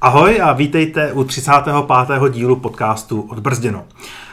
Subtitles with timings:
[0.00, 1.74] Ahoj a vítejte u 35.
[2.30, 3.84] dílu podcastu Odbrzděno.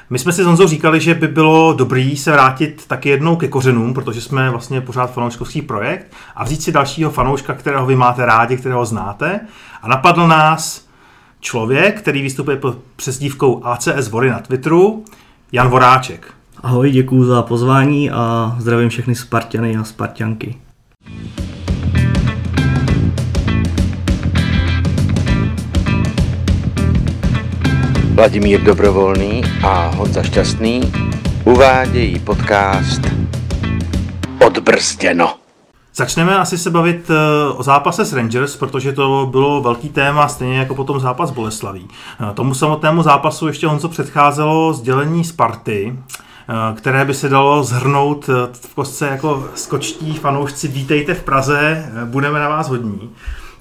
[0.10, 3.48] My jsme si s Honzou říkali, že by bylo dobrý se vrátit taky jednou ke
[3.48, 8.26] kořenům, protože jsme vlastně pořád fanouškovský projekt a vzít si dalšího fanouška, kterého vy máte
[8.26, 9.40] rádi, kterého znáte.
[9.82, 10.86] A napadl nás
[11.40, 15.06] člověk, který vystupuje pod přezdívkou ACS Vory na Twitteru,
[15.52, 16.34] Jan Voráček.
[16.64, 20.56] Ahoj, děkuji za pozvání a zdravím všechny Spartiany a Spartianky.
[28.16, 30.92] Vladimír Dobrovolný a Honza Šťastný
[31.46, 33.02] uvádějí podcast
[34.46, 35.34] Odbrzděno.
[35.96, 40.58] Začneme asi se bavit eh, o zápase s Rangers, protože to bylo velký téma, stejně
[40.58, 41.88] jako potom zápas Boleslaví.
[42.20, 48.28] Eh, tomu samotnému zápasu ještě Honzo předcházelo sdělení Sparty, eh, které by se dalo zhrnout
[48.54, 53.10] v kostce jako skočtí fanoušci vítejte v Praze, budeme na vás hodní.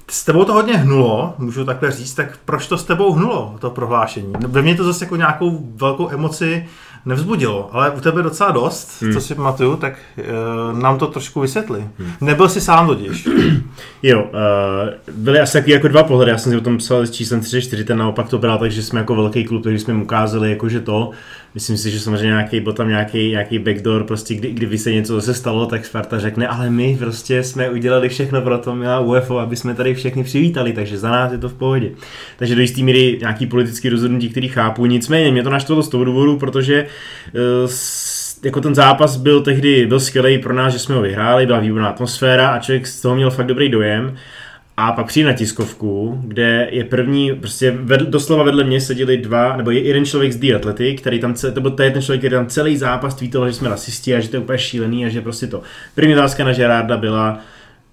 [0.07, 3.69] S tebou to hodně hnulo, můžu takhle říct, tak proč to s tebou hnulo, to
[3.69, 4.33] prohlášení?
[4.47, 6.65] Ve mně to zase jako nějakou velkou emoci
[7.05, 9.13] nevzbudilo, ale u tebe docela dost, hmm.
[9.13, 11.87] co si pamatuju, tak uh, nám to trošku vysvětli.
[11.97, 12.11] Hmm.
[12.21, 13.27] Nebyl jsi sám totiž.
[14.03, 17.11] jo, uh, byly asi taky jako dva pohledy, já jsem si o tom psal s
[17.11, 20.49] číslem 34, ten naopak to bral, takže jsme jako velký klub, takže jsme mu ukázali,
[20.49, 21.11] jako že to,
[21.55, 25.15] myslím si, že samozřejmě nějaký, byl tam nějaký, nějaký backdoor, prostě kdy, kdyby se něco
[25.15, 29.39] zase stalo, tak Sparta řekne, ale my prostě jsme udělali všechno pro to, milá UFO,
[29.39, 31.91] aby jsme tady všechny přivítali, takže za nás je to v pohodě.
[32.37, 36.03] Takže do jisté míry nějaký politický rozhodnutí, který chápu, nicméně mě to naštvalo z toho
[36.03, 36.85] důvodu, protože
[37.63, 37.71] uh,
[38.43, 41.89] jako ten zápas byl tehdy byl skvělý pro nás, že jsme ho vyhráli, byla výborná
[41.89, 44.15] atmosféra a člověk z toho měl fakt dobrý dojem.
[44.77, 49.57] A pak přijde na tiskovku, kde je první, prostě vedl, doslova vedle mě seděli dva,
[49.57, 52.47] nebo je jeden člověk z The Athletic, který tam, to byl ten člověk, který tam
[52.47, 55.47] celý zápas tweetoval, že jsme rasisti a že to je úplně šílený a že prostě
[55.47, 55.61] to.
[55.95, 57.39] První otázka na Gerarda byla,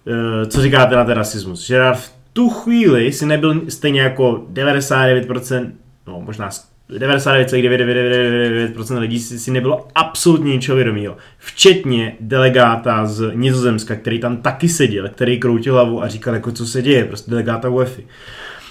[0.07, 1.69] uh, co říkáte na ten rasismus.
[1.69, 5.71] Gerard v tu chvíli si nebyl stejně jako 99%,
[6.07, 6.51] no možná
[6.91, 11.17] 99,999% lidí si, si nebylo absolutně ničeho vědomího.
[11.39, 16.67] Včetně delegáta z Nizozemska, který tam taky seděl, který kroutil hlavu a říkal, jako co
[16.67, 18.07] se děje, prostě delegáta UEFI.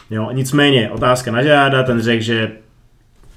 [0.10, 2.52] Jo, nicméně, otázka na žáda, ten řekl, že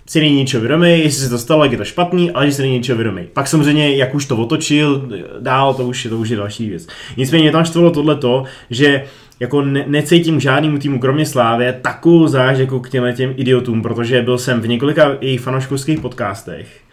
[0.09, 2.63] si není ničeho vědomý, jestli se to stalo, jak je to špatný, ale že si
[2.63, 3.23] není ničeho vědomý.
[3.33, 5.09] Pak samozřejmě, jak už to otočil
[5.41, 6.87] dál, to už je, to už je další věc.
[7.17, 9.05] Nicméně tam štvalo tohleto, že
[9.45, 14.23] jako ne, necítím žádnému týmu, kromě Slávě, takovou záž jako k těmhle těm idiotům, protože
[14.23, 16.85] byl jsem v několika jejich fanouškovských podcastech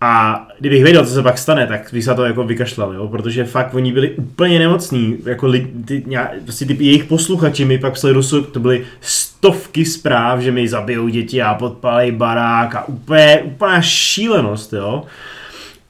[0.00, 3.08] a kdybych věděl, co se pak stane, tak bych se to jako vykašlal, jo?
[3.08, 6.04] protože fakt oni byli úplně nemocní, jako li, ty,
[6.44, 11.08] prostě ty jejich posluchači mi pak psali dosud, to byly stovky zpráv, že mi zabijou
[11.08, 15.04] děti a podpalej barák a úplně, úplná šílenost, jo.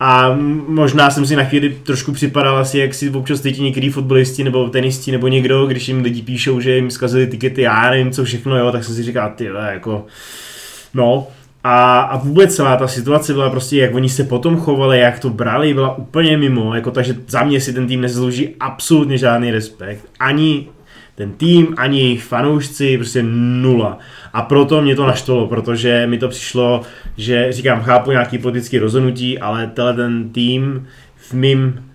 [0.00, 0.36] A
[0.68, 4.68] možná jsem si na chvíli trošku připadal asi, jak si občas cítí některý fotbalisti nebo
[4.68, 8.56] tenisti nebo někdo, když jim lidi píšou, že jim zkazili tikety, já nevím co všechno,
[8.58, 10.06] jo, tak jsem si říkal, ty jako,
[10.94, 11.26] no.
[11.64, 15.30] A, a vůbec celá ta situace byla prostě, jak oni se potom chovali, jak to
[15.30, 20.04] brali, byla úplně mimo, jako takže za mě si ten tým nezaslouží absolutně žádný respekt.
[20.20, 20.66] Ani
[21.18, 23.98] ten tým, ani jejich fanoušci, prostě nula.
[24.32, 26.82] A proto mě to naštvalo, protože mi to přišlo,
[27.16, 30.86] že říkám, chápu nějaký politický rozhodnutí, ale tenhle ten tým
[31.16, 31.90] v mým,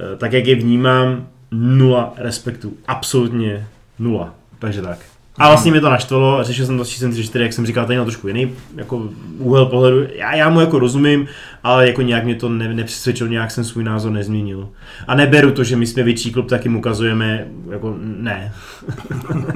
[0.00, 2.76] eh, tak jak je vnímám, nula respektu.
[2.86, 3.66] Absolutně
[3.98, 4.34] nula.
[4.58, 5.17] Takže tak.
[5.38, 7.96] A vlastně mě to naštvalo, řešil jsem to s číslem 34, jak jsem říkal, tady
[7.96, 10.06] na trošku jiný jako úhel pohledu.
[10.14, 11.26] Já, já mu jako rozumím,
[11.64, 14.68] ale jako nějak mě to ne, nepřesvědčilo, nějak jsem svůj názor nezměnil.
[15.06, 18.52] A neberu to, že my jsme větší klub, tak jim ukazujeme, jako ne.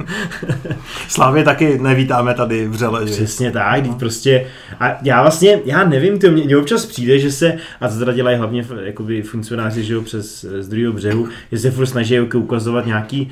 [1.07, 3.07] Slávě taky nevítáme tady vřele.
[3.07, 3.13] Že?
[3.13, 3.93] Přesně tak, no.
[3.93, 4.47] prostě.
[4.79, 8.13] A já vlastně, já nevím, to mě, mě občas přijde, že se, a to teda
[8.13, 12.39] dělají hlavně jakoby funkcionáři, že jo, přes z druhého břehu, že se furt snaží jako
[12.39, 13.31] ukazovat nějaký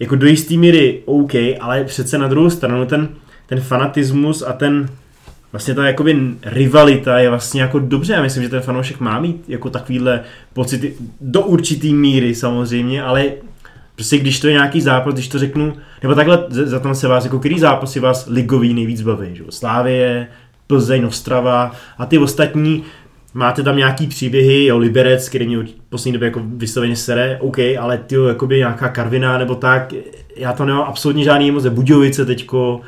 [0.00, 3.08] jako do jistý míry OK, ale přece na druhou stranu ten,
[3.46, 4.88] ten fanatismus a ten
[5.52, 8.12] vlastně ta jakoby rivalita je vlastně jako dobře.
[8.12, 10.20] Já myslím, že ten fanoušek má mít jako takovýhle
[10.52, 13.24] pocity do určitý míry samozřejmě, ale
[13.94, 17.24] prostě když to je nějaký zápas, když to řeknu, nebo takhle za tom se vás,
[17.24, 19.44] jako který zápasy vás ligový nejvíc baví, že?
[19.50, 20.26] Slávie,
[20.66, 22.84] Plzeň, Ostrava a ty ostatní,
[23.34, 27.58] máte tam nějaký příběhy, jo, Liberec, který mě v poslední době jako vysloveně sere, OK,
[27.78, 29.94] ale ty jakoby nějaká Karviná nebo tak,
[30.36, 32.80] já to nemám absolutně žádný emoce, Budějovice teďko,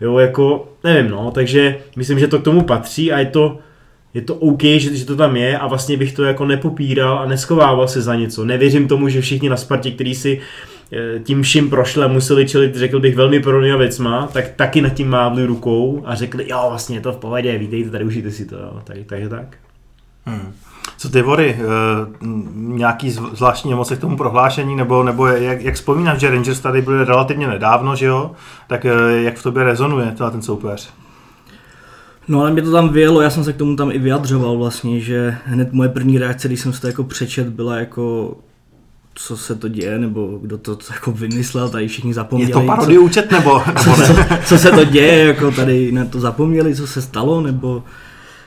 [0.00, 3.58] jo, jako, nevím, no, takže myslím, že to k tomu patří a je to,
[4.14, 7.26] je to OK, že, že to tam je a vlastně bych to jako nepopíral a
[7.26, 8.44] neschovával se za něco.
[8.44, 10.40] Nevěřím tomu, že všichni na Spartě, kteří si
[10.92, 15.08] eh, tím vším prošle, museli čelit, řekl bych, velmi podobnýma věcma, tak taky nad tím
[15.08, 18.56] mávli rukou a řekli, jo, vlastně je to v pohodě, vítejte, tady užijte si to,
[18.56, 18.80] jo.
[18.84, 19.63] Tak, takže tak.
[20.26, 20.52] Hmm.
[20.96, 26.20] Co ty vory, uh, nějaký zvláštní emoce k tomu prohlášení, nebo, nebo jak, jak vzpomínáš,
[26.20, 28.30] že Rangers tady byli relativně nedávno, že jo?
[28.66, 30.90] Tak uh, jak v tobě rezonuje ten soupeř?
[32.28, 35.00] No ale mě to tam vyjelo, já jsem se k tomu tam i vyjadřoval vlastně,
[35.00, 38.36] že hned moje první reakce, když jsem si to jako přečet, byla jako
[39.14, 42.50] co se to děje, nebo kdo to jako vymyslel, tady všichni zapomněli.
[42.50, 44.06] Je to parodie účet, nebo, nebo ne?
[44.06, 47.82] co, co, se to děje, jako tady na to zapomněli, co se stalo, nebo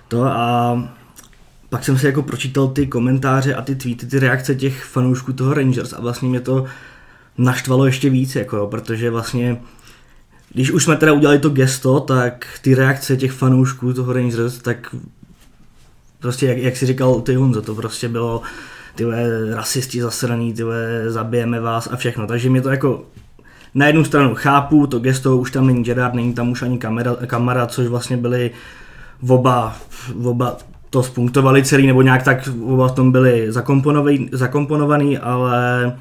[0.07, 0.77] to a
[1.69, 5.53] pak jsem si jako pročítal ty komentáře a ty tweety, ty reakce těch fanoušků toho
[5.53, 6.65] Rangers a vlastně mě to
[7.37, 9.61] naštvalo ještě víc, jako, protože vlastně
[10.53, 14.95] když už jsme teda udělali to gesto, tak ty reakce těch fanoušků toho Rangers, tak
[16.19, 18.41] prostě jak, jak si říkal ty Honzo, to prostě bylo
[18.95, 19.05] ty
[19.53, 20.63] rasisti zasraný, ty
[21.07, 22.27] zabijeme vás a všechno.
[22.27, 23.05] Takže mě to jako
[23.75, 27.15] na jednu stranu chápu, to gesto už tam není Gerard, není tam už ani kamera,
[27.27, 28.51] kamera což vlastně byli
[29.27, 29.77] oba,
[30.23, 30.57] oba
[30.89, 35.98] to spunktovali celý, nebo nějak tak oba v tom byli zakomponovaný, zakomponovaný ale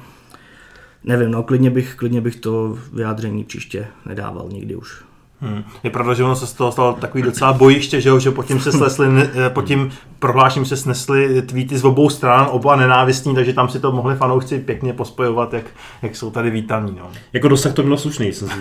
[1.03, 5.03] nevím, no klidně bych, klidně bych to vyjádření příště nedával nikdy už.
[5.41, 5.63] Hmm.
[5.83, 8.45] Je pravda, že ono se z toho stalo takový docela bojiště, že, jo, že pod
[8.45, 9.07] tím se slesli,
[9.45, 13.79] eh, pod tím prohlášením se snesly tweety z obou stran, oba nenávistní, takže tam si
[13.79, 15.65] to mohli fanoušci pěkně pospojovat, jak,
[16.01, 16.95] jak jsou tady vítaní.
[16.99, 17.09] No.
[17.33, 18.53] Jako dosah to bylo slušný, jsem si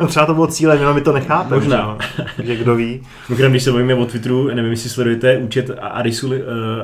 [0.00, 1.54] no, Třeba to bylo cílem, jenom mi to nechápe.
[1.54, 1.98] Možná.
[2.38, 3.02] Že, že kdo ví.
[3.28, 6.34] Mimochodem, když se bavíme o Twitteru, nevím, jestli sledujete účet Arisu, uh,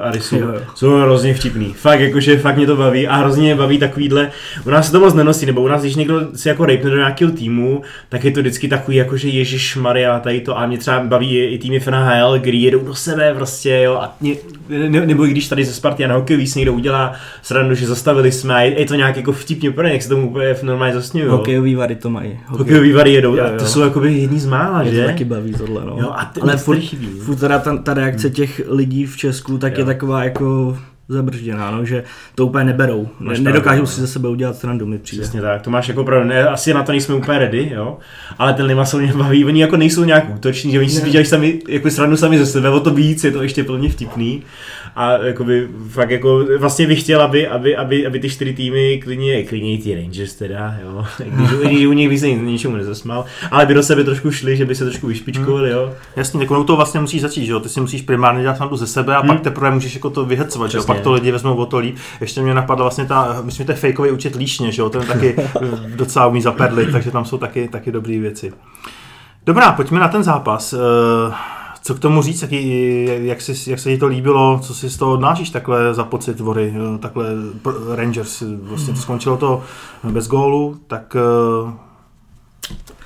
[0.00, 0.36] Arisu
[0.74, 1.72] jsou hrozně vtipný.
[1.72, 4.30] Fakt, jakože fakt mě to baví a hrozně mě baví takovýhle,
[4.66, 6.96] u nás se to moc nenosí, nebo u nás, když někdo si jako rejpne do
[6.96, 11.00] nějakého týmu, tak je to vždycky takový, jakože Ježíš Maria, tady to a mě třeba
[11.00, 14.34] baví i týmy FNHL, kdy jedou do sebe prostě, jo, a mě,
[14.68, 17.12] ne, nebo i když tady ze Sparty a na hokejový se někdo udělá
[17.42, 20.28] srandu, že zastavili jsme a je, je to nějak jako vtipně pro jak se tomu
[20.30, 21.30] úplně normálně zasněju.
[21.30, 22.38] Hokejový vary to mají.
[22.46, 23.54] Hokejový vary jedou jo, jo.
[23.54, 25.00] a to jsou jako by jedni z mála, mě že?
[25.00, 25.96] to taky baví tohle, no.
[26.00, 26.80] Jo, a ty, Ale furt,
[27.22, 29.78] furt teda ta, ta reakce těch lidí v Česku tak jo.
[29.78, 33.08] je taková jako zabržděná, no, že to úplně neberou.
[33.20, 35.22] Ne, nedokážou si ze sebe udělat srandu, mi přijde.
[35.22, 36.28] Přesně tak, to máš jako pravdu.
[36.28, 37.98] Ne, asi na to nejsme úplně ready, jo.
[38.38, 41.26] Ale ten Lima se mě baví, oni jako nejsou nějak útoční, že oni si dělají
[41.26, 44.42] sami, jako srandu sami ze sebe, o to víc, je to ještě plně vtipný.
[44.98, 49.44] A jakoby, fakt jako, vlastně bych chtěl, aby, aby, aby, aby ty čtyři týmy klidně,
[49.44, 51.04] klidně ty Rangers teda, jo.
[51.24, 54.64] Když, když u nich by se ničemu nezasmal, ale by do sebe trošku šli, že
[54.64, 55.92] by se trošku vyšpičkovali, jo.
[56.16, 57.60] Jasně, jako to vlastně musí začít, že jo.
[57.60, 59.28] Ty si musíš primárně dělat srandu ze sebe a hmm.
[59.28, 61.96] pak teprve můžeš jako to vyhecovat, že jo pak to lidi vezmou o to líp.
[62.20, 65.02] Ještě mě napadla vlastně ta, myslím, že to je fejkový účet líšně, že jo, ten
[65.06, 65.36] taky
[65.96, 68.52] docela umí zaperlit, takže tam jsou taky, taky dobré věci.
[69.46, 70.72] Dobrá, pojďme na ten zápas.
[70.72, 71.34] Eh,
[71.82, 74.96] co k tomu říct, jaký, jak, jsi, jak se ti to líbilo, co si z
[74.96, 77.26] toho odnášíš takhle za pocit Vory, takhle
[77.94, 79.62] Rangers, vlastně to skončilo to
[80.04, 81.72] bez gólu, tak eh,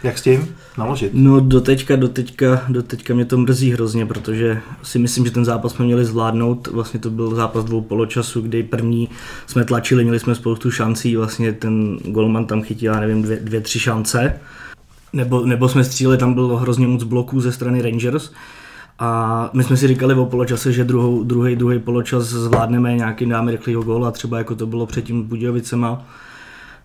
[0.03, 1.11] jak s tím naložit?
[1.15, 5.31] No do teďka, do teďka, do teďka mě to mrzí hrozně, protože si myslím, že
[5.31, 6.67] ten zápas jsme měli zvládnout.
[6.67, 9.09] Vlastně to byl zápas dvou poločasu, kdy první
[9.47, 13.61] jsme tlačili, měli jsme spoustu šancí, vlastně ten golman tam chytil, já nevím, dvě, dvě
[13.61, 14.41] tři šance.
[15.13, 18.31] Nebo, nebo jsme stříleli, tam bylo hrozně moc bloků ze strany Rangers.
[19.05, 23.53] A my jsme si říkali o poločase, že druhou, druhý, druhý poločas zvládneme nějakým dáme
[23.53, 26.07] rychlého góla, třeba jako to bylo předtím Budějovicema.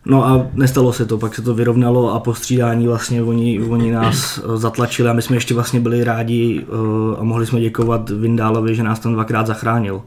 [0.05, 3.91] No a nestalo se to, pak se to vyrovnalo a po střídání vlastně oni, oni
[3.91, 8.09] nás eh, zatlačili a my jsme ještě vlastně byli rádi eh, a mohli jsme děkovat
[8.09, 10.01] Vindálovi, že nás tam dvakrát zachránil.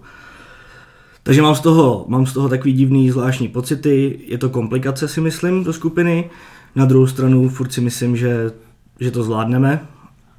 [1.22, 5.20] Takže mám z toho, mám z toho takový divný zvláštní pocity, je to komplikace si
[5.20, 6.30] myslím do skupiny,
[6.76, 8.52] na druhou stranu furt si myslím, že,
[9.00, 9.86] že to zvládneme,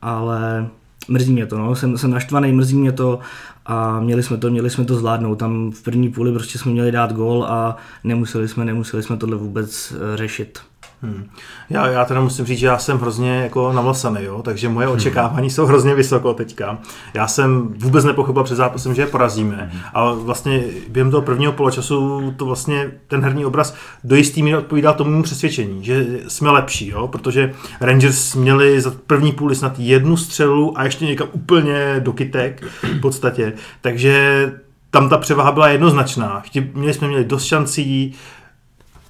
[0.02, 0.70] ale
[1.08, 1.76] mrzí mě to, no.
[1.76, 3.20] jsem, jsem naštvaný, mrzí mě to
[3.66, 5.36] a měli jsme to, měli jsme to zvládnout.
[5.36, 9.38] Tam v první půli prostě jsme měli dát gol a nemuseli jsme, nemuseli jsme tohle
[9.38, 10.60] vůbec eh, řešit.
[11.04, 11.30] Hmm.
[11.70, 14.42] Já, já teda musím říct, že já jsem hrozně jako namlsaný, jo?
[14.42, 14.96] takže moje hmm.
[14.96, 16.78] očekávání jsou hrozně vysoko teďka.
[17.14, 19.70] Já jsem vůbec nepochopil před zápasem, že je porazíme.
[19.72, 19.82] Hmm.
[19.94, 24.94] A vlastně během toho prvního poločasu to vlastně ten herní obraz do jistý míry odpovídal
[24.94, 27.08] tomu přesvědčení, že jsme lepší, jo?
[27.08, 32.64] protože Rangers měli za první půli snad jednu střelu a ještě někam úplně do kytek
[32.84, 33.54] v podstatě.
[33.82, 34.52] Takže
[34.92, 36.44] tam ta převaha byla jednoznačná.
[36.74, 38.14] Měli jsme měli dost šancí,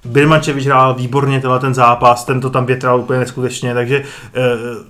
[0.04, 4.86] Birmančevič hrál výborně tenhle ten zápas, ten to tam větral úplně neskutečně, takže uh,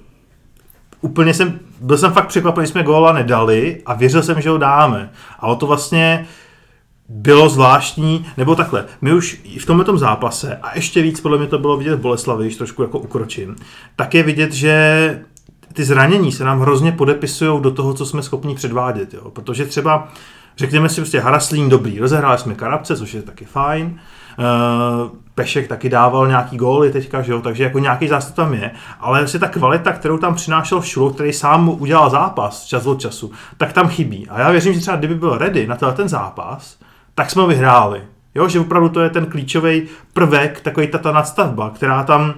[1.00, 5.10] úplně jsem, byl jsem fakt překvapený, jsme góla nedali a věřil jsem, že ho dáme.
[5.38, 6.26] A o to vlastně
[7.08, 11.58] bylo zvláštní, nebo takhle, my už v tomhle zápase, a ještě víc podle mě to
[11.58, 13.56] bylo vidět v Boleslavi, když trošku jako ukročím,
[13.96, 15.24] tak je vidět, že
[15.72, 19.30] ty zranění se nám hrozně podepisují do toho, co jsme schopni předvádět, jo?
[19.30, 20.08] protože třeba
[20.56, 24.00] Řekněme si prostě Haraslín dobrý, rozehráli jsme Karabce, což je taky fajn,
[25.34, 27.40] Pešek taky dával nějaký góly teďka, že jo?
[27.40, 28.70] takže jako nějaký zástup tam je,
[29.00, 33.32] ale vlastně ta kvalita, kterou tam přinášel Šulo, který sám udělal zápas čas od času,
[33.56, 34.28] tak tam chybí.
[34.28, 36.78] A já věřím, že třeba kdyby byl ready na ten zápas,
[37.14, 38.02] tak jsme vyhráli.
[38.34, 42.34] Jo, že opravdu to je ten klíčový prvek, takový ta, ta nadstavba, která tam uh,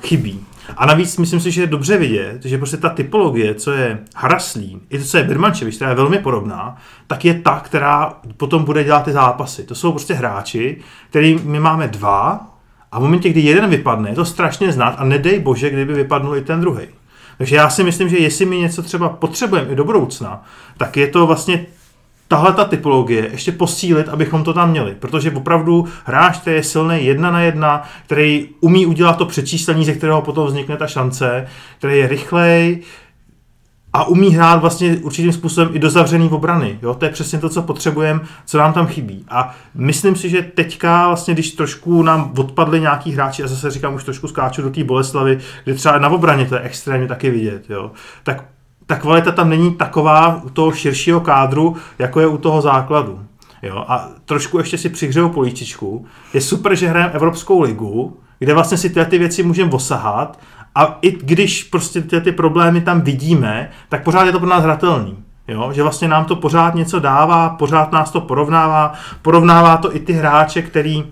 [0.00, 0.46] chybí.
[0.76, 4.80] A navíc myslím si, že je dobře vidět, že prostě ta typologie, co je Haraslín,
[4.90, 6.76] i to, co je Birmančevič, která je velmi podobná,
[7.06, 9.64] tak je ta, která potom bude dělat ty zápasy.
[9.64, 10.76] To jsou prostě hráči,
[11.10, 12.46] který my máme dva
[12.92, 16.36] a v momentě, kdy jeden vypadne, je to strašně znát a nedej bože, kdyby vypadnul
[16.36, 16.86] i ten druhý.
[17.38, 20.44] Takže já si myslím, že jestli mi něco třeba potřebujeme i do budoucna,
[20.76, 21.66] tak je to vlastně
[22.28, 24.94] tahle ta typologie ještě posílit, abychom to tam měli.
[24.94, 29.92] Protože opravdu hráč, který je silný jedna na jedna, který umí udělat to přečíslení, ze
[29.92, 31.46] kterého potom vznikne ta šance,
[31.78, 32.82] který je rychlej,
[33.92, 36.78] a umí hrát vlastně určitým způsobem i do zavřený obrany.
[36.82, 36.94] Jo?
[36.94, 39.24] To je přesně to, co potřebujeme, co nám tam chybí.
[39.28, 43.94] A myslím si, že teďka, vlastně, když trošku nám odpadli nějaký hráči, a zase říkám,
[43.94, 47.70] už trošku skáču do té Boleslavy, kde třeba na obraně to je extrémně taky vidět,
[47.70, 47.90] jo?
[48.22, 48.44] tak
[48.86, 53.20] ta kvalita tam není taková u toho širšího kádru, jako je u toho základu.
[53.62, 53.84] Jo?
[53.88, 56.06] A trošku ještě si přihřeju políčičku.
[56.34, 60.38] Je super, že hrajeme Evropskou ligu, kde vlastně si tyhle ty věci můžeme osahat
[60.74, 64.64] a i když prostě tyhle ty problémy tam vidíme, tak pořád je to pro nás
[64.64, 65.16] hratelný.
[65.48, 65.72] Jo?
[65.72, 70.12] Že vlastně nám to pořád něco dává, pořád nás to porovnává, porovnává to i ty
[70.12, 71.04] hráče, který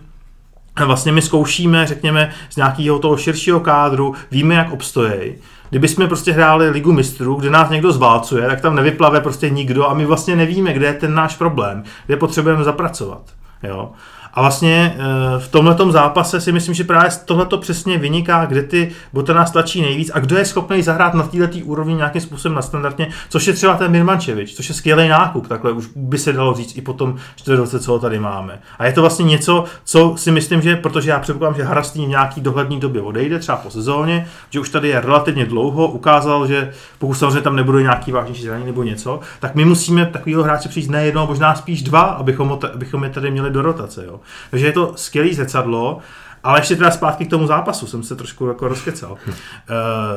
[0.86, 5.34] vlastně my zkoušíme, řekněme, z nějakého toho širšího kádru, víme, jak obstojí.
[5.70, 9.88] Kdyby jsme prostě hráli ligu mistrů, kde nás někdo zválcuje, tak tam nevyplave prostě nikdo
[9.88, 13.22] a my vlastně nevíme, kde je ten náš problém, kde potřebujeme zapracovat.
[13.62, 13.90] Jo?
[14.34, 18.92] A vlastně eh, v tomhle zápase si myslím, že právě tohle přesně vyniká, kde ty
[19.12, 22.62] boty nás tlačí nejvíc a kdo je schopný zahrát na této úrovni nějakým způsobem na
[22.62, 26.54] standardně, což je třeba ten Mirmančevič, což je skvělý nákup, takhle už by se dalo
[26.54, 28.58] říct i po tom 40, co ho tady máme.
[28.78, 32.08] A je to vlastně něco, co si myslím, že protože já předpokládám, že Harastý v
[32.08, 36.72] nějaký dohlední době odejde, třeba po sezóně, že už tady je relativně dlouho, ukázal, že
[36.98, 40.90] pokud samozřejmě tam nebude nějaký vážnější zranění nebo něco, tak my musíme takového hráče přijít
[40.90, 44.04] ne jedno, možná spíš dva, abychom, abychom je tady měli do rotace.
[44.06, 44.19] Jo.
[44.50, 45.98] Takže je to skvělý zrcadlo,
[46.44, 49.12] ale ještě teda zpátky k tomu zápasu jsem se trošku jako rozkecal.
[49.12, 49.34] Uh,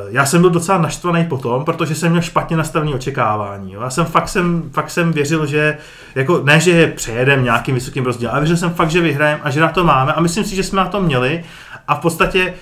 [0.08, 3.72] já jsem byl docela naštvaný potom, protože jsem měl špatně nastavené očekávání.
[3.72, 3.82] Jo.
[3.82, 5.78] Já jsem fakt, jsem fakt jsem věřil, že
[6.14, 9.50] jako, ne, že je přejedem nějakým vysokým rozdílem, ale věřil jsem fakt, že vyhrajeme a
[9.50, 11.44] že na to máme a myslím si, že jsme na to měli
[11.88, 12.54] a v podstatě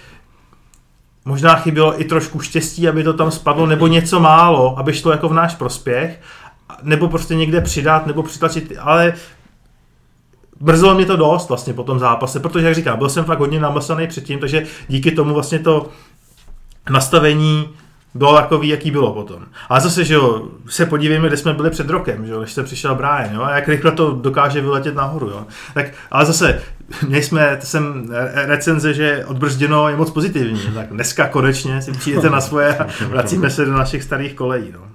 [1.25, 5.29] možná chybělo i trošku štěstí, aby to tam spadlo, nebo něco málo, aby šlo jako
[5.29, 6.21] v náš prospěch,
[6.83, 9.13] nebo prostě někde přidat, nebo přitlačit, ale
[10.63, 13.61] Brzelo mě to dost vlastně po tom zápase, protože jak říkám, byl jsem fakt hodně
[13.61, 15.89] namlsaný předtím, takže díky tomu vlastně to
[16.91, 17.69] nastavení
[18.15, 19.43] bylo takový, jaký bylo potom.
[19.69, 22.63] Ale zase, že jo, se podívejme, kde jsme byli před rokem, že jo, když se
[22.63, 25.47] přišel Brian, jo, a jak rychle to dokáže vyletět nahoru, jo.
[25.75, 26.63] Tak, ale zase,
[27.09, 32.31] měli jsme, to jsem recenze, že odbrzděno je moc pozitivní, tak dneska konečně si přijdete
[32.31, 34.92] na svoje a vracíme se do našich starých kolejí, no.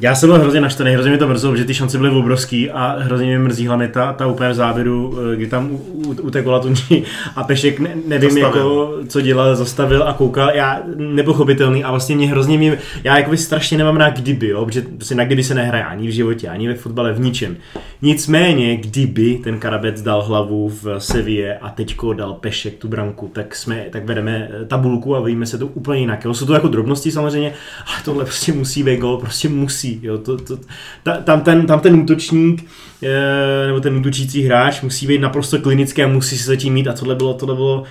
[0.00, 2.96] Já jsem byl hrozně naštvaný, hrozně mi to mrzelo, že ty šance byly obrovský a
[2.98, 5.78] hrozně mě mrzí hlavně ta, ta úplně v záběru, eh, kdy tam
[6.22, 7.02] utekla Tunči
[7.36, 8.46] a Pešek, ne, nevím zastavil.
[8.46, 13.36] jako, co dělal, zastavil a koukal, já nepochopitelný a vlastně mě hrozně mě, já jako
[13.36, 16.68] strašně nemám na kdyby, jo, protože prostě na kdyby se nehraje ani v životě, ani
[16.68, 17.56] ve fotbale, v ničem.
[18.04, 23.56] Nicméně, kdyby ten Karabec dal hlavu v Sevě a teďko dal Pešek tu branku, tak
[23.56, 26.24] jsme, tak vedeme tabulku a víme se to úplně jinak.
[26.24, 26.34] Jo.
[26.34, 27.52] Jsou to jako drobnosti samozřejmě,
[27.86, 30.00] ale tohle prostě musí být gol, prostě musí.
[30.02, 30.18] Jo.
[30.18, 30.58] To, to,
[31.02, 32.64] ta, tam, ten, tam ten útočník
[33.02, 36.92] e, nebo ten útočící hráč musí být naprosto klinický a musí se zatím mít a
[36.92, 37.84] tohle bylo, tohle bylo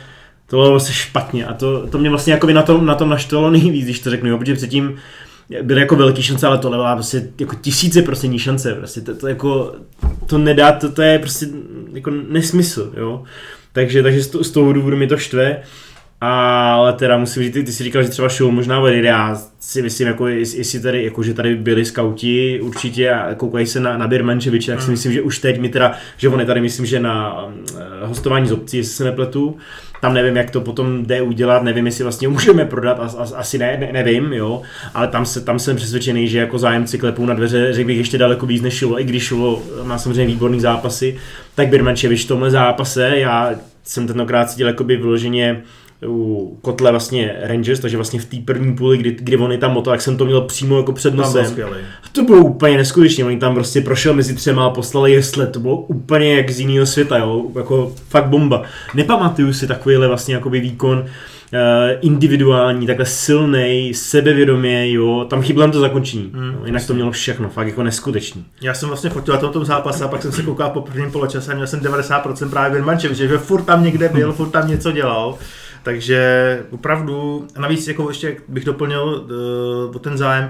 [0.47, 3.51] to bylo vlastně špatně a to, to mě vlastně jako na tom, na tom naštvalo
[3.51, 4.97] nejvíc, když to řeknu, jo, protože předtím
[5.61, 9.27] byly jako velký šance, ale tohle byla prostě jako tisíce prostě šance, prostě to, to,
[9.27, 9.75] jako,
[10.25, 11.47] to nedá, to, to je prostě
[11.93, 13.23] jako nesmysl, jo.
[13.73, 15.61] Takže, takže z, to, z toho důvodu mi to štve.
[16.23, 19.81] Ale teda musím říct, ty, ty jsi říkal, že třeba show možná odejde, já si
[19.81, 24.07] myslím, jako, jestli tady, jako, že tady byli skauti určitě a koukají se na, na
[24.07, 24.91] Birmančeviče, tak si mm.
[24.91, 27.51] myslím, že už teď mi teda, že on je tady, myslím, že na uh,
[28.01, 29.57] hostování z obcí, jestli se nepletu,
[30.01, 33.57] tam nevím, jak to potom jde udělat, nevím, jestli vlastně můžeme prodat, as, as, asi
[33.57, 34.61] ne, ne, nevím, jo,
[34.93, 38.17] ale tam, se, tam jsem přesvědčený, že jako zájemci klepou na dveře, řekl bych ještě
[38.17, 41.17] daleko víc než Šulo, i když Šulo má samozřejmě výborný zápasy,
[41.55, 43.51] tak Birmančevič v tomhle zápase, já
[43.83, 45.61] jsem tentokrát cítil jakoby vyloženě
[46.07, 49.73] u kotle vlastně Rangers, takže vlastně v té první půli, kdy, kdy on je tam
[49.73, 51.45] moto, jak jsem to měl přímo jako před nosem.
[52.11, 55.75] to bylo úplně neskutečné, oni tam prostě prošel mezi třema a poslali jesle, to bylo
[55.77, 58.63] úplně jak z jiného světa, jo, jako fakt bomba.
[58.95, 61.05] Nepamatuju si takovýhle vlastně jakoby výkon,
[61.53, 67.11] eh, individuální, takhle silný, sebevědomě, jo, tam chybělo to zakončení, Hmm, jo, jinak to mělo
[67.11, 68.45] všechno, fakt jako neskutečný.
[68.61, 71.11] Já jsem vlastně fotil na tom, tom zápase a pak jsem se koukal po prvním
[71.11, 74.91] poločase a měl jsem 90% právě Birmančev, že furt tam někde byl, furt tam něco
[74.91, 75.37] dělal.
[75.83, 79.03] Takže opravdu, a navíc jako ještě bych doplnil
[79.89, 80.49] uh, o ten zájem,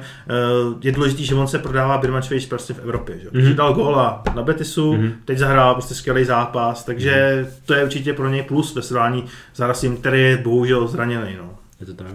[0.69, 3.19] uh, je důležité, že on se prodává Birmančevič prostě v Evropě.
[3.23, 3.29] Že?
[3.29, 3.55] Mm-hmm.
[3.55, 5.03] dal góla na Betisu, Mhm.
[5.03, 5.11] mm-hmm.
[5.25, 9.23] teď zahrál prostě skvělý zápas, takže to je určitě pro něj plus ve srovnání
[9.53, 11.35] s Harasim, který je bohužel zraněný.
[11.37, 11.49] No.
[11.79, 12.07] Je to tak?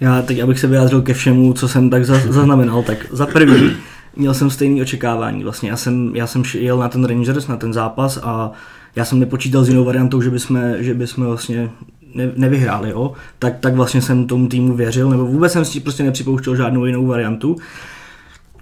[0.00, 3.72] Já teď, abych se vyjádřil ke všemu, co jsem tak za- zaznamenal, tak za první
[4.16, 5.44] měl jsem stejné očekávání.
[5.44, 8.52] Vlastně já jsem, já jsem jel na ten Rangers, na ten zápas a
[8.96, 11.70] já jsem nepočítal s jinou variantou, že bychom, že bychom vlastně
[12.14, 13.12] ne, nevyhráli, jo?
[13.38, 17.06] Tak, tak vlastně jsem tomu týmu věřil, nebo vůbec jsem si prostě nepřipouštěl žádnou jinou
[17.06, 17.56] variantu.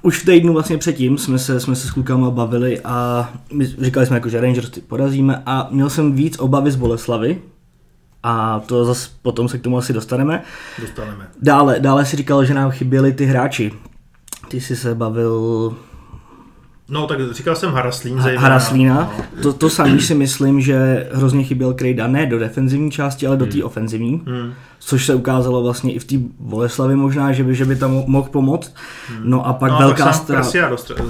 [0.02, 4.06] Už v týdnu vlastně předtím jsme se, jsme se s klukama bavili a my říkali
[4.06, 7.38] jsme jako, že Rangers ty porazíme a měl jsem víc obavy z Boleslavy,
[8.22, 10.42] a to zase potom se k tomu asi dostaneme.
[10.80, 11.28] Dostaneme.
[11.42, 13.72] Dále, dále si říkal, že nám chyběli ty hráči.
[14.48, 15.74] Ty jsi se bavil
[16.90, 18.42] No tak říkal jsem Haraslín Ha- zejména.
[18.42, 19.12] Haraslína.
[19.18, 19.42] No.
[19.42, 23.46] To, to samý si myslím, že hrozně chyběl Krejda ne do defenzivní části, ale do
[23.46, 24.22] té ofenzivní.
[24.26, 24.52] Hmm.
[24.78, 28.04] Což se ukázalo vlastně i v té Boleslavě možná, že by, že by tam mo-
[28.06, 28.74] mohl pomoct.
[29.22, 30.42] No a pak No, velká ztráta.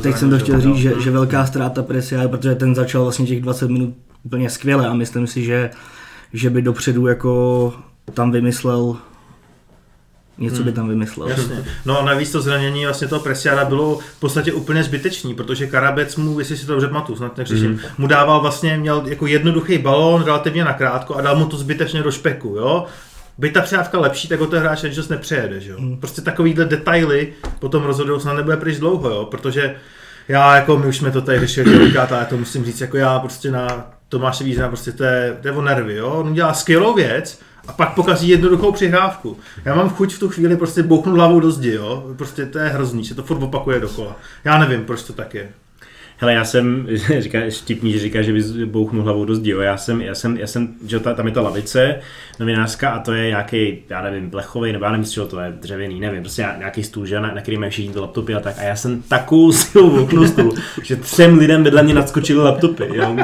[0.02, 3.40] Teď jsem to chtěl říct, že, že velká ztráta Presia, protože ten začal vlastně těch
[3.42, 5.70] 20 minut úplně skvěle a myslím si, že,
[6.32, 7.72] že by dopředu jako
[8.14, 8.96] tam vymyslel
[10.38, 11.28] něco by tam vymyslel.
[11.28, 11.64] Jasně.
[11.84, 16.16] No a navíc to zranění vlastně toho Presiáda bylo v podstatě úplně zbytečný, protože Karabec
[16.16, 17.78] mu, jestli si to dobře pamatuju, snad nekřičím, mm.
[17.98, 22.10] mu dával vlastně, měl jako jednoduchý balón relativně nakrátko a dal mu to zbytečně do
[22.10, 22.86] špeku, jo.
[23.38, 25.78] By ta přijávka lepší, tak o ten hráč Rangers nepřejede, že jo.
[26.00, 29.74] Prostě takovýhle detaily potom rozhodují, snad nebude pryč dlouho, jo, protože
[30.28, 33.18] já jako, my už jsme to tady řešili několikrát, ale to musím říct, jako já
[33.18, 36.10] prostě na Tomáše Vízna, prostě to je, to je o nervy, jo.
[36.10, 39.36] On dělá skvělou věc, a pak pokazí jednoduchou přihrávku.
[39.64, 42.14] Já mám chuť v tu chvíli prostě bouchnout hlavou do zdi, jo.
[42.16, 44.16] Prostě to je hrozný, že to furt opakuje dokola.
[44.44, 45.48] Já nevím, proč to tak je.
[46.20, 49.54] Hele, já jsem, říká, vtipný, že říká, že bys bouchnul hlavou do zdi.
[49.60, 52.00] Já jsem, já jsem, já jsem, že ta, tam je ta lavice
[52.40, 56.22] novinářská a to je nějaký, já nevím, plechový, nebo já nevím, to je, dřevěný, nevím,
[56.22, 58.58] prostě nějaký stůl, na, na který mají všichni ty laptopy a tak.
[58.58, 63.16] A já jsem takovou silou bouchnul stůl, že třem lidem vedle mě nadskočily laptopy, jo.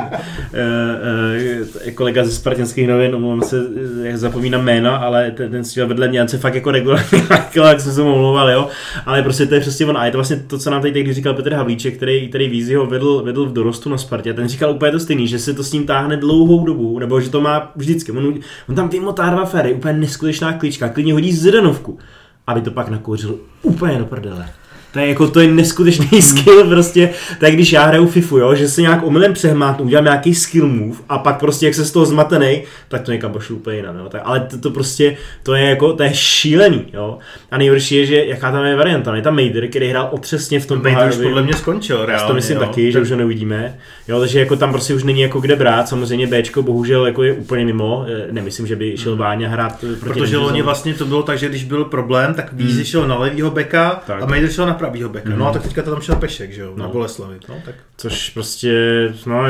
[0.53, 3.57] E, e, kolega ze Spartanských novin, omlouvám se,
[4.03, 7.23] jak zapomínám jména, ale ten, ten seděl vedle mě, se fakt jako regulárně
[7.55, 8.69] jak jsem se mu omlouval, jo.
[9.07, 9.99] Ale prostě to je přesně on.
[9.99, 12.84] A je to vlastně to, co nám tady tehdy říkal Petr Havlíček, který, který Vízi
[12.85, 14.35] ho vedl, vedl v dorostu na Spartě.
[14.35, 17.31] Ten říkal úplně to stejný, že se to s ním táhne dlouhou dobu, nebo že
[17.31, 18.13] to má vždycky.
[18.13, 18.35] On,
[18.69, 21.99] on tam vymotá dva féry, úplně neskutečná klíčka, klidně hodí Zidanovku,
[22.47, 24.49] aby to pak nakouřil úplně do prdele.
[24.95, 28.69] To je jako, to je neskutečný skill prostě, tak když já hraju FIFU, jo, že
[28.69, 32.07] se nějak omylem přehmátnu, udělám nějaký skill move a pak prostě jak se z toho
[32.07, 34.09] zmatenej, tak to někam pošlu úplně jinam, jo.
[34.09, 37.19] Tak, ale to, to, prostě, to je jako, to je šílený, jo.
[37.51, 40.67] A nejhorší je, že jaká tam je varianta, je tam Majder, který hrál otřesně v
[40.67, 41.25] tom Major už pohárově.
[41.29, 42.61] podle mě skončil reálně, to myslím jo.
[42.67, 43.79] taky, že už ho neuvidíme.
[44.09, 45.89] Jo, takže jako tam prostě už není jako kde brát.
[45.89, 48.07] Samozřejmě Bčko bohužel jako je úplně mimo.
[48.31, 51.65] Nemyslím, že by šel Váňa hrát proti Protože loni vlastně to bylo tak, že když
[51.65, 54.23] byl problém, tak Vízi šel na levýho beka Tak.
[54.23, 55.33] a Majder šel na pravýho beka.
[55.37, 56.93] No a tak teďka to tam šel Pešek, že jo, na No.
[56.93, 57.41] Boleslavi.
[57.49, 57.75] No, tak.
[57.97, 58.73] Což prostě,
[59.27, 59.45] no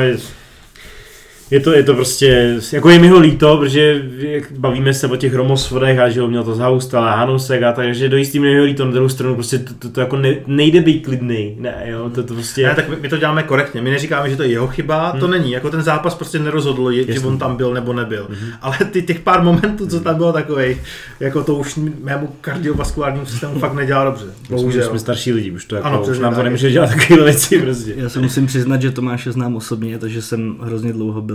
[1.51, 5.15] je, to, je to prostě, jako je mi ho líto, protože jak bavíme se o
[5.15, 8.41] těch Romosvodech a že ho měl to zaustal a Hanusek a tak, že do jistým
[8.41, 11.55] mi ho líto, na druhou stranu prostě to, to, to jako ne, nejde být klidný,
[11.59, 12.67] ne, jo, to, to prostě...
[12.67, 13.81] Ne, tak my, my to děláme korektně.
[13.81, 15.51] My neříkáme, že to je jeho chyba, to není.
[15.51, 18.27] Jako ten zápas prostě nerozhodl, je, že on tam byl nebo nebyl.
[18.61, 20.77] Ale ty těch pár momentů, co tam bylo takový,
[21.19, 24.25] jako to už mému kardiovaskulárnímu systému fakt nedělá dobře.
[24.25, 24.57] Bohužel.
[24.57, 24.89] Bohužel.
[24.89, 27.93] Jsme starší lidi, už to jako, Ano, už nám to nemůže dělat takové věci prostě.
[27.97, 31.34] Já se musím přiznat, že Tomáše znám osobně, takže jsem hrozně dlouho byl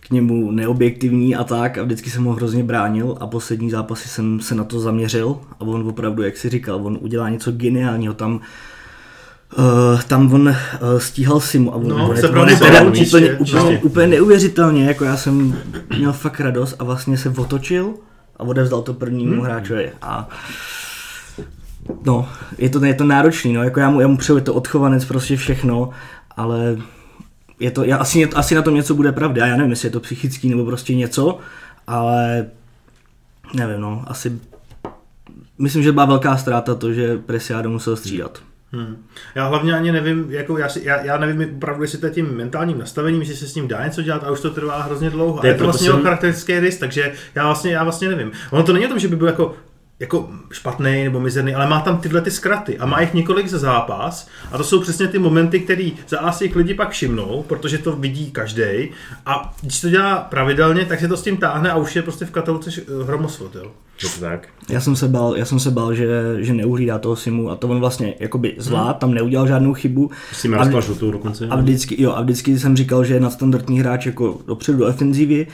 [0.00, 4.40] k němu neobjektivní a tak a vždycky jsem ho hrozně bránil a poslední zápasy jsem
[4.40, 8.40] se na to zaměřil a on opravdu, jak si říkal, on udělá něco geniálního tam
[9.58, 10.54] Uh, tam on uh,
[10.98, 13.80] stíhal Simu a on, No, on, se on, zvolil, úplně, úplně, čistě.
[13.82, 15.56] úplně neuvěřitelně, jako já jsem
[15.98, 17.94] měl fakt radost a vlastně se otočil
[18.36, 19.42] a odevzdal to prvnímu hmm.
[19.42, 20.28] hráčovi a
[22.04, 22.28] No,
[22.58, 25.04] je to, je to náročný, no, jako já mu, já mu přeju, je to odchovanec,
[25.04, 25.90] prostě všechno,
[26.36, 26.76] ale
[27.60, 30.00] je to, já, asi, asi na tom něco bude pravda, já nevím, jestli je to
[30.00, 31.38] psychický nebo prostě něco,
[31.86, 32.46] ale
[33.54, 34.38] nevím, no, asi
[35.58, 38.42] myslím, že byla velká ztráta to, že Presiado musel střídat.
[38.72, 38.96] Hmm.
[39.34, 42.36] Já hlavně ani nevím, jako já, si, já, já nevím opravdu, jestli to je tím
[42.36, 45.36] mentálním nastavením, jestli se s ním dá něco dělat a už to trvá hrozně dlouho.
[45.36, 48.32] To A je je to vlastně jsem- charakteristický rys, takže já vlastně, já vlastně nevím.
[48.50, 49.54] Ono to není o tom, že by byl jako
[50.00, 53.58] jako špatný nebo mizerný, ale má tam tyhle ty zkraty a má jich několik za
[53.58, 57.44] zápas a to jsou přesně ty momenty, které za A si jich lidi pak všimnou,
[57.48, 58.62] protože to vidí každý
[59.26, 62.24] a když to dělá pravidelně, tak se to s tím táhne a už je prostě
[62.24, 63.70] v katalogce š- hromosvod, jo.
[64.20, 64.48] Tak?
[64.68, 66.06] Já jsem se bál, já jsem se bál, že,
[66.38, 70.10] že neuhlídá toho Simu a to on vlastně jakoby zvlád, tam neudělal žádnou chybu.
[70.32, 71.46] Si mi A- rozkal žlutou dokonce.
[71.50, 75.46] A vždycky, jo, a vždycky jsem říkal, že je nadstandardní hráč jako dopředu do ofenzívy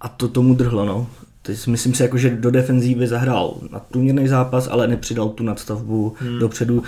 [0.00, 1.06] a to tomu drhlo, no.
[1.46, 6.38] Teď myslím si, jako, že do defenzívy zahrál nadprůměrný zápas, ale nepřidal tu nadstavbu hmm.
[6.38, 6.82] dopředu,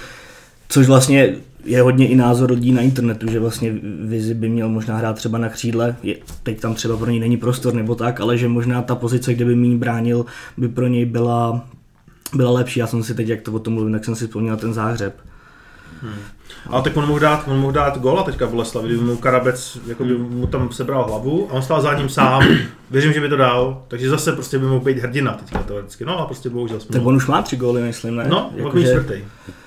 [0.68, 4.96] což vlastně je hodně i názor lidí na internetu, že vlastně Vizi by měl možná
[4.96, 8.38] hrát třeba na křídle, je, teď tam třeba pro něj není prostor nebo tak, ale
[8.38, 11.68] že možná ta pozice, kde by méně bránil, by pro něj byla,
[12.34, 12.80] byla lepší.
[12.80, 15.20] Já jsem si teď, jak to o tom mluvím, tak jsem si vzpomněl ten záhřeb.
[16.70, 19.78] Ale tak on mohl dát, on mohl dát góla teďka v Boleslavi, kdyby mu Karabec
[19.86, 22.42] jako by mu tam sebral hlavu a on stál za ním sám.
[22.90, 26.04] Věřím, že by to dal, takže zase prostě by mohl být hrdina teďka teoreticky.
[26.04, 26.92] No a prostě bohužel jsme.
[26.92, 28.24] Tak on už má tři góly, myslím, ne?
[28.28, 29.24] No, jako Jakože- čtvrtý.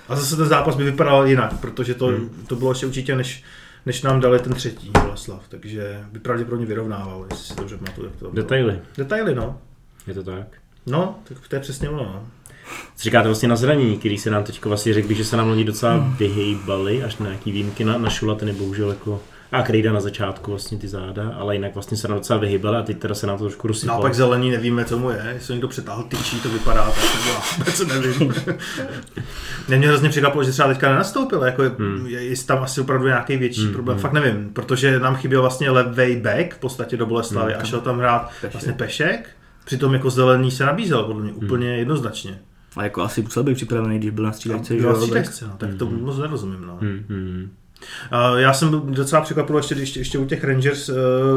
[0.10, 2.12] A zase ten zápas by vypadal jinak, protože to,
[2.48, 3.44] to bylo ještě určitě, než,
[3.86, 8.08] než nám dali ten třetí Boleslav, takže by pravděpodobně vyrovnával, jestli si to dobře pamatuju.
[8.08, 8.32] jak to.
[8.34, 8.80] Detaily.
[8.98, 9.58] Detaily, no.
[10.08, 10.48] Je to tak?
[10.86, 12.24] No, tak to je přesně ono, no.
[12.96, 15.64] Co říkáte vlastně na zranění, který se nám teď vlastně řekli, že se nám loni
[15.64, 19.92] docela vyhejbali, až na nějaký výjimky na, na Šula, ten je bohužel jako a Krejda
[19.94, 23.16] na začátku vlastně ty záda, ale jinak vlastně se nám docela vyhýbali a teď teda
[23.16, 24.02] se nám to trošku No a rozsypalo.
[24.02, 27.42] pak zelený nevíme, co mu je, jestli někdo přetáhl tyčí, to vypadá tak, nebo já
[27.58, 28.34] vůbec nevím.
[29.68, 32.08] Mě mě hrozně překvapilo, že třeba teďka nenastoupil, jako je, Hmm.
[32.08, 34.02] je, je tam asi opravdu nějaký větší Hmm, problém, hmm.
[34.02, 37.62] fakt nevím, protože nám chyběl vlastně levej back v podstatě do Boleslavy Hmm.
[37.62, 38.52] a šel tam hrát Pešek.
[38.54, 39.30] vlastně Pešek,
[39.66, 42.40] přitom jako zelený se nabízel podle mě úplně jednoznačně.
[42.78, 45.00] A jako asi musel být připravený, když byl na střídačce, Byl Vůbec.
[45.02, 46.62] střídačce, no, tak to moc nerozumím.
[46.68, 46.78] No.
[46.82, 47.50] Hmm, hmm.
[48.12, 50.94] A Já jsem byl docela překvapil ještě, ještě, ještě u těch Rangers, eh,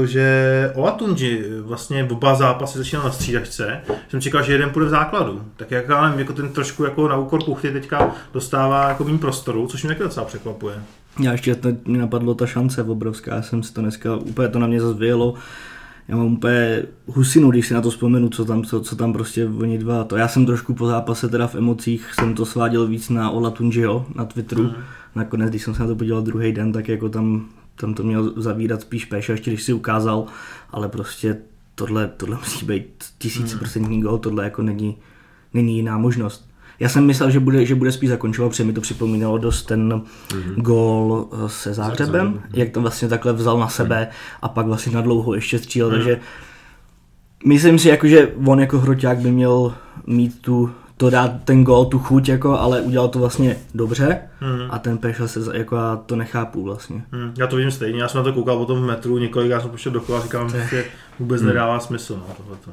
[0.07, 3.81] že Olatunji vlastně oba zápasy začínal na střídačce.
[4.09, 5.42] Jsem čekal, že jeden půjde v základu.
[5.57, 9.18] Tak jak já nevím, jako ten trošku jako na úkor puchty teďka dostává jako méně
[9.18, 10.75] prostoru, což mě taky docela překvapuje.
[11.21, 14.66] Já ještě mi napadlo ta šance obrovská, já jsem si to dneska, úplně to na
[14.66, 15.35] mě zase vyjelo.
[16.12, 19.46] Já mám úplně husinu, když si na to vzpomenu, co tam, co, co tam prostě
[19.46, 20.05] oni dva.
[20.05, 23.51] To já jsem trošku po zápase teda v emocích, jsem to sváděl víc na Ola
[23.51, 24.62] Tunjiho na Twitteru.
[24.62, 24.75] Mhm.
[25.14, 28.33] Nakonec, když jsem se na to podíval druhý den, tak jako tam, tam to měl
[28.37, 30.27] zavírat spíš péš, ještě když si ukázal,
[30.70, 31.38] ale prostě
[31.75, 34.96] tohle, tohle musí být tisíciprocentní gol, tohle jako není,
[35.55, 36.52] není jiná možnost.
[36.83, 39.92] Já jsem myslel, že bude, že bude spíš zakončovat, protože mi to připomínalo dost ten
[39.92, 40.55] mm-hmm.
[40.57, 42.42] gól eh, se Záhřebem, Záhřebem.
[42.55, 44.09] jak to vlastně takhle vzal na sebe
[44.42, 46.21] a pak vlastně na dlouho ještě střílel, takže
[47.47, 49.75] myslím si, jako, že on jako hroťák by měl
[50.07, 54.66] mít tu, to dát ten gól, tu chuť, jako, ale udělal to vlastně dobře Mhm.
[54.71, 57.05] a ten Pešel se, jako já to nechápu vlastně.
[57.12, 59.71] Hmm, já to vidím stejně, já jsem na to koukal potom v metru, několikrát jsem
[59.71, 60.85] pošel dokola a říkám, že
[61.18, 62.14] vůbec nedává smysl.
[62.29, 62.71] No, tohleto.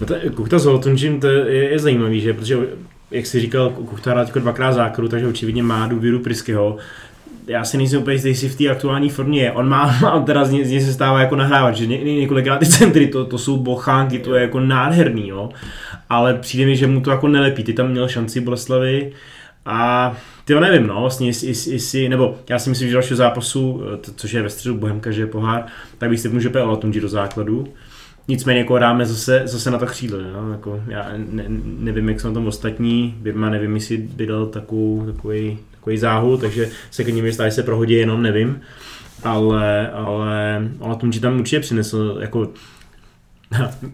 [0.00, 2.32] No to, Kuchta s Zolotunžím, to je, je, zajímavý, že?
[2.32, 2.58] Protože,
[3.12, 6.76] jak jsi říkal, Kuchta hrál jako dvakrát zákru, takže očividně má důvěru Priskyho.
[7.46, 9.52] Já si nejsem úplně jistý, jestli v té aktuální formě je.
[9.52, 12.58] On má, má on teda z něj, se stává jako nahrávat, že ně, ně, několikrát
[12.58, 15.50] ty centry, to, to jsou bochánky, to je jako nádherný, jo.
[16.10, 17.64] Ale přijde mi, že mu to jako nelepí.
[17.64, 19.12] Ty tam měl šanci Boleslavy
[19.66, 20.12] a
[20.44, 24.32] ty nevím, no, vlastně, jestli, nebo já si myslím, že dalšího zápasu, eh, to, což
[24.32, 25.66] je ve středu Bohemka, že je pohár,
[25.98, 27.68] tak bych si může Olatunji do základu.
[28.28, 30.52] Nicméně jako dáme zase, zase na to křídlo, no?
[30.52, 31.44] jako, já ne,
[31.78, 36.38] nevím, jak jsou na tom ostatní, Birma nevím, jestli by dal takovou, takový, takový záhul,
[36.38, 38.60] takže se k ním jestli se prohodí, jenom nevím,
[39.22, 42.48] ale, ale ale Tunči tam určitě přinesl, jako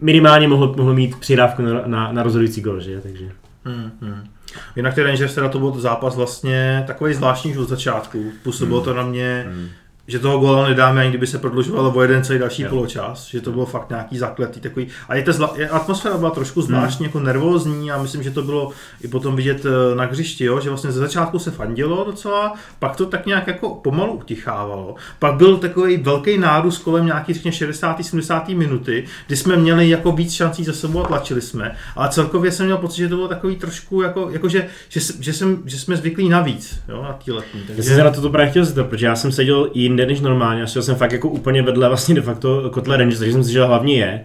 [0.01, 3.01] minimálně mohl, mohl mít přidávku na, na, na rozhodující gol, že?
[3.01, 3.31] takže
[3.65, 4.29] Hmm, hmm.
[4.77, 8.25] Jinak ty Rangers teda to byl zápas vlastně takový zvláštní už od začátku.
[8.43, 9.69] Působilo to na mě, Hmm.
[10.09, 12.69] Že toho góla nedáme, ani kdyby se prodlužovalo o jeden celý další Jo.
[12.71, 14.87] poločas, že to bylo fakt nějaký zakletý takový.
[15.09, 17.09] A i ta zla, i atmosféra byla trošku zvláštní, Hmm.
[17.09, 18.71] jako nervózní a myslím, že to bylo
[19.03, 20.61] i potom vidět eh, na hřišti, jo?
[20.61, 24.95] že vlastně ze začátku se fandilo docela, pak to tak nějak jako pomalu utichávalo.
[25.19, 28.05] Pak byl takový velký nárůst kolem nějaký řekně 60.
[28.05, 28.49] 70.
[28.49, 32.67] minuty, kdy jsme měli jako víc šancí za sebou a tlačili jsme, ale celkově jsem
[32.67, 35.97] měl pocit, že to bylo takový trošku jako, jako že, že, že, jsem, že jsme
[35.97, 37.61] zvyklí navíc, jo, na tý letní.
[37.69, 40.61] Já jsem se na toto právě chtěl zeptat, protože já jsem seděl jinde než normálně,
[40.61, 43.53] já seděl jsem fakt jako úplně vedle vlastně de facto kotle Rangers, takže jsem si,
[43.53, 44.25] že hlavně je.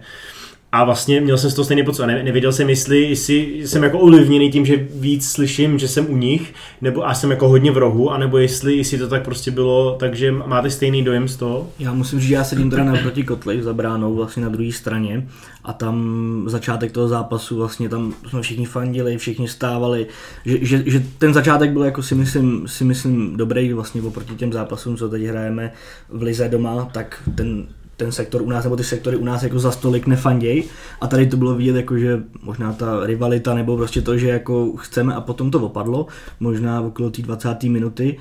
[0.73, 2.05] A vlastně měl jsem z toho stejný pocit.
[2.05, 6.17] Ne, nevěděl jsem, jestli, jestli jsem jako ovlivněný tím, že víc slyším, že jsem u
[6.17, 9.95] nich, nebo a jsem jako hodně v rohu, anebo jestli, jestli to tak prostě bylo,
[9.99, 11.69] takže máte stejný dojem z toho?
[11.79, 15.27] Já musím říct, že já sedím teda naproti kotli za bránou, vlastně na druhé straně
[15.63, 20.07] a tam začátek toho zápasu, vlastně tam jsme všichni fandili, všichni stávali,
[20.45, 24.53] že, že, že ten začátek byl jako si myslím, si myslím dobrý vlastně oproti těm
[24.53, 25.71] zápasům, co teď hrajeme
[26.09, 27.65] v Lize doma, tak ten
[27.97, 30.63] ten sektor u nás, nebo ty sektory u nás jako za stolik nefanděj
[31.01, 34.73] a tady to bylo vidět jako, že možná ta rivalita nebo prostě to, že jako
[34.77, 36.07] chceme a potom to opadlo,
[36.39, 37.63] možná okolo té 20.
[37.63, 38.17] minuty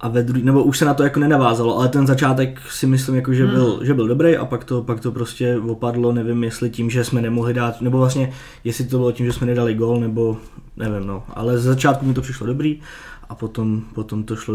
[0.00, 3.16] a ve druhý, nebo už se na to jako nenavázalo, ale ten začátek si myslím,
[3.16, 3.86] jako, že, byl, hmm.
[3.86, 7.22] že byl dobrý a pak to, pak to prostě opadlo, nevím jestli tím, že jsme
[7.22, 8.32] nemohli dát, nebo vlastně
[8.64, 10.36] jestli to bylo tím, že jsme nedali gol, nebo
[10.76, 12.80] nevím, no, ale z začátku mi to přišlo dobrý
[13.28, 14.54] a potom, potom to šlo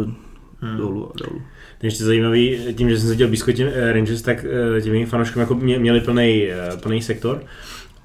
[0.62, 0.78] hmm.
[0.78, 1.42] dolů a dolů.
[1.84, 4.46] Ještě zajímavý, tím, že jsem se dělal blízko těm eh, Rangers, tak
[4.78, 7.44] eh, těmi fanouškům jako měli plný, eh, plný sektor.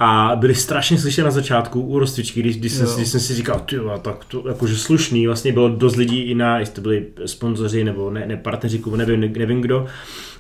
[0.01, 3.61] A byli strašně slyšet na začátku u rozcvičky, když, když, jsem, když jsem si říkal,
[3.61, 7.85] ty tak to jakože slušný, vlastně bylo dost lidí i na, jestli to byli sponzoři
[7.85, 9.87] nebo ne, ne partneři, nevím, nevím kdo,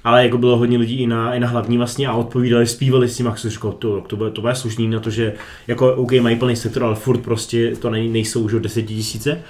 [0.04, 3.16] ale jako bylo hodně lidí i na, i na hlavní vlastně a odpovídali, zpívali s
[3.16, 5.32] tím a jsem říkal, to, to, bude, to bude slušný na to, že
[5.66, 9.42] jako OK, mají plný sektor, ale furt prostě to nej, nejsou už desetitisíce.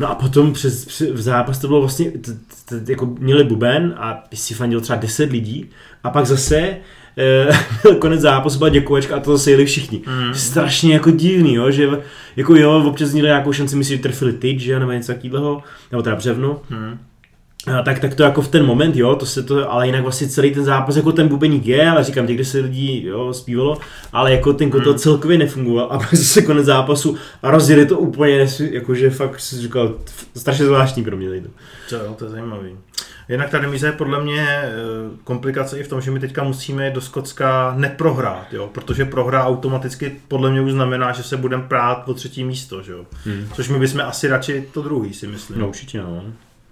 [0.00, 2.32] No a potom přes, přes v zápas to bylo vlastně, t,
[2.68, 5.70] t, t, jako měli buben a si fandil třeba 10 lidí
[6.04, 6.76] a pak zase
[7.18, 10.02] eh, konec zápasu byla děkuječka a to zase jeli všichni.
[10.06, 10.34] Mm.
[10.34, 11.88] Strašně jako divný, jo, že
[12.36, 16.02] jako jo, občas měli nějakou šanci, myslím, že trefili tyč, že, nebo něco takového, nebo
[16.02, 16.60] teda břevno.
[16.70, 16.98] Mm
[17.84, 20.54] tak, tak to jako v ten moment, jo, to se to, ale jinak vlastně celý
[20.54, 23.78] ten zápas, jako ten bubeník je, ale říkám, někde se lidí, jo, zpívalo,
[24.12, 24.98] ale jako ten kotel hmm.
[24.98, 29.94] celkově nefungoval a pak zase konec zápasu a rozjeli to úplně, jakože fakt si říkal,
[30.36, 31.48] strašně zvláštní pro mě to.
[31.88, 32.70] To, jo, to je zajímavý.
[33.28, 34.70] Jinak ta remíze je podle mě eh,
[35.24, 38.70] komplikace i v tom, že my teďka musíme do Skotska neprohrát, jo?
[38.72, 42.92] protože prohra automaticky podle mě už znamená, že se budeme prát o třetí místo, že
[42.92, 43.06] jo?
[43.24, 43.48] Hmm.
[43.54, 45.60] což my bychom asi radši to druhý, si myslím.
[45.60, 46.22] No určitě, no.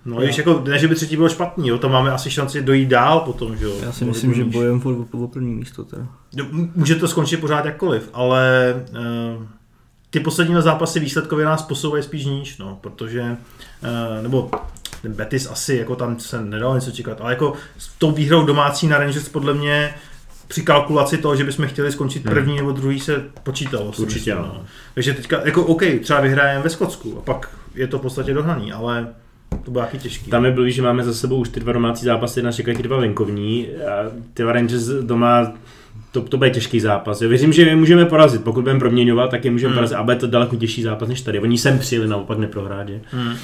[0.08, 2.88] No, když jako, ne, že by třetí bylo špatný, jo, to máme asi šanci dojít
[2.88, 3.72] dál potom, že jo.
[3.82, 6.06] Já si myslím, že bojem o, o první místo teda.
[6.36, 9.42] No, může to skončit pořád jakkoliv, ale uh,
[10.10, 14.50] ty poslední zápasy výsledkově nás posouvají spíš níž, no, protože, uh, nebo
[15.02, 18.86] ten Betis asi, jako tam se nedalo něco čekat, ale jako s tou výhrou domácí
[18.86, 19.94] na Rangers podle mě
[20.48, 22.34] při kalkulaci toho, že bychom chtěli skončit hmm.
[22.34, 22.56] první hmm.
[22.56, 23.92] nebo druhý se počítalo.
[23.98, 24.64] Určitě, myslím, no.
[24.94, 28.72] Takže teďka, jako OK, třeba vyhrajeme ve Skotsku a pak je to v podstatě dohnaný,
[28.72, 29.14] ale
[29.64, 30.30] to bylo taky těžký.
[30.30, 32.96] Tam je blbý, že máme za sebou už ty dva domácí zápasy, nás čekají dva
[32.96, 33.66] venkovní.
[33.68, 35.52] A ty Rangers doma
[36.12, 37.22] to, to bude těžký zápas.
[37.22, 38.44] Já věřím, že je můžeme porazit.
[38.44, 39.76] Pokud budeme proměňovat, tak je můžeme hmm.
[39.76, 39.96] porazit.
[39.96, 41.40] A bude to daleko těžší zápas než tady.
[41.40, 42.88] Oni sem přijeli naopak neprohrát.
[43.10, 43.34] Hmm.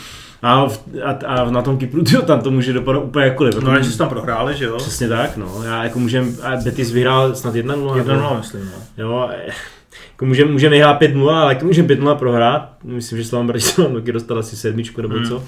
[0.43, 3.55] A, v, a, a, na tom Kypru, tyjo, tam to může dopadnout úplně jakkoliv.
[3.61, 4.77] No, že tam prohráli, že jo?
[4.77, 5.63] Přesně tak, no.
[5.65, 8.03] Já jako můžem, a Betis vyhrál snad 1-0.
[8.03, 9.05] 1-0, myslím, no.
[9.05, 9.31] Jo,
[10.13, 12.71] jako můžeme můžem vyhrát 5-0, ale taky můžeme 5-0 prohrát.
[12.85, 15.29] Myslím, že Slavan Bratislava dostal asi sedmičku nebo hmm.
[15.29, 15.45] co.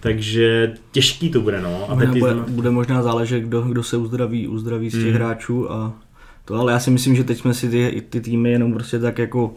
[0.00, 1.90] Takže těžký to bude, no.
[1.90, 5.14] A bude, bude, bude možná záležet, kdo, kdo se uzdraví, uzdraví z těch hmm.
[5.14, 5.92] hráčů a
[6.44, 9.18] to, ale já si myslím, že teď jsme si ty, ty týmy jenom prostě tak
[9.18, 9.54] jako,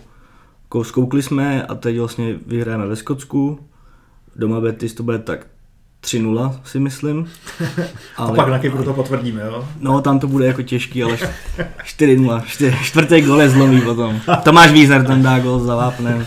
[0.64, 3.60] jako zkoukli jsme a teď vlastně vyhrajeme ve Skotsku,
[4.36, 5.48] doma Betis to bude tak
[6.04, 7.28] 3-0 si myslím.
[8.18, 9.68] Ale, a pak na Kypru to potvrdíme, jo?
[9.80, 11.18] No, tam to bude jako těžký, ale
[11.84, 12.44] 4-0.
[12.84, 14.22] Čtvrtý gol je zlomý potom.
[14.44, 16.26] Tomáš Vízner tam dá gol za vápnem.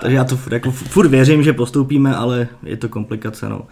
[0.00, 3.62] Takže já to jako furt věřím, že postoupíme, ale je to komplikace, no.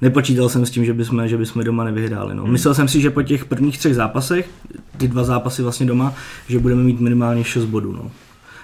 [0.00, 2.34] Nepočítal jsem s tím, že bychom, že bychom doma nevyhráli.
[2.34, 2.42] No.
[2.42, 2.52] Hmm.
[2.52, 4.50] Myslel jsem si, že po těch prvních třech zápasech,
[4.96, 6.14] ty dva zápasy vlastně doma,
[6.48, 7.92] že budeme mít minimálně 6 bodů.
[7.92, 8.10] No.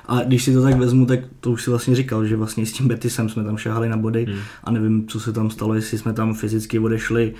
[0.08, 2.72] A když si to tak vezmu, tak to už si vlastně říkal, že vlastně s
[2.72, 4.40] tím Betisem jsme tam šahali na body hmm.
[4.64, 7.34] a nevím, co se tam stalo, jestli jsme tam fyzicky odešli,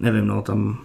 [0.00, 0.78] nevím, no tam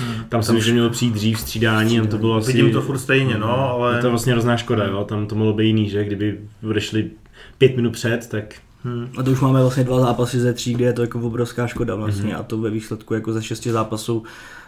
[0.00, 0.24] Hmm.
[0.28, 2.52] Tam si myslím, že mělo přijít dřív střídání a to bylo asi...
[2.52, 3.96] Vidím to furt stejně, no, ale...
[3.96, 7.10] Je to vlastně hrozná škoda, jo, tam to mohlo být jiný, že kdyby odešli
[7.58, 8.54] pět minut před, tak...
[8.84, 9.08] Hmm.
[9.18, 11.94] A to už máme vlastně dva zápasy ze tří, kde je to jako obrovská škoda
[11.94, 12.40] vlastně hmm.
[12.40, 14.24] a to ve výsledku jako ze šesti zápasů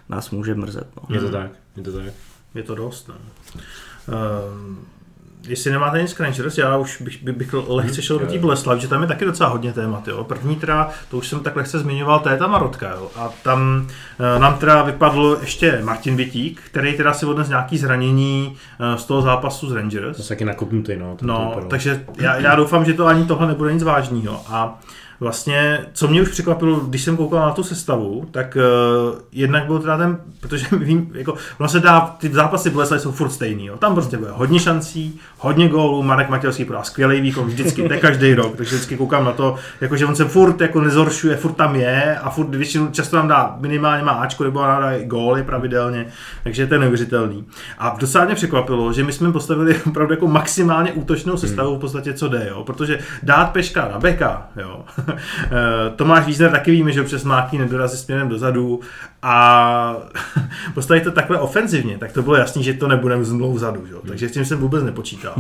[0.09, 0.87] nás může mrzet.
[0.97, 1.15] No.
[1.15, 2.13] Je to tak, je to tak.
[2.55, 3.15] Je to dost, no.
[4.55, 4.79] Um,
[5.47, 8.89] jestli nemáte nic Rangers, já už bych, bych, bych lehce šel do té Boleslav, že
[8.89, 10.09] tam je taky docela hodně témat.
[10.09, 10.25] Jo.
[10.25, 12.91] První teda, to už jsem tak lehce zmiňoval, to je ta Marotka.
[12.91, 13.11] Jo.
[13.17, 13.87] A tam
[14.37, 19.05] e, nám teda vypadl ještě Martin Vitík, který teda si odnes nějaký zranění e, z
[19.05, 20.17] toho zápasu z Rangers.
[20.17, 21.17] To taky nakopnutý, no.
[21.23, 24.43] No, takže já, já doufám, že to ani tohle nebude nic vážného.
[24.47, 24.79] A
[25.21, 29.79] vlastně, co mě už překvapilo, když jsem koukal na tu sestavu, tak uh, jednak byl
[29.79, 33.77] teda ten, protože vím, jako, ono se dá, ty zápasy Boleslavy jsou furt stejný, jo.
[33.77, 38.35] tam prostě bude hodně šancí, hodně gólů, Marek Matějovský podá skvělý výkon vždycky, ne každý
[38.35, 41.77] rok, takže vždycky koukám na to, jako, že on se furt jako nezhoršuje, furt tam
[41.77, 46.07] je a furt většinou často nám dá minimálně má Ačko nebo dá góly pravidelně,
[46.45, 47.45] takže to je neuvěřitelný.
[47.79, 52.13] A docela mě překvapilo, že my jsme postavili opravdu jako maximálně útočnou sestavu v podstatě,
[52.13, 54.85] co jde, jo, protože dát peška na beka, jo.
[55.09, 58.81] Eh, Tomáš Vízner taky víme, že občas máky nedorazí směrem dozadu
[59.23, 59.97] a
[60.75, 64.01] postavit to takhle ofenzivně, tak to bylo jasný, že to nebude znovu vzadu, jo.
[64.09, 65.35] takže s tím jsem vůbec nepočítal.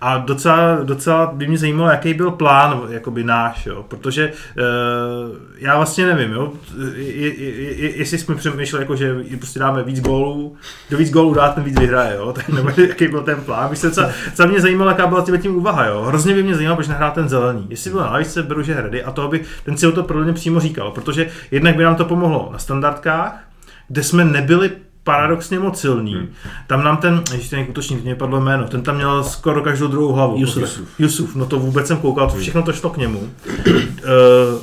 [0.00, 5.76] A docela, docela by mě zajímalo, jaký byl plán jakoby náš, jo, protože uh, já
[5.76, 6.52] vlastně nevím, jo,
[6.96, 10.56] je, je, je, jestli jsme přemýšleli, jako, že prostě dáme víc gólů,
[10.88, 13.70] kdo víc gólů dá, ten víc vyhraje, jo, tak nebo jaký byl ten plán.
[13.70, 16.02] Myslím, co, co mě zajímalo, jaká byla tím úvaha, jo.
[16.02, 17.66] Hrozně by mě zajímalo, proč nehrál ten zelený.
[17.70, 20.32] Jestli byl na lavičce, beru, že hrady a to by ten si to pro mě
[20.32, 23.44] přímo říkal, protože jednak by nám to pomohlo na standardkách,
[23.88, 24.70] kde jsme nebyli
[25.04, 26.14] paradoxně moc silný.
[26.14, 26.28] Hmm.
[26.66, 30.12] Tam nám ten, když ten útočník, mě padlo jméno, ten tam měl skoro každou druhou
[30.12, 30.36] hlavu.
[30.38, 30.62] Jusuf.
[30.62, 33.18] Jusuf, Jusuf no to vůbec jsem koukal, to všechno to šlo k němu.
[33.18, 33.72] uh,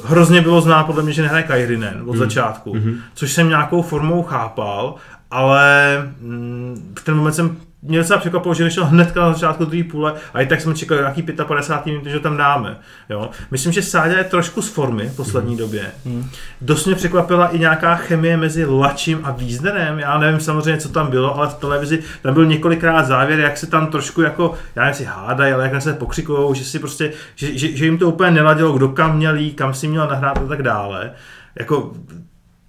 [0.04, 2.19] hrozně bylo znát podle mě, že nehraje Kairinen od hmm.
[2.19, 2.97] začátku, hmm.
[3.13, 4.95] což jsem nějakou formou chápal,
[5.32, 9.84] ale mm, v ten moment jsem mě docela překvapilo, že nešel hned na začátku druhé
[9.84, 12.78] půle a i tak jsme čekali nějaký 55 minut, že tam dáme.
[13.10, 13.30] Jo.
[13.52, 15.58] Myslím, že Sáďa je trošku z formy v poslední mm.
[15.58, 15.91] době.
[16.06, 16.30] Mm.
[16.62, 20.00] Dost mě překvapila i nějaká chemie mezi Lačím a Víznerem.
[20.00, 23.67] Já nevím samozřejmě, co tam bylo, ale v televizi tam byl několikrát závěr, jak se
[23.67, 27.58] tam trošku jako, já nevím, si hádají, ale jak se pokřikují, že si prostě, že,
[27.58, 30.48] že, že, jim to úplně neladilo, kdo kam měl jít, kam si měl nahrát a
[30.48, 31.12] tak dále.
[31.60, 31.94] Jako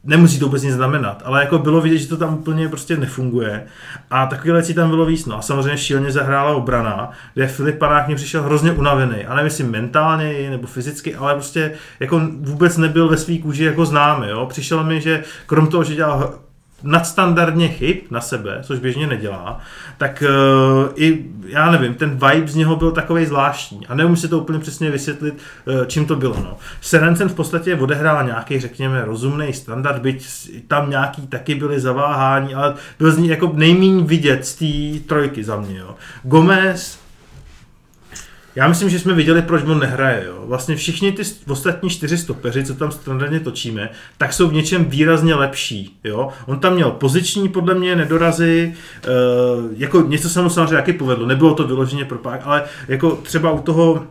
[0.05, 3.65] nemusí to vůbec nic znamenat, ale jako bylo vidět, že to tam úplně prostě nefunguje
[4.11, 5.27] a takové věci tam bylo víc.
[5.27, 9.45] No a samozřejmě šíleně zahrála obrana, kde Filip Panák mě přišel hrozně unavený, a nevím
[9.45, 14.29] jestli mentálně nebo fyzicky, ale prostě jako vůbec nebyl ve svý kůži jako známý.
[14.29, 14.47] Jo?
[14.47, 16.35] Přišel mi, že krom toho, že dělal
[16.83, 19.61] nadstandardně chyb na sebe, což běžně nedělá,
[19.99, 24.29] tak uh, i, já nevím, ten vibe z něho byl takový zvláštní a neumím si
[24.29, 25.35] to úplně přesně vysvětlit,
[25.67, 26.37] uh, čím to bylo.
[26.39, 26.57] No.
[26.81, 30.27] Serencen v podstatě odehrál nějaký, řekněme, rozumný standard, byť
[30.69, 35.45] tam nějaký taky byly zaváhání, ale byl z ní jako nejméně vidět z té trojky
[35.45, 35.79] za mě.
[35.79, 35.95] Jo.
[36.23, 37.02] Gomez
[38.55, 40.25] já myslím, že jsme viděli, proč on nehraje.
[40.27, 40.43] Jo.
[40.47, 45.35] Vlastně všichni ty ostatní čtyři stopeři, co tam standardně točíme, tak jsou v něčem výrazně
[45.35, 45.99] lepší.
[46.05, 46.29] Jo.
[46.47, 49.09] On tam měl poziční, podle mě, nedorazy, e,
[49.77, 53.51] jako něco se mu samozřejmě jaký povedlo, nebylo to vyloženě pro pák, ale jako třeba
[53.51, 54.07] u toho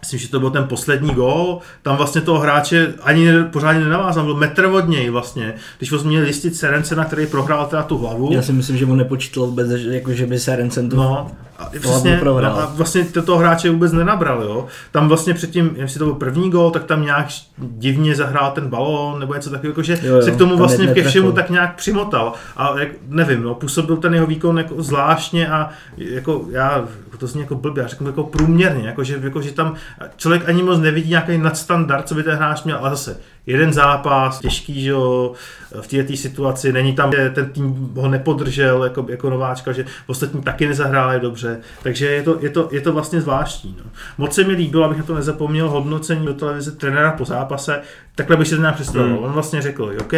[0.00, 4.34] Myslím, že to byl ten poslední gól, tam vlastně toho hráče ani pořádně nenavázal, byl
[4.34, 8.32] metr od něj vlastně, když vlastně měl listit Serencena, který prohrál teda tu hlavu.
[8.32, 12.20] Já si myslím, že on nepočítal vůbec, jako že by Serencen tu no, a vlastně,
[12.24, 14.66] no, a vlastně toho hráče vůbec nenabral, jo.
[14.92, 17.26] Tam vlastně předtím, jestli to byl první gol, tak tam nějak
[17.58, 21.04] divně zahrál ten balón nebo něco takového, že jo, jo, se k tomu vlastně ke
[21.04, 22.32] všemu tak nějak přimotal.
[22.56, 26.84] A jak, nevím, no, působil ten jeho výkon jako zvláštně a jako já,
[27.18, 29.74] to zní jako blbě, já řeknu jako průměrně, jako že, jako, že tam
[30.16, 33.16] člověk ani moc nevidí nějaký nadstandard, co by ten hráč měl, ale zase
[33.48, 35.32] jeden zápas, těžký, že jo,
[35.80, 40.42] v této situaci, není tam, že ten tým ho nepodržel jako, jako nováčka, že ostatní
[40.42, 43.76] taky nezahráli dobře, takže je to, je to, je to vlastně zvláštní.
[43.84, 43.90] No.
[44.18, 47.80] Moc se mi líbilo, abych na to nezapomněl, hodnocení do televize trenéra po zápase,
[48.14, 49.16] takhle bych si to nějak představil.
[49.16, 49.24] Hmm.
[49.24, 50.12] On vlastně řekl, OK,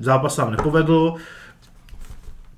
[0.00, 1.14] zápas vám nepovedl,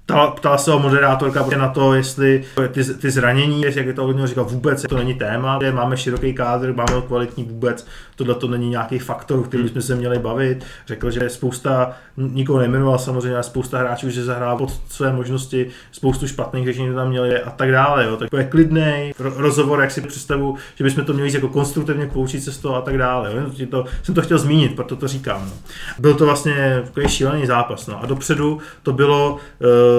[0.07, 4.27] ptala, ptala se o moderátorka na to, jestli ty, ty zranění, jak je to hodně
[4.27, 8.99] říkal, vůbec to není téma, máme široký kádr, máme kvalitní vůbec, tohle to není nějaký
[8.99, 10.65] faktor, který bychom se měli bavit.
[10.87, 16.27] Řekl, že spousta, nikoho nejmenoval samozřejmě, ale spousta hráčů, že zahrál pod své možnosti, spoustu
[16.27, 18.05] špatných řešení tam měli a tak dále.
[18.05, 18.17] Jo.
[18.17, 22.53] Tak je klidný rozhovor, jak si představu, že bychom to měli jako konstruktivně poučit se
[22.53, 23.33] z toho a tak dále.
[23.35, 23.67] Jo.
[23.67, 25.45] To, jsem to chtěl zmínit, proto to říkám.
[25.45, 25.53] No.
[25.99, 27.87] Byl to vlastně takový šílený zápas.
[27.87, 28.03] No.
[28.03, 29.39] A dopředu to bylo uh,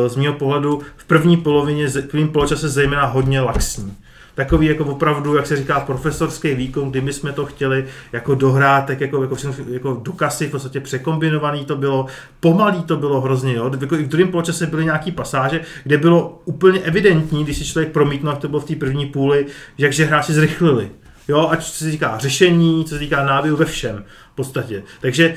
[0.08, 3.98] z mého pohledu v první polovině, v prvním poločase zejména hodně laxní
[4.38, 8.86] takový jako opravdu, jak se říká, profesorský výkon, kdy my jsme to chtěli jako dohrát,
[8.86, 9.36] tak jako, jako,
[9.70, 12.06] jako do kasy, v podstatě překombinovaný to bylo,
[12.40, 13.72] pomalý to bylo hrozně, jo.
[13.82, 17.92] Jako I v druhém poločase byly nějaký pasáže, kde bylo úplně evidentní, když si člověk
[17.92, 19.46] promítnul, jak to bylo v té první půli,
[19.78, 20.90] že hráči zrychlili.
[21.28, 24.84] Jo, ať se týká řešení, co se týká náběhu ve všem v podstatě.
[25.02, 25.36] Takže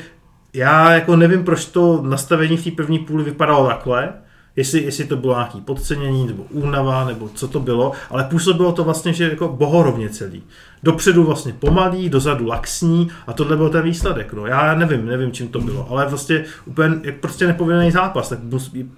[0.55, 4.09] já jako nevím, proč to nastavení v té první půli vypadalo takhle,
[4.57, 8.85] jestli, jestli to bylo nějaký podcenění, nebo únava, nebo co to bylo, ale působilo to
[8.85, 10.43] vlastně, že jako bohorovně celý.
[10.83, 14.33] Dopředu vlastně pomalý, dozadu laxní a tohle byl ten výsledek.
[14.33, 14.47] No.
[14.47, 18.39] Já nevím, nevím, čím to bylo, ale vlastně úplně jak prostě nepovinný zápas, tak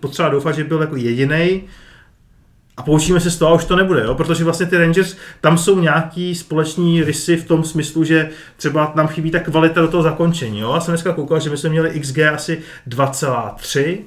[0.00, 1.62] potřeba doufat, že byl jako jediný,
[2.76, 4.14] a poučíme se z toho a už to nebude, jo?
[4.14, 9.08] protože vlastně ty Rangers, tam jsou nějaký společní rysy v tom smyslu, že třeba nám
[9.08, 10.60] chybí ta kvalita do toho zakončení.
[10.60, 10.72] Jo?
[10.74, 13.98] Já jsem dneska koukal, že my jsme měli XG asi 2,3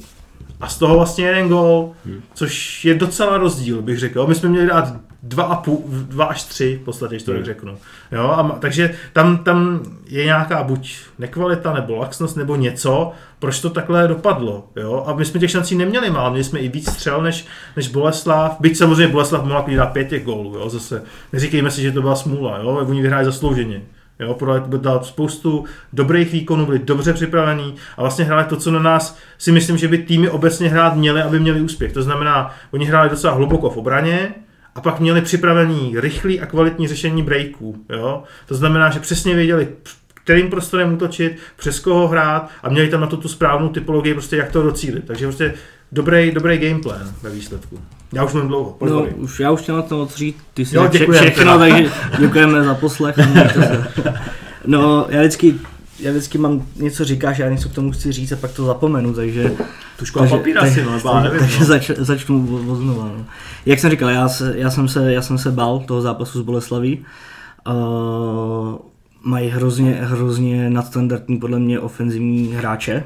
[0.65, 2.21] a z toho vlastně jeden gol, hmm.
[2.34, 4.28] což je docela rozdíl, bych řekl.
[4.28, 7.43] My jsme měli dát 2, 2 až 3, v podstatě, když to hmm.
[7.43, 7.78] řeknu.
[8.12, 8.30] Jo?
[8.30, 14.08] A, takže tam, tam je nějaká buď nekvalita, nebo laxnost, nebo něco, proč to takhle
[14.08, 14.67] dopadlo.
[14.75, 15.04] Jo?
[15.08, 18.58] A my jsme těch šancí neměli málo, měli jsme i víc střel než, než Boleslav.
[18.60, 20.69] Byť samozřejmě Boleslav mohla dát pět těch gólů, jo?
[20.69, 22.67] zase neříkejme si, že to byla smůla, jo?
[22.67, 23.82] oni vyhráli zaslouženě.
[24.19, 28.80] Jo, podali dal spoustu dobrých výkonů, byli dobře připravení a vlastně hráli to, co na
[28.80, 31.93] nás si myslím, že by týmy obecně hrát měly, aby měli úspěch.
[31.93, 34.34] To znamená, oni hráli docela hluboko v obraně,
[34.75, 37.86] a pak měli připravený rychlý a kvalitní řešení breaků.
[37.89, 38.23] Jo?
[38.45, 39.67] To znamená, že přesně věděli,
[40.13, 44.38] kterým prostorem útočit, přes koho hrát a měli tam na to tu správnou typologii, prostě
[44.38, 45.05] jak to docílit.
[45.07, 45.53] Takže prostě
[45.96, 47.80] dobrý, dobrý gameplan ve výsledku.
[48.14, 48.78] Já už mám dlouho.
[48.89, 52.76] No, už, já už chtěl na to říct, ty si jo, všechno, takže děkujeme za
[52.76, 53.16] poslech.
[54.68, 55.56] No, já vždycky
[56.00, 59.14] já vždycky mám něco říkáš, já něco k tomu chci říct a pak to zapomenu,
[59.14, 59.52] takže...
[60.00, 61.66] Tušku a papír asi, no, takže, nevím, takže no.
[61.66, 63.04] zač, začnu znova.
[63.04, 63.26] No.
[63.66, 66.46] Jak jsem říkal, já, se, já, jsem se, já jsem se bál toho zápasu s
[66.46, 67.06] Boleslaví.
[67.68, 68.76] Uh,
[69.24, 73.04] mají hrozně, hrozně nadstandardní podle mě ofenzivní hráče.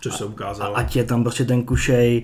[0.00, 0.76] Což se ukázalo.
[0.76, 2.22] A, ať je tam prostě ten Kušej,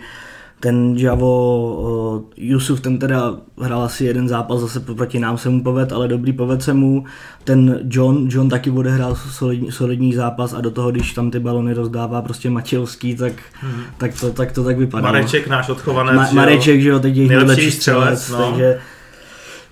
[0.61, 1.77] ten Javo,
[2.17, 6.09] uh, Yusuf, ten teda hrál asi jeden zápas, zase proti nám se mu poved, ale
[6.09, 7.05] dobrý poved se mu.
[7.45, 11.75] Ten John, John taky odehrál solidní, solidní zápas a do toho, když tam ty balony
[11.75, 13.83] rozdává prostě Matějovský, tak, hmm.
[13.99, 15.03] tak, to, tak to tak vypadá.
[15.03, 16.17] Mareček, náš odchovanec.
[16.17, 18.51] Ma, Mareček, že jo, teď je nejlepší střelec, střelec no.
[18.51, 18.79] takže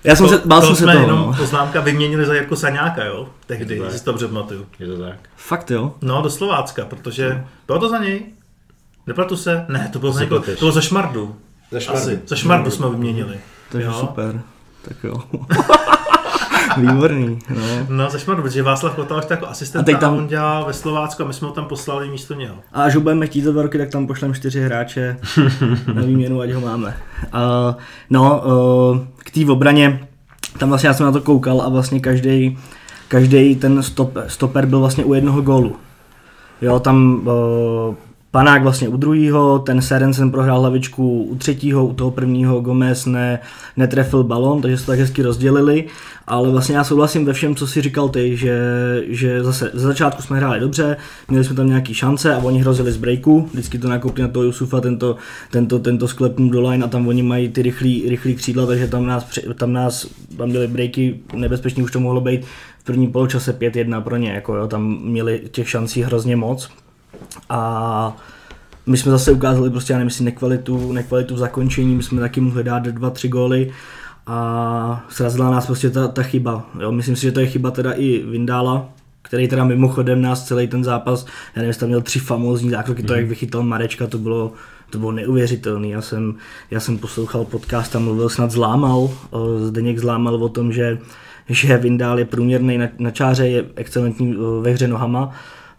[0.05, 1.33] já jsem to, se, bál to jsem jsme se toho, jenom no.
[1.37, 3.29] poznámka vyměnili za Jirko Saňáka, jo?
[3.45, 4.65] Tehdy, si to dobře pamatuju.
[4.79, 5.15] Je to tak.
[5.35, 5.93] Fakt jo?
[6.01, 8.25] No, do Slovácka, protože bylo to za něj.
[9.07, 9.65] Neplatu se?
[9.67, 11.35] Ne, to bylo, za, to bylo za Šmardu.
[11.71, 12.01] Za Šmardu.
[12.01, 12.19] Asi.
[12.27, 13.39] Za Šmardu jsme vyměnili.
[13.71, 13.93] Takže jo.
[13.93, 14.41] super.
[14.81, 15.23] Tak jo.
[16.77, 17.61] Výborný, no.
[17.89, 20.17] No, za Šmardu, protože Václav Kotal jako asistent a teď tam...
[20.17, 22.55] on dělal ve Slovácku a my jsme ho tam poslali místo něho.
[22.73, 25.17] A až ho budeme chtít za dva roky, tak tam pošlem čtyři hráče
[25.93, 26.97] na výměnu, ať ho máme.
[27.33, 27.75] Uh,
[28.09, 30.07] no, uh, k té obraně,
[30.57, 32.57] tam vlastně já jsem na to koukal a vlastně každý
[33.07, 35.75] každý ten stop, stoper byl vlastně u jednoho gólu.
[36.61, 37.95] Jo, tam uh,
[38.35, 43.39] Panák vlastně u druhého, ten Serensen prohrál hlavičku u třetího, u toho prvního Gomez ne,
[43.77, 45.85] netrefil balon, takže se to tak hezky rozdělili,
[46.27, 48.57] ale vlastně já souhlasím ve všem, co si říkal ty, že,
[49.07, 50.97] že zase za začátku jsme hráli dobře,
[51.29, 54.43] měli jsme tam nějaký šance a oni hrozili z breaku, vždycky to nakoupili na toho
[54.43, 55.15] Jusufa, tento,
[55.51, 59.05] tento, tento sklepnul do line a tam oni mají ty rychlý, rychlý křídla, takže tam
[59.05, 60.07] nás, tam nás
[60.37, 62.45] tam byly breaky, nebezpečný už to mohlo být
[62.79, 66.69] v prvním poločase 5-1 pro ně, jako jo, tam měli těch šancí hrozně moc,
[67.49, 68.17] a
[68.85, 72.63] my jsme zase ukázali prostě, já nevím, nekvalitu, nekvalitu v zakončení, my jsme taky mohli
[72.63, 73.71] dát dva, tři góly
[74.27, 76.69] a srazila nás prostě ta, ta chyba.
[76.79, 76.91] Jo?
[76.91, 78.89] Myslím si, že to je chyba teda i Vindála,
[79.21, 83.07] který teda mimochodem nás celý ten zápas, já nevím, tam měl tři famózní zákroky, mm.
[83.07, 84.51] to jak vychytal Marečka, to bylo,
[84.89, 85.87] to bylo neuvěřitelné.
[85.87, 86.35] Já jsem,
[86.71, 89.09] já jsem poslouchal podcast a mluvil snad zlámal,
[89.57, 90.97] Zdeněk zlámal o tom, že,
[91.49, 95.31] že Vindál je průměrný na, na čáře, je excelentní ve hře nohama,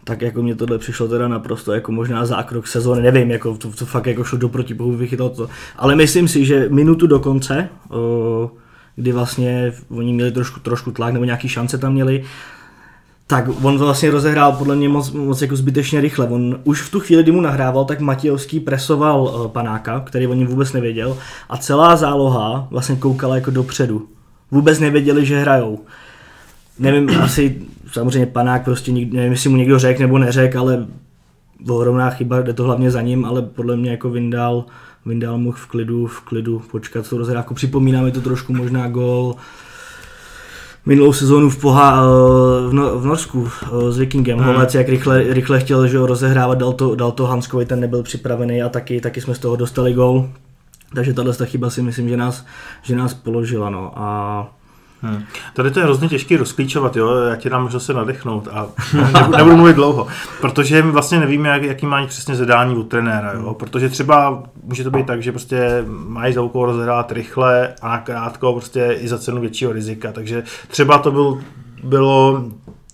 [0.07, 3.87] tak jako mě tohle přišlo teda naprosto jako možná zákrok sezóny, nevím, jako to, to
[3.87, 5.49] fakt jako šlo do protipohu, vychytal to.
[5.77, 8.51] Ale myslím si, že minutu do konce, o,
[8.97, 12.25] kdy vlastně oni měli trošku, trošku tlak, nebo nějaký šance tam měli,
[13.27, 16.29] tak on vlastně rozehrál podle mě moc, moc jako zbytečně rychle.
[16.29, 20.47] On už v tu chvíli, kdy mu nahrával, tak Matějovský presoval panáka, který o něm
[20.47, 24.09] vůbec nevěděl a celá záloha vlastně koukala jako dopředu.
[24.51, 25.81] Vůbec nevěděli, že hrajou
[26.79, 27.63] nevím, asi
[27.93, 30.87] samozřejmě panák prostě, nevím, jestli mu někdo řekl nebo neřekl, ale
[31.69, 34.65] ohromná chyba, jde to hlavně za ním, ale podle mě jako Vindal,
[35.07, 37.55] Vindal mohl v klidu, v klidu počkat tu rozhrávku.
[37.55, 39.35] Připomíná mi to trošku možná gol
[40.87, 42.07] minulou sezónu v, Poha,
[42.69, 43.51] v, no, v Norsku
[43.91, 44.39] s Vikingem.
[44.39, 44.47] Hmm.
[44.47, 48.03] Holec, jak rychle, rychle chtěl že ho rozehrávat, dal to, dal to Hanskovi, ten nebyl
[48.03, 50.29] připravený a taky, taky jsme z toho dostali gol.
[50.95, 52.47] Takže tahle chyba si myslím, že nás,
[52.83, 53.71] že nás položila.
[53.71, 53.93] No.
[53.97, 54.49] A
[55.07, 55.23] Hmm.
[55.55, 57.15] Tady to je hrozně těžké rozklíčovat, jo?
[57.15, 58.67] já ti dám možnost se nadechnout a
[59.13, 60.07] nebudu, nebudu mluvit dlouho,
[60.41, 63.55] protože my vlastně nevíme, jak, jaký má přesně zadání u trenéra, jo?
[63.55, 68.53] protože třeba může to být tak, že prostě mají za úkol rozhrát rychle a nakrátko
[68.53, 71.39] prostě i za cenu většího rizika, takže třeba to byl,
[71.85, 72.45] bylo,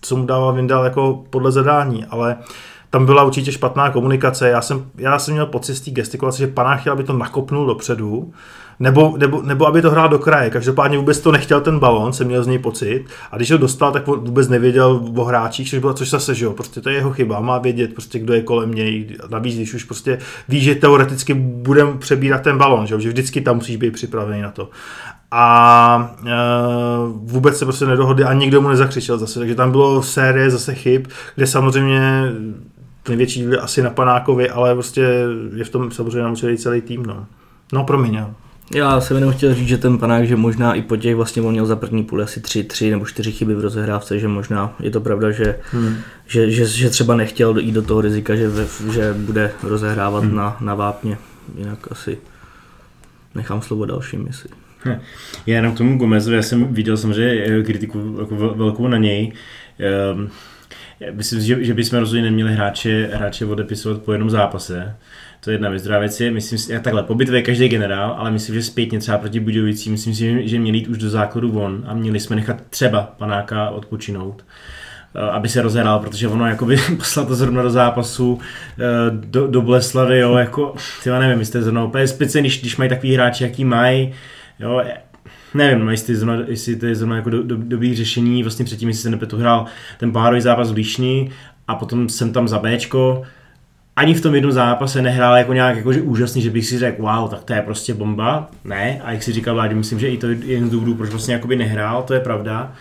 [0.00, 2.36] co mu dává Vindal jako podle zadání, ale
[2.92, 4.48] tam byla určitě špatná komunikace.
[4.48, 7.66] Já jsem, já jsem měl pocit z té gestikulace, že Panák chtěl, aby to nakopnul
[7.66, 8.32] dopředu,
[8.80, 10.50] nebo, nebo, nebo aby to hrál do kraje.
[10.50, 13.04] Každopádně vůbec to nechtěl ten balón, jsem měl z něj pocit.
[13.30, 16.52] A když ho dostal, tak vůbec nevěděl o hráčích, což bylo, což zase, že jo,
[16.52, 19.16] prostě to je jeho chyba, má vědět, prostě, kdo je kolem něj.
[19.30, 20.18] Navíc, když už prostě
[20.48, 24.42] ví, že teoreticky budeme přebírat ten balón, že, jo, že vždycky tam musíš být připravený
[24.42, 24.70] na to.
[25.30, 26.30] A e,
[27.08, 31.06] vůbec se prostě nedohodli a nikdo mu nezakřičel zase, takže tam bylo série zase chyb,
[31.36, 32.32] kde samozřejmě
[33.08, 35.00] největší díl asi na Panákovi, ale prostě
[35.54, 37.06] je v tom samozřejmě namučený celý tým.
[37.06, 37.26] No,
[37.72, 38.14] no promiň.
[38.14, 38.30] Jo.
[38.74, 41.52] Já jsem jenom chtěl říct, že ten panák, že možná i po těch vlastně on
[41.52, 44.90] měl za první půl asi tři, tři nebo čtyři chyby v rozehrávce, že možná je
[44.90, 45.96] to pravda, že, hmm.
[46.26, 48.50] že, že, že, třeba nechtěl jít do toho rizika, že,
[48.92, 50.36] že bude rozehrávat hmm.
[50.36, 51.18] na, na vápně.
[51.58, 52.18] Jinak asi
[53.34, 54.50] nechám slovo dalším, jestli.
[54.84, 55.00] Hm.
[55.46, 59.32] Já jenom k tomu Gomezu, já jsem viděl samozřejmě kritiku jako velkou na něj.
[60.14, 60.30] Um,
[61.10, 64.96] myslím, že, že bychom rozhodně neměli hráče, hráče odepisovat po jednom zápase.
[65.44, 65.82] To je jedna věc.
[65.82, 68.98] Druhá věc je, myslím si, takhle, po bitvě je každý generál, ale myslím, že zpětně
[68.98, 72.36] třeba proti Budějovicím, myslím si, že měli jít už do základu von a měli jsme
[72.36, 74.44] nechat třeba panáka odpočinout
[75.14, 78.40] eh, aby se rozhrál, protože ono jakoby poslal to zrovna do zápasu
[78.78, 82.90] eh, do, do Boleslavy, jo, jako, tyva nevím, jestli zrovna úplně speciálně, když, když mají
[82.90, 84.14] takový hráči, jaký mají,
[84.58, 84.82] jo,
[85.54, 88.88] nevím, no, jestli, zrovna, jestli to je zrovna jako do, do, dobrý řešení, vlastně předtím,
[88.88, 89.66] jestli se nepetu hrál
[89.98, 91.30] ten pohárový zápas v Líšni
[91.68, 93.22] a potom jsem tam za Bčko,
[93.96, 97.30] ani v tom jednom zápase nehrál jako nějak jakože úžasný, že bych si řekl, wow,
[97.30, 98.50] tak to je prostě bomba.
[98.64, 101.10] Ne, a jak si říkal Vládě, myslím, že i to je jeden z důvodů, proč
[101.10, 102.72] vlastně jakoby nehrál, to je pravda.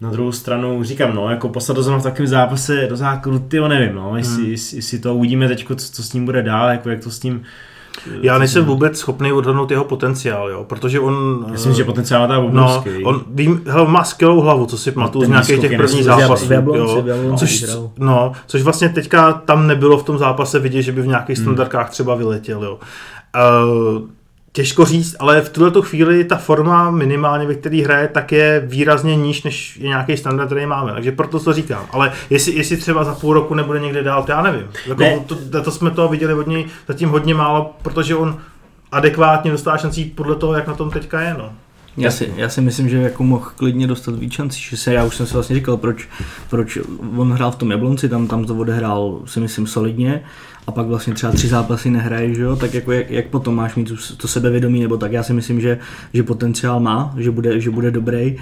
[0.00, 3.94] Na druhou stranu říkám, no, jako poslat do v takovém zápase do základu, ty nevím,
[3.94, 4.50] no, jestli, hmm.
[4.50, 7.22] jestli, jestli, to uvidíme teď, co, co, s ním bude dál, jako jak to s
[7.22, 7.42] ním
[8.22, 11.44] já nejsem vůbec schopný odhadnout jeho potenciál, jo, protože on...
[11.50, 12.90] Myslím, že potenciál má tam obrovský.
[13.02, 16.52] No, on vím, hele, má skvělou hlavu, co si pamatuju z nějakých těch prvních zápasů.
[16.52, 17.04] Jo,
[17.36, 17.66] což,
[17.98, 21.44] no, což vlastně teďka tam nebylo v tom zápase vidět, že by v nějakých hmm.
[21.44, 22.64] standardkách třeba vyletěl.
[22.64, 22.78] Jo.
[23.96, 24.02] Uh,
[24.52, 29.16] Těžko říct, ale v tuto chvíli ta forma minimálně, ve které hraje, tak je výrazně
[29.16, 30.92] níž, než je nějaký standard, který máme.
[30.92, 31.86] Takže proto to říkám.
[31.90, 34.66] Ale jestli, jestli třeba za půl roku nebude někde dál, to já nevím.
[34.86, 35.18] Jako, ne.
[35.26, 38.38] to, to, jsme to viděli od něj zatím hodně málo, protože on
[38.92, 41.34] adekvátně dostává šancí podle toho, jak na tom teďka je.
[41.38, 41.52] No.
[41.96, 45.04] Já si, já si myslím, že jako mohl klidně dostat víc šancí, že se, já
[45.04, 46.08] už jsem si vlastně říkal, proč,
[46.50, 46.78] proč
[47.16, 50.24] on hrál v tom Jablonci, tam, tam to odehrál si myslím solidně
[50.70, 53.74] a pak vlastně třeba tři zápasy nehraje, že jo, tak jako jak, jak potom máš
[53.74, 55.78] mít to sebevědomí, nebo tak já si myslím, že,
[56.14, 58.36] že potenciál má, že bude, že bude dobrý.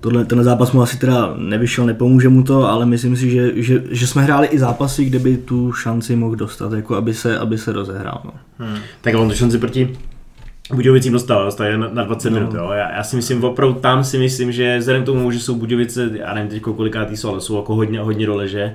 [0.00, 3.82] Tohle, ten zápas mu asi teda nevyšel, nepomůže mu to, ale myslím si, že, že,
[3.90, 7.58] že jsme hráli i zápasy, kde by tu šanci mohl dostat, jako aby se, aby
[7.58, 8.20] se rozehrál.
[8.24, 8.32] No.
[8.58, 8.78] Hmm.
[9.00, 9.96] Tak on tu šanci proti
[10.74, 12.40] Budějovicím dostal, dostal na, na 20 no.
[12.40, 12.70] minut, jo.
[12.72, 16.10] Já, já, si myslím, opravdu tam si myslím, že vzhledem k tomu, že jsou Budějovice,
[16.12, 18.74] já nevím teď kolikátý jsou, ale jsou jako hodně, hodně dole, že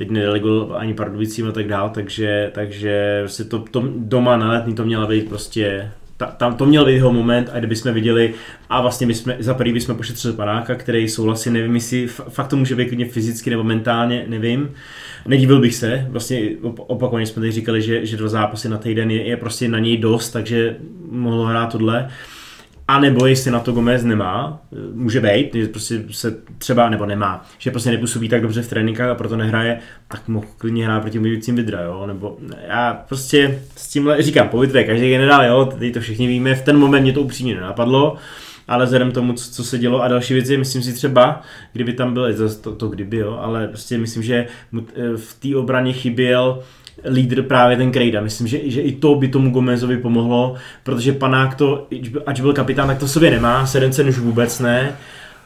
[0.00, 4.74] teď nedelegul ani Pardubicím a tak dál, takže, takže si to, to doma na letní
[4.74, 8.34] to měla být prostě ta, tam to měl být jeho moment a kdyby jsme viděli
[8.70, 12.76] a vlastně jsme, za prvý bychom pošetřili panáka, který souhlasí, nevím jestli fakt to může
[12.76, 14.70] být klidně fyzicky nebo mentálně, nevím.
[15.26, 16.40] Nedivil bych se, vlastně
[16.76, 19.96] opakovaně jsme tady říkali, že, že dva zápasy na týden je, je prostě na něj
[19.96, 20.76] dost, takže
[21.10, 22.10] mohlo hrát tohle.
[22.90, 24.62] A nebo jestli na to Gomez nemá,
[24.92, 29.10] může být, že prostě se třeba, nebo nemá, že prostě nepůsobí tak dobře v tréninkách
[29.10, 29.78] a proto nehraje,
[30.08, 32.38] tak mohl klidně hrát proti mluvícím Vidra, jo, nebo
[32.68, 36.62] já prostě s tímhle, říkám, po Vidře, každý generál, jo, tady to všichni víme, v
[36.62, 38.16] ten moment mě to upřímně nenapadlo,
[38.68, 42.14] ale vzhledem tomu, co, co se dělo a další věci, myslím si třeba, kdyby tam
[42.14, 44.46] byl, to, to kdyby, jo, ale prostě myslím, že
[45.16, 46.62] v té obraně chyběl
[47.10, 48.20] lídr právě ten Krejda.
[48.20, 51.86] Myslím, že, že i to by tomu Gomezovi pomohlo, protože panák to,
[52.26, 54.96] ať byl kapitán, tak to sobě nemá, Sedencen už vůbec ne.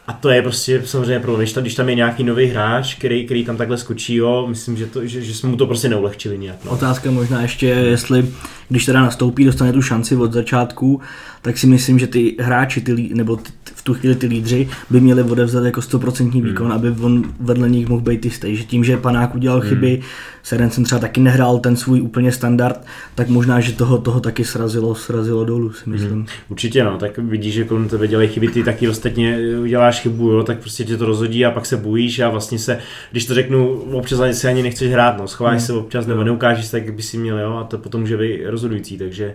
[0.06, 3.44] A to je prostě samozřejmě pro když, když tam je nějaký nový hráč, který, který
[3.44, 6.56] tam takhle skočí, jo, myslím, že, to, že, že jsme mu to prostě neulehčili nějak.
[6.64, 6.70] No.
[6.70, 8.26] Otázka možná ještě, jestli
[8.68, 11.00] když teda nastoupí, dostane tu šanci od začátku,
[11.42, 15.00] tak si myslím, že ty hráči, ty, nebo ty, v tu chvíli ty lídři by
[15.00, 16.42] měli odevzat jako 100% hmm.
[16.42, 16.76] výkon, hmm.
[16.76, 18.56] aby on vedle nich mohl být jistý.
[18.56, 19.68] Že tím, že panák udělal hmm.
[19.68, 20.00] chyby,
[20.44, 22.84] Serencen třeba taky nehrál ten svůj úplně standard,
[23.14, 26.12] tak možná, že toho, toho taky srazilo, srazilo dolů, si myslím.
[26.12, 26.26] Hmm.
[26.48, 30.42] Určitě no, tak vidíš, že kolem tebe dělají chyby, ty taky ostatně uděláš chybu, jo,
[30.42, 32.78] tak prostě tě to rozhodí a pak se bojíš a vlastně se,
[33.10, 35.66] když to řeknu, občas ani se ani nechceš hrát, no, schováš hmm.
[35.66, 38.40] se občas nebo neukážeš tak, jak by si měl, jo, a to potom může být
[38.46, 39.34] rozhodující, takže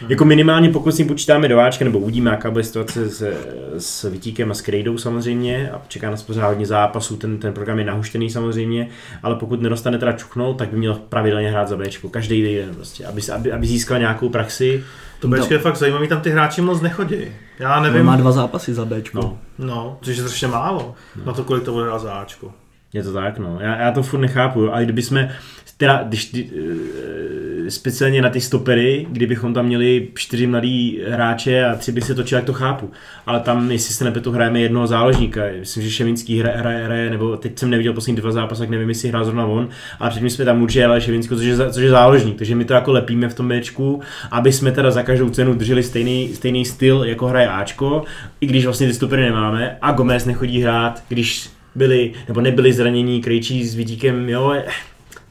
[0.00, 0.10] Hmm.
[0.10, 3.22] Jako minimálně pokud si počítáme do Ačka, nebo uvidíme, jaká bude situace s,
[3.78, 7.78] s Vytíkem a s Krejdou samozřejmě a čeká nás pořád hodně zápasů, ten, ten program
[7.78, 8.88] je nahuštěný samozřejmě,
[9.22, 10.12] ale pokud nedostane teda
[10.44, 13.98] čuchnout, tak by měl pravidelně hrát za Bčko, každý den prostě, aby, aby, aby získal
[13.98, 14.84] nějakou praxi.
[15.20, 15.56] To Bčko no.
[15.56, 17.16] je fakt zajímavý, tam ty hráči moc nechodí.
[17.58, 18.00] Já nevím.
[18.00, 19.20] On má dva zápasy za Bčko.
[19.20, 21.24] No, no což je strašně málo, no.
[21.24, 22.52] na to, kolik to bude za Ačko.
[22.92, 23.58] Je to tak, no.
[23.60, 25.36] Já, já to furt nechápu, ale kdyby jsme,
[25.76, 26.50] teda, když, ty,
[27.66, 32.14] eh, speciálně na ty stopery, kdybychom tam měli čtyři mladý hráče a tři by se
[32.14, 32.90] točili, jak to chápu.
[33.26, 35.42] Ale tam, jestli se nepětu, hrajeme jednoho záložníka.
[35.60, 38.88] Myslím, že Ševinský hraje, hraje, hraje, nebo teď jsem neviděl poslední dva zápasy, tak nevím,
[38.88, 39.68] jestli hrál zrovna on,
[39.98, 42.74] ale předtím jsme tam určitě ale Ševinský, což je, což je záložník, takže my to
[42.74, 44.00] jako lepíme v tom Bčku,
[44.30, 48.04] aby jsme teda za každou cenu drželi stejný, stejný styl, jako hraje Ačko,
[48.40, 53.20] i když vlastně ty stopery nemáme a Gomez nechodí hrát, když byli, nebo nebyli zranění
[53.22, 54.54] Krejčí s Vidíkem, jo,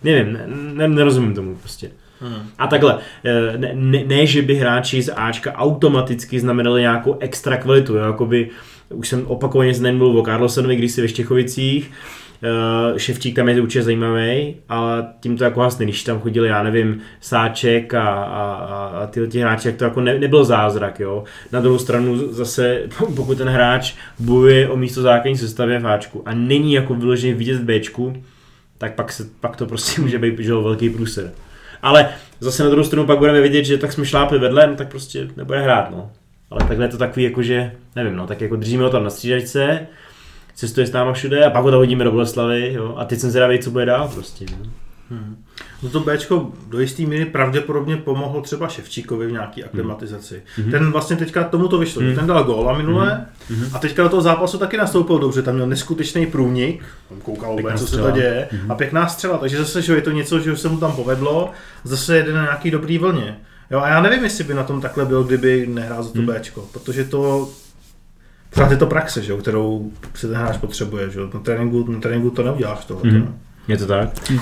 [0.04, 0.38] nevím,
[0.74, 1.92] ne, nerozumím tomu prostě.
[2.20, 2.50] Hmm.
[2.58, 7.58] A takhle, eh, ne, ne, ne, že by hráči z Ačka automaticky znamenali nějakou extra
[7.58, 8.50] kvalitu, jo, jakoby,
[8.90, 11.92] už jsem opakovaně zde mluvil o Carlsonovi, když si ve Štěchovicích,
[12.92, 16.64] Uh, Ševčík tam je určitě zajímavý, ale tím to jako vlastně, když tam chodili, já
[16.64, 18.44] nevím, Sáček a, a,
[19.04, 21.24] a tyhle ti hráči, jak to jako ne, nebyl zázrak, jo.
[21.52, 22.82] Na druhou stranu zase,
[23.16, 27.58] pokud ten hráč bojuje o místo základní sestavě v Ačku a není jako vyloženě vidět
[27.58, 28.24] v Bčku,
[28.84, 31.32] tak pak, se, pak to prostě může být že, velký průser.
[31.82, 32.10] Ale
[32.40, 35.28] zase na druhou stranu pak budeme vidět, že tak jsme šlápli vedle, no tak prostě
[35.38, 36.12] nebude hrát, no.
[36.52, 39.10] Ale takhle je to takový, jako že, nevím, no, tak jako držíme ho tam na
[39.10, 39.88] střídačce,
[40.56, 43.30] cestuje s náma všude a pak ho to hodíme do Boleslavy, jo, a teď jsem
[43.30, 44.46] zvědavý, co bude dál prostě.
[44.52, 44.72] No.
[45.10, 45.44] Hmm.
[45.84, 50.44] No to Bčko do jisté míry pravděpodobně pomohlo třeba Ševčíkovi v nějaký aklimatizaci.
[50.56, 50.72] Hmm.
[50.72, 52.16] Ten vlastně teďka tomu to vyšlo, hmm.
[52.16, 53.66] ten dal gól a minule hmm.
[53.74, 57.80] a teďka do toho zápasu taky nastoupil dobře, tam měl neskutečný průnik, tam koukal vůbec,
[57.80, 58.72] co se to děje hmm.
[58.72, 61.52] a pěkná střela, takže zase, že je to něco, že se mu tam povedlo,
[61.84, 63.38] zase jede na nějaký dobrý vlně.
[63.72, 66.28] Jo, a já nevím, jestli by na tom takhle byl, kdyby nehrál za to hmm.
[66.28, 67.50] Bčko, protože to
[68.54, 71.10] pořád je to praxe, že, kterou si ten hráč potřebuje.
[71.10, 71.20] Že?
[71.34, 73.12] Na, tréninku, na tréninku to neuděláš tohle.
[73.12, 73.40] Mm.
[73.68, 74.30] Je to tak?
[74.30, 74.40] Hm.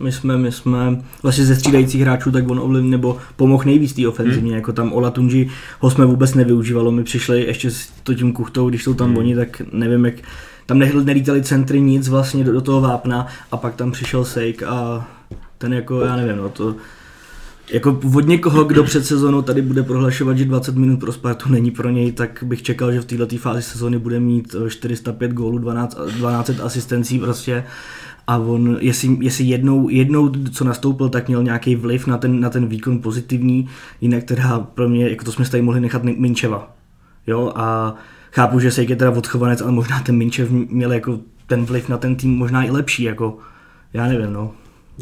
[0.00, 4.08] My jsme, my jsme vlastně ze střídajících hráčů, tak on ovlivnil nebo pomohl nejvíc té
[4.08, 4.56] ofenzivně, mm.
[4.56, 5.48] jako tam Ola Tunji
[5.80, 9.16] ho jsme vůbec nevyužívalo, my přišli ještě s to tím kuchtou, když jsou tam mm.
[9.16, 10.14] oni, tak nevím jak,
[10.66, 15.08] tam nelítali centry nic vlastně do, do toho vápna a pak tam přišel Sejk a
[15.58, 16.74] ten jako, já nevím, no to,
[17.70, 21.70] jako od někoho, kdo před sezónou tady bude prohlašovat, že 20 minut pro Spartu není
[21.70, 25.98] pro něj, tak bych čekal, že v této fázi sezóny bude mít 405 gólů, 12,
[26.18, 27.64] 12 asistencí prostě
[28.26, 32.50] a on, jestli, jestli jednou, jednou, co nastoupil, tak měl nějaký vliv na ten, na
[32.50, 33.68] ten výkon pozitivní,
[34.00, 36.76] jinak teda pro mě, jako to jsme tady mohli nechat Minčeva.
[37.26, 37.94] Jo, a
[38.32, 41.98] chápu, že se je teda odchovanec, ale možná ten Minčev měl jako ten vliv na
[41.98, 43.38] ten tým možná i lepší, jako
[43.92, 44.52] já nevím, no.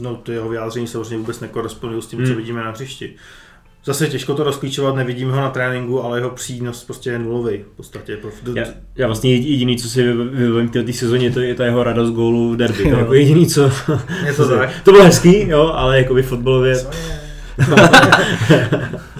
[0.00, 2.28] No to jeho vyjádření samozřejmě vůbec nekorespondují s tím, hmm.
[2.28, 3.14] co vidíme na hřišti.
[3.86, 7.76] Zase těžko to rozklíčovat, nevidíme ho na tréninku, ale jeho přínos prostě je nulový v
[7.76, 8.18] podstatě.
[8.54, 8.64] Já,
[8.96, 12.52] já vlastně jediný, co si vybavím v této sezóně, to je ta jeho radost gólu
[12.52, 12.82] v derby.
[12.82, 13.70] To je jako jediný, co...
[14.26, 14.70] Je to tak.
[14.84, 16.76] to bylo hezký, jo, ale jako by fotbalově...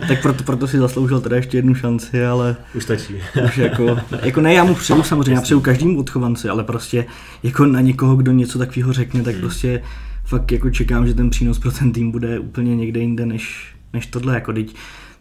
[0.09, 2.57] tak proto, proto si zasloužil teda ještě jednu šanci, ale...
[2.75, 3.15] Už stačí.
[3.45, 7.07] už jako, jako ne, já mu přeju samozřejmě, já přeju každému odchovanci, ale prostě
[7.43, 9.41] jako na někoho, kdo něco takového řekne, tak hmm.
[9.41, 9.83] prostě
[10.27, 14.07] fakt jako čekám, že ten přínos pro ten tým bude úplně někde jinde než, než
[14.07, 14.75] tohle, jako teď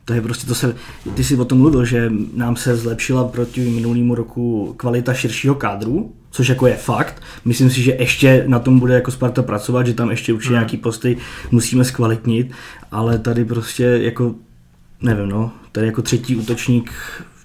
[0.06, 0.76] to je prostě, to se,
[1.14, 6.14] ty jsi o tom mluvil, že nám se zlepšila proti minulému roku kvalita širšího kádru,
[6.32, 7.22] což jako je fakt.
[7.46, 10.60] Myslím si, že ještě na tom bude jako Sparta pracovat, že tam ještě určitě hmm.
[10.60, 11.18] nějaký posty
[11.52, 12.52] musíme zkvalitnit,
[12.92, 14.36] ale tady prostě jako,
[15.02, 16.92] nevím no, tady jako třetí útočník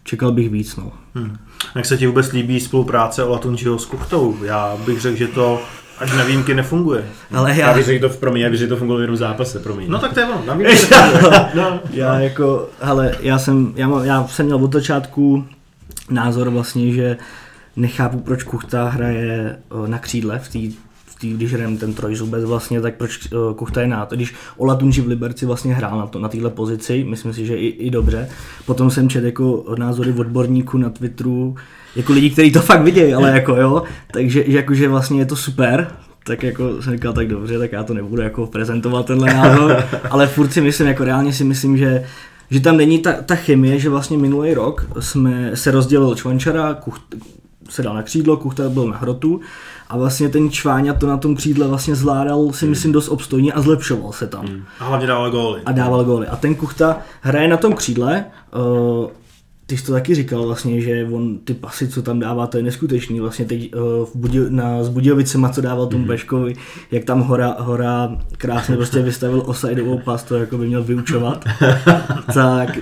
[0.04, 0.92] čekal bych víc no.
[1.14, 1.36] Hmm.
[1.74, 4.36] Jak se ti vůbec líbí spolupráce Olatunčiho s Kuchtou?
[4.44, 5.62] Já bych řekl, že to
[6.00, 7.04] Až na výjimky nefunguje.
[7.32, 7.68] Ale já...
[7.68, 9.90] Já bych řekl to, promiň, já bych řekl to fungovalo v jednom zápase, promiň.
[9.90, 10.86] No tak to je ono, na výjimky
[11.54, 15.44] no, Já jako, hele, já jsem, já, mám, já jsem měl od začátku
[16.10, 17.16] názor vlastně, že
[17.76, 20.76] nechápu, proč Kuchta hraje na křídle v té
[21.20, 24.74] tý, když hrajeme ten trojzubec vlastně, tak proč uh, Kuchta je na to, když Ola
[24.76, 27.90] Tunži v Liberci vlastně hrál na, to, na téhle pozici, myslím si, že i, i
[27.90, 28.28] dobře.
[28.66, 31.56] Potom jsem četl jako názory odborníků na Twitteru,
[31.96, 33.82] jako lidi, kteří to fakt vidějí, ale jako jo,
[34.12, 35.90] takže že, jako, že vlastně je to super,
[36.24, 40.26] tak jako jsem říkal, tak dobře, tak já to nebudu jako prezentovat tenhle názor, ale
[40.26, 42.04] furt si myslím, jako reálně si myslím, že
[42.50, 47.02] že tam není ta, ta chemie, že vlastně minulý rok jsme se rozdělil Čvančara, Kucht,
[47.68, 49.40] se dal na křídlo, Kuchta byl na hrotu
[49.88, 52.70] a vlastně ten Čváňa to na tom křídle vlastně zvládal si hmm.
[52.70, 54.46] myslím dost obstojně a zlepšoval se tam.
[54.46, 54.62] Hmm.
[54.80, 55.60] A hlavně dával góly.
[55.66, 56.26] A dával góly.
[56.26, 58.24] A ten Kuchta hraje na tom křídle,
[59.00, 59.10] uh,
[59.70, 62.62] ty jsi to taky říkal vlastně, že on ty pasy, co tam dává, to je
[62.62, 63.20] neskutečný.
[63.20, 66.08] Vlastně teď uh, v Budil, na, s Budějovicema, co dával tomu mm.
[66.08, 66.54] Beškovi,
[66.90, 71.44] jak tam Hora, Hora krásně prostě vystavil osajdovou pas, to jako by měl vyučovat.
[72.34, 72.78] tak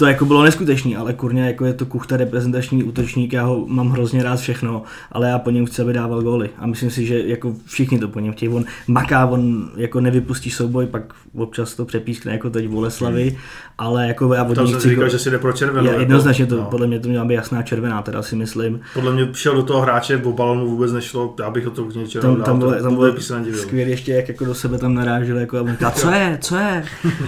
[0.00, 3.90] to jako bylo neskutečný, ale kurně jako je to kuchta reprezentační útočník, já ho mám
[3.90, 4.82] hrozně rád všechno,
[5.12, 6.50] ale já po něm chci, aby dával góly.
[6.58, 8.48] A myslím si, že jako všichni to po něm chtějí.
[8.52, 11.02] On maká, on jako nevypustí souboj, pak
[11.34, 13.38] občas to přepískne jako teď Boleslavy, hmm.
[13.78, 15.86] ale jako já od Tam chci si říkal, gól- že si jde pro červenou.
[15.86, 16.64] já, jako, jednoznačně to, no.
[16.64, 18.80] podle mě to měla být jasná červená, teda si myslím.
[18.94, 21.94] Podle mě šel do toho hráče, v balonu vůbec nešlo, já bych o to k
[21.94, 23.60] něčeho Tam, tam, bylo, tam bylo by se nedivil.
[23.60, 26.56] skvělé ještě, jak jako do sebe tam narážel, jako a on říká, co je, co
[26.56, 26.84] je?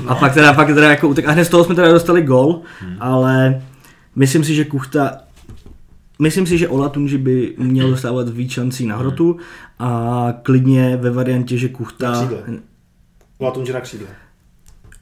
[0.06, 1.28] A pak teda, pak teda jako utek.
[1.28, 2.61] A hned z toho jsme teda dostali gol,
[3.00, 3.62] ale
[4.16, 5.18] myslím si, že Kuchta
[6.18, 9.36] Myslím si, že Ola Tunži by měl dostávat víc šancí na hrotu
[9.78, 12.28] a klidně ve variantě, že Kuchta...
[13.40, 14.06] Latunže na křídle.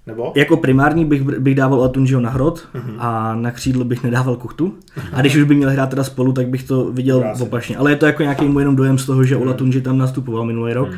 [0.07, 0.33] Nebo?
[0.37, 2.95] Jako primární bych, bych dával Atunžiho na hrot Mhm.
[2.99, 4.75] a na křídlo bych nedával Kuchtu.
[5.13, 7.45] A když už by měl hrát teda spolu, tak bych to viděl Krásně.
[7.47, 7.77] opačně.
[7.77, 10.45] Ale je to jako nějaký můj jenom dojem z toho, že Ola Tunži tam nastupoval
[10.45, 10.89] minulý rok.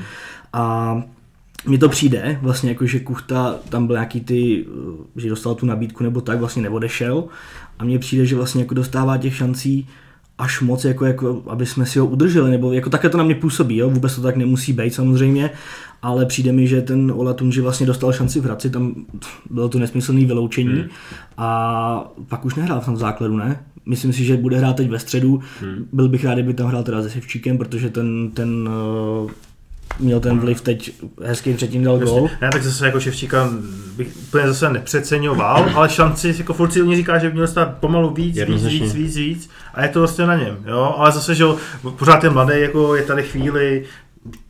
[0.52, 0.96] A
[1.66, 4.64] mně to přijde, vlastně jako, že Kuchta tam byl nějaký ty,
[5.16, 7.24] eh, že dostal tu nabídku nebo tak, vlastně neodešel.
[7.78, 9.88] A mně přijde, že vlastně jako dostává těch šancí
[10.38, 13.34] až moc, jako, jako, aby jsme si ho udrželi, nebo jako takhle to na mě
[13.34, 13.90] působí, jo?
[13.90, 15.50] vůbec to tak nemusí být samozřejmě,
[16.02, 18.94] ale přijde mi, že ten Ola Tunži vlastně dostal šanci v Hradci, tam
[19.50, 20.88] bylo to nesmyslné vyloučení Hmm.
[21.38, 23.64] a pak už nehrál v tom základu, ne?
[23.86, 25.86] Myslím si, že bude hrát teď ve středu, Hmm.
[25.92, 28.68] byl bych rád, kdyby tam hrál teda se Sevčíkem, protože ten, ten
[29.24, 29.30] uh,
[29.98, 30.92] měl ten vliv teď
[31.24, 32.30] hezký předtím dal gol.
[32.40, 33.48] Ne, tak zase jako Ševčíka
[33.96, 38.10] bych úplně zase nepřeceňoval, ale šanci, jako furt si říká, že by měl stát pomalu
[38.10, 41.42] víc, víc, víc, víc, víc, a je to vlastně na něm, jo, ale zase, že
[41.42, 41.56] jo,
[41.98, 43.84] pořád je mladý, jako je tady chvíli,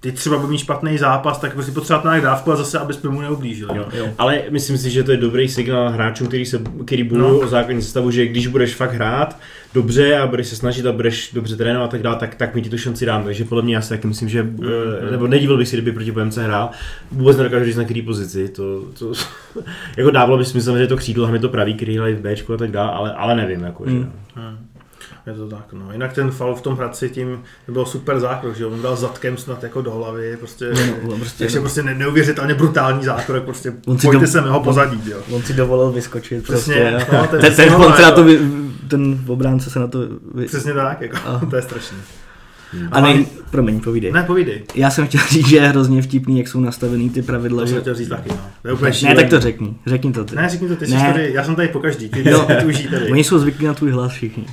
[0.00, 3.10] ty třeba bude mít špatný zápas, tak prostě potřeba nějak dávku a zase, aby jsme
[3.10, 3.78] mu neublížili.
[3.78, 3.86] Jo.
[4.18, 7.38] Ale myslím si, že to je dobrý signál hráčům, který, se, který bojují No.
[7.38, 9.38] o základní sestavu, že když budeš fakt hrát
[9.74, 12.62] dobře a budeš se snažit a budeš dobře trénovat a tak dále, tak, tak my
[12.62, 13.24] ti tu šanci dáme.
[13.24, 14.58] Takže podle mě já si taky myslím, že, Mm,
[15.10, 16.70] nebo nedívil bych si, kdyby proti Bohemce hrál.
[17.12, 18.48] Vůbec nedokážu říct na který pozici.
[18.48, 19.12] To, to
[19.96, 22.56] jako dávalo by smysl, že to křídlo, hlavně to pravý, který hrají v Bčku a
[22.56, 23.60] tak dále, ale, ale nevím.
[23.62, 24.12] Jako, že, Mm.
[25.26, 25.92] Je to tak, no.
[25.92, 28.70] Jinak ten fal v tom Hradci tím to byl super zákrok, že jo?
[28.70, 30.70] on dal zadkem snad jako do hlavy, prostě,
[31.08, 34.60] No, prostě, takže prostě ne- neuvěřitelně brutální zákrok, prostě On si pojďte dom- se mého
[34.60, 35.18] pozadí, jo.
[35.30, 36.42] On si dovolil vyskočit.
[36.44, 38.38] Přesně, prostě, no, ten, ten, ono, on se na to, vy,
[38.88, 39.98] ten obránce se na to...
[40.34, 40.46] Vy...
[40.46, 41.96] Přesně tak, jako, A- to je strašný.
[42.92, 44.12] A nej, promiň, povídej.
[44.12, 44.62] Ne, povídej.
[44.74, 47.62] Já jsem chtěl říct, že je hrozně vtipný, jak jsou nastavený ty pravidla.
[47.62, 48.40] To jsem chtěl říct taky, no.
[48.62, 49.74] To je úplně Ne, tak to řekni.
[49.86, 50.36] Řekni to ty.
[50.36, 51.00] Ne, řekni to, ty jsi Ne.
[51.12, 52.46] tady, já jsem tady po každý, ty, Jo.
[52.60, 53.10] ty užij tady.
[53.12, 54.46] Oni jsou zvyklí na tvůj hlas všichni.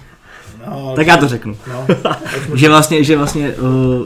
[0.67, 1.55] No, Tak já to řeknu.
[1.69, 1.87] No,
[2.55, 4.05] Že vlastně, že vlastně uh,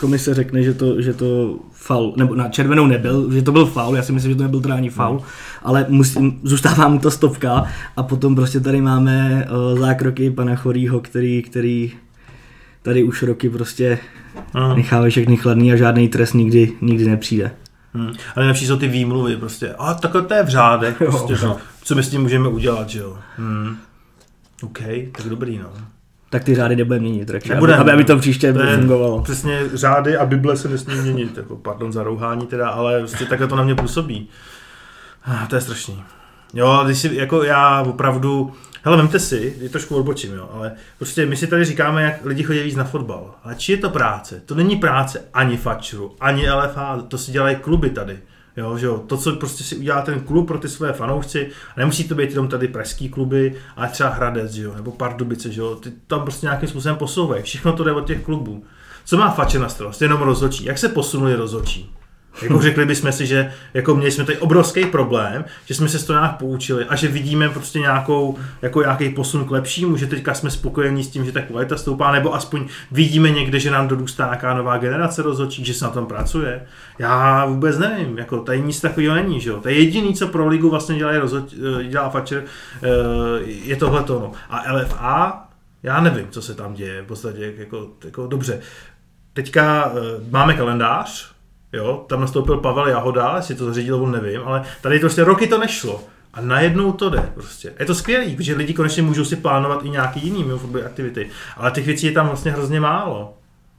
[0.00, 3.96] komise řekne, že to, že to faul, nebo na červenou nebyl, že to byl faul,
[3.96, 5.22] já si myslím, že to nebyl teda ani faul,
[5.62, 7.64] ale musím, zůstává mu to stopka
[7.96, 11.92] a potom prostě tady máme uh, zákroky pana Chorýho, který, který
[12.82, 13.98] tady už roky prostě
[14.54, 14.74] Aha.
[14.74, 17.50] nechává všechny chladný a žádný trest nikdy, nikdy nepřijde.
[17.94, 18.06] Hmm.
[18.06, 21.56] Ale nejlepší jsou ty výmluvy, prostě, a takhle to je v řádech, prostě, Jo.
[21.82, 23.16] co my s tím můžeme udělat, že jo.
[23.36, 23.76] Hmm.
[24.62, 24.78] OK,
[25.16, 25.70] tak dobrý, no.
[26.30, 28.20] Tak ty řády nebudeme měnit, radši, aby, Nebudeme, aby, aby to no.
[28.20, 29.22] příště je fungovalo.
[29.22, 33.48] Přesně řády a Bible se nesmí měnit, jako pardon za rouhání teda, ale prostě takhle
[33.48, 34.28] to na mě působí.
[35.24, 36.02] Ah, To je strašný.
[36.54, 38.52] Jo, ale když si, jako já opravdu,
[38.82, 42.42] hele, vemte si, je trošku odbočím, jo, ale prostě my si tady říkáme, jak lidi
[42.42, 43.34] chodí víc na fotbal.
[43.44, 44.42] Ale či je to práce?
[44.46, 48.18] To není práce ani Fatcheru, ani LFA, to si dělají kluby tady.
[48.58, 52.08] Jo, že jo, to, co prostě si udělá ten klub pro ty své fanoušci, nemusí
[52.08, 55.74] to být jenom tady pražský kluby, ale třeba Hradec, že jo, nebo Pardubice, že jo,
[55.74, 57.42] ty tam prostě nějakým způsobem posouvají.
[57.42, 58.64] Všechno to jde od těch klubů.
[59.04, 60.02] Co má Fatcher na starost?
[60.02, 60.64] Jenom rozhodčí.
[60.64, 61.90] Jak se posunuli rozhodčí?
[62.42, 66.04] Jako řekli bychom si, že jako měli jsme tady obrovský problém, že jsme se z
[66.04, 70.34] toho nějak poučili a že vidíme prostě nějakou, jako nějaký posun k lepšímu, že teďka
[70.34, 74.24] jsme spokojení s tím, že ta kvalita stoupá, nebo aspoň vidíme někde, že nám dorůstá
[74.24, 76.66] nějaká nová generace rozhodčí, že se na tom pracuje.
[76.98, 79.60] Já vůbec nevím, jako tady nic takového není, že jo.
[79.60, 82.44] To je jediný, co pro ligu vlastně dělá, rozhod, eh, dělá Fatcher,
[82.82, 82.88] eh,
[83.44, 84.32] je tohle no.
[84.50, 85.48] A LFA,
[85.82, 88.60] já nevím, co se tam děje, v podstatě jako, jako dobře.
[89.32, 91.37] Teďka eh, máme kalendář,
[91.72, 95.58] Jo, tam nastoupil Pavel Jahoda, jestli to zařídil, on nevím, ale tady prostě roky to
[95.58, 96.00] nešlo.
[96.34, 97.72] A najednou to jde prostě.
[97.80, 101.28] Je to skvělý, protože lidi konečně můžou si plánovat i nějaký jiný mimo fotbalové aktivity.
[101.56, 103.34] Ale těch věcí je tam vlastně hrozně málo.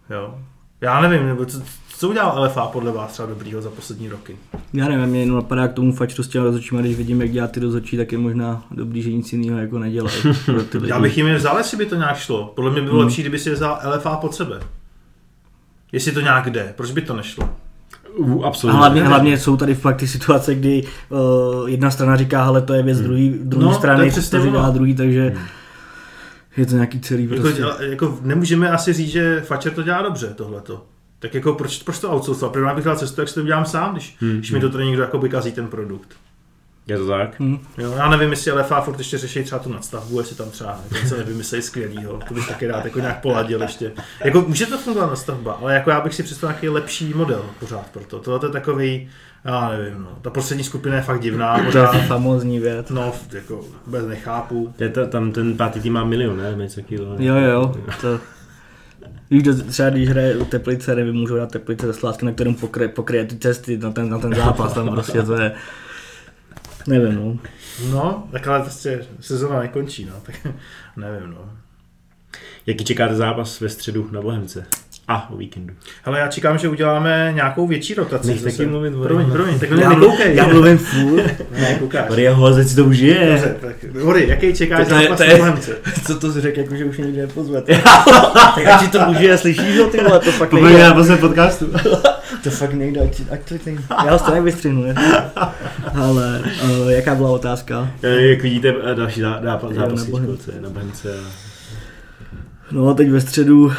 [0.10, 0.36] Jo.
[0.82, 1.62] Já nevím, nebo co,
[1.98, 4.38] co udělal LFA podle vás třeba dobrýho za poslední roky?
[4.74, 7.48] Já nevím, mě jenom napadá k tomu fačru s těma rozhodčíma, když vidím, jak dělá
[7.48, 10.16] ty rozhodčí, tak je možná dobrý, že nic jiného jako nedělají.
[10.74, 10.88] lidi.
[10.90, 12.52] Já bych jim je vzal, jestli by to nějak šlo.
[12.56, 13.06] Podle mě by bylo Hmm.
[13.08, 14.60] lepší, kdyby si je vzal LFA pod sebe.
[15.92, 17.50] Jestli to nějak jde, proč by to nešlo?
[18.20, 18.78] Uh, A absolutně.
[18.78, 22.84] hlavně, hlavně jsou tady fakt ty situace, kdy uh, jedna strana říká, hele, to je
[22.84, 25.36] věc druhý, druhý No, to je strany, to říká druhý, takže
[26.58, 27.58] je to nějaký celý Jako, prostě.
[27.58, 30.86] děla, jako nemůžeme asi říct, že Fatcher to dělá dobře, tohleto.
[31.20, 32.54] Tak jako proč, proč to outsourcovat?
[32.54, 34.38] Prvná bych dal cestu, jak si to udělám sám, když, hmm.
[34.38, 36.10] když mi to tady někdo jakoby kazí ten produkt.
[36.90, 37.40] Je to tak?
[37.40, 37.58] Hm.
[37.78, 41.18] Jo, já nevím, jestli LFA furt ještě řeší třeba tu nadstavbu, jestli tam třeba něco
[41.18, 43.92] nevymyslejí skvělýho, to bych taky rád jako nějak poladil ještě.
[44.26, 47.90] Jako může to fungovat nadstavba, ale jako já bych si představil nějaký lepší model pořád
[47.92, 48.20] pro to.
[48.20, 49.10] Tohle je takový,
[49.46, 50.10] já nevím, no.
[50.22, 52.90] Ta poslední skupina je fakt divná, To je pořád, famózní věc.
[52.90, 54.74] no, jako vůbec nechápu.
[54.80, 56.54] Je to, tam ten pátý tým má milion, ne?
[56.58, 57.16] Něco takového.
[57.20, 58.20] Jo, jo, to...
[59.32, 62.88] Víš, třeba když hraje u Teplice, nevím, můžou dát Teplice ze Sládka, na kterém pokryje,
[62.88, 65.52] pokryje ty cesty na ten, na ten zápas, tam prostě to je...
[66.90, 67.40] Nevím, no.
[67.92, 70.36] No, tak ale prostě sezona nekončí, no, tak
[70.98, 71.54] nevím, no.
[72.66, 74.66] Jaký čekáte zápas ve středu na Bohemce?
[75.12, 75.74] A o víkendu.
[76.06, 78.28] Ale já čekám, že uděláme nějakou větší rotaci.
[78.28, 78.66] Nech taky zase.
[78.66, 78.94] mluvit.
[79.04, 80.36] Promiň, promiň, tak Já, nekoukej.
[80.36, 81.24] já mluvím furt.
[81.60, 82.10] Ne, koukáš.
[82.10, 83.30] Maria Hozec to už je.
[83.30, 85.76] Dobře, tak Hory, jaký čekáš To je- zápas to na je-?
[86.08, 87.62] Co to si řekl, jako že už mě nikdo nepozve.
[87.62, 90.84] tak ať ti to může, slyšíš ho ty vole, to fakt nejde.
[90.84, 91.66] na posledním podcastu.
[92.44, 93.82] To fakt nejde, ať, ať to nejde.
[94.06, 94.96] Já ho stejně vystřihnu, ne?
[95.96, 97.92] Ale uh, jaká byla otázka?
[98.02, 99.72] Jak vidíte, eh, další zá- zápas.
[100.62, 101.10] Na Bohemce.
[102.72, 103.72] No a teď ve středu,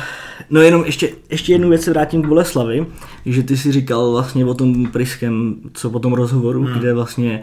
[0.50, 2.86] no jenom ještě, ještě jednu věc se vrátím k Boleslavi,
[3.26, 6.78] že ty si říkal vlastně o tom Priskem, co po tom rozhovoru, hmm.
[6.78, 7.42] kde vlastně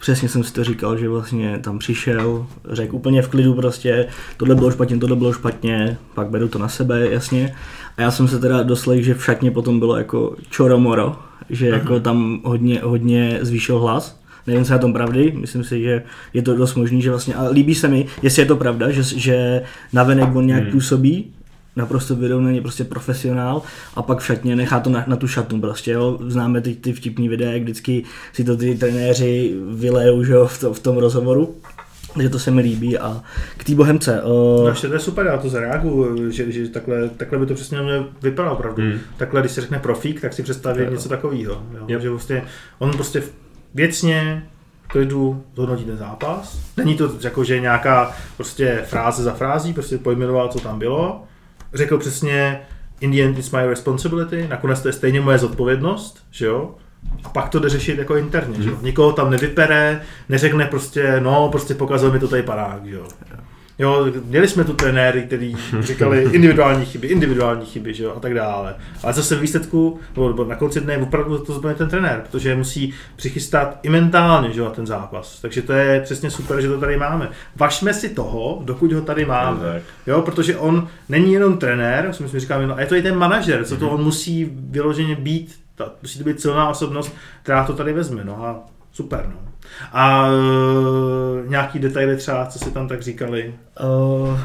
[0.00, 4.54] Přesně jsem si to říkal, že vlastně tam přišel, řekl úplně v klidu prostě, tohle
[4.54, 7.54] bylo špatně, tohle bylo špatně, pak beru to na sebe, jasně.
[7.96, 11.16] A já jsem se teda doslech, že v šatně potom bylo jako čoromoro,
[11.50, 14.20] že jako tam hodně, hodně zvýšil hlas.
[14.46, 16.02] Nevím, je na tom pravdy, myslím si, že
[16.34, 19.02] je to dost možný, že vlastně, a líbí se mi, jestli je to pravda, že,
[19.02, 19.62] že
[19.92, 20.72] navenek on nějak Hmm.
[20.72, 21.32] působí,
[21.78, 23.62] naprosto vyrovnaný, prostě profesionál
[23.94, 26.18] a pak v šatně nechá to na, na tu šatnu prostě, jo.
[26.26, 30.60] Známe teď ty vtipní videa, jak vždycky si to ty trenéři vylejou, že jo, v,
[30.60, 31.54] to, v tom rozhovoru.
[32.14, 33.22] Takže to se mi líbí a
[33.56, 34.22] k té bohemce.
[34.24, 37.54] No Uh, ještě to je super, já to zareaguju, že, že takhle, takhle by to
[37.54, 37.78] přesně
[38.22, 38.82] vypadalo opravdu.
[38.82, 38.98] Hmm.
[39.16, 40.90] Takhle, když se řekne profík, tak si představí Jo.
[40.90, 41.52] něco takového.
[41.52, 41.84] Jo?
[41.88, 42.00] Jo.
[42.00, 42.44] Že vlastně,
[42.78, 43.22] on prostě
[43.74, 44.46] věcně
[44.82, 46.58] v klidu zhodnotí ten zápas.
[46.76, 51.22] Není to jako, že nějaká prostě fráze za frází, prostě pojmenoval, co tam bylo.
[51.74, 52.60] Řekl přesně,
[53.00, 56.74] in the end it's my responsibility, nakonec to je stejně moje zodpovědnost, že jo?
[57.24, 58.78] A pak to jde řešit jako interně, že jo?
[58.82, 63.06] Nikoho tam nevypere, neřekne prostě, no, prostě pokazil mi to tady parák, že jo?
[63.78, 68.34] Jo, měli jsme tu trenéry, kteří říkali individuální chyby, individuální chyby, že jo, a tak
[68.34, 68.74] dále.
[69.02, 72.94] Ale zase v výsledku, nebo, na konci dne opravdu to zbyl ten trenér, protože musí
[73.16, 75.40] přichystat i mentálně, že jo, ten zápas.
[75.40, 77.30] Takže to je přesně super, že to tady máme.
[77.56, 79.82] Važme si toho, dokud ho tady máme.
[80.06, 83.64] Jo, protože on není jenom trenér, si myslím, říkám, a je to i ten manažer,
[83.64, 87.92] co to on musí vyloženě být, ta, musí to být silná osobnost, která to tady
[87.92, 88.60] vezme, no a
[88.92, 89.47] super, no.
[89.92, 93.54] A e, nějaký detaily třeba, co si tam tak říkali?
[93.80, 94.40] uh,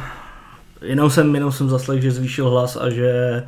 [0.82, 3.44] jenom jsem, jenom jsem zaslech, že zvýšil hlas a že,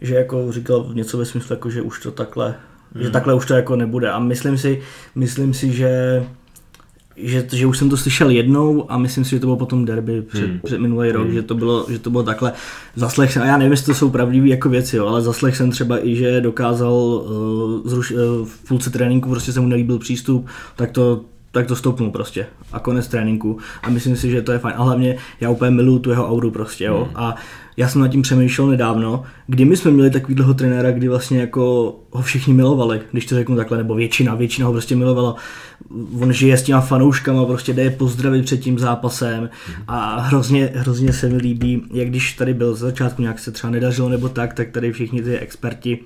[0.00, 2.54] že jako říkal něco ve smyslu, jako, že už to takhle,
[2.94, 3.02] hmm.
[3.02, 4.10] že takhle už to jako nebude.
[4.10, 4.82] A myslím si,
[5.14, 6.22] myslím si, že
[7.22, 10.22] že, že už jsem to slyšel jednou a myslím si, že to bylo potom derby
[10.22, 10.50] před, Hmm.
[10.50, 10.60] hmm.
[10.64, 11.34] před minulý rok, Hmm.
[11.34, 12.52] že, to bylo, že to bylo takhle.
[12.96, 15.70] Zaslech jsem, a já nevím, jestli to jsou pravdivé jako věci, jo, ale zaslech jsem
[15.70, 20.46] třeba i, že dokázal uh, zruš, uh, v půlce tréninku, prostě se mu nelíbil přístup,
[20.76, 21.20] tak to
[21.52, 23.58] tak to stopnul prostě a konec tréninku.
[23.82, 24.74] A myslím si, že to je fajn.
[24.78, 27.08] A hlavně já úplně miluju tu jeho auru prostě jo.
[27.14, 27.34] A
[27.76, 31.94] já jsem nad tím přemýšlel nedávno, kdy my jsme měli takovýhleho trenéra, kdy vlastně jako
[32.10, 35.36] ho všichni milovali, když to řeknu takhle, nebo většina, většina ho prostě milovala.
[36.20, 39.50] On žije s těma fanouškama, prostě jde je pozdravit před tím zápasem.
[39.88, 43.70] A hrozně, hrozně se mi líbí, jak když tady byl z začátku nějak se třeba
[43.70, 45.98] nedařilo nebo tak, tak tady všichni ty experti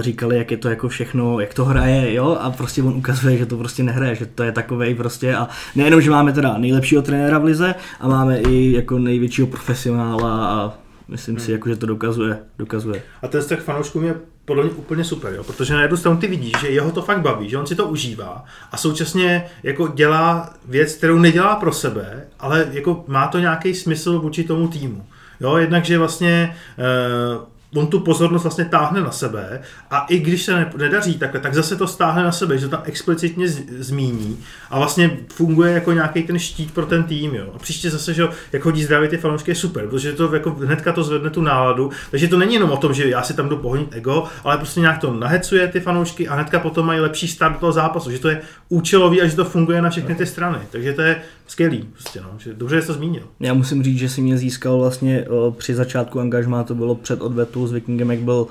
[0.00, 3.46] říkali, jak je to jako všechno, jak to hraje, jo, a prostě on ukazuje, že
[3.46, 7.38] to prostě nehraje, že to je takovej prostě a nejenom, že máme teda nejlepšího trenéra
[7.38, 10.72] v lize a máme i jako největšího profesionála a
[11.08, 13.02] myslím si, jako, že to dokazuje, dokazuje.
[13.22, 14.14] A ten vztah fanouškům je
[14.44, 15.44] podle mě úplně super, jo?
[15.44, 17.86] protože na jednu stranu ty vidíš, že jeho to fakt baví, že on si to
[17.86, 23.74] užívá a současně jako dělá věc, kterou nedělá pro sebe, ale jako má to nějaký
[23.74, 25.06] smysl vůči tomu týmu.
[25.40, 29.60] Jo, jednak, že vlastně eh, on tu pozornost vlastně táhne na sebe
[29.90, 32.76] a i když se ne- nedaří takhle, tak zase to stáhne na sebe, že to
[32.76, 34.38] tam explicitně z- zmíní
[34.70, 37.34] a vlastně funguje jako nějaký ten štít pro ten tým.
[37.34, 37.52] Jo.
[37.54, 40.50] A příště zase, že jo, jak hodí zdravit ty fanoušky je super, protože to jako
[40.50, 43.48] hnedka to zvedne tu náladu, takže to není jenom o tom, že já si tam
[43.48, 47.28] jdu pohonit ego, ale prostě nějak to nahecuje ty fanoušky a hnedka potom mají lepší
[47.28, 50.26] start do toho zápasu, že to je účelový a že to funguje na všechny ty
[50.26, 50.58] strany.
[50.70, 51.16] Takže to je
[51.46, 52.30] skvělý, prostě, no.
[52.38, 53.22] že dobře, že jsi to zmínil.
[53.40, 57.22] Já musím říct, že si mě získal vlastně o, při začátku angažmá, to bylo před
[57.22, 58.46] odvetu s Vikingem, jak byl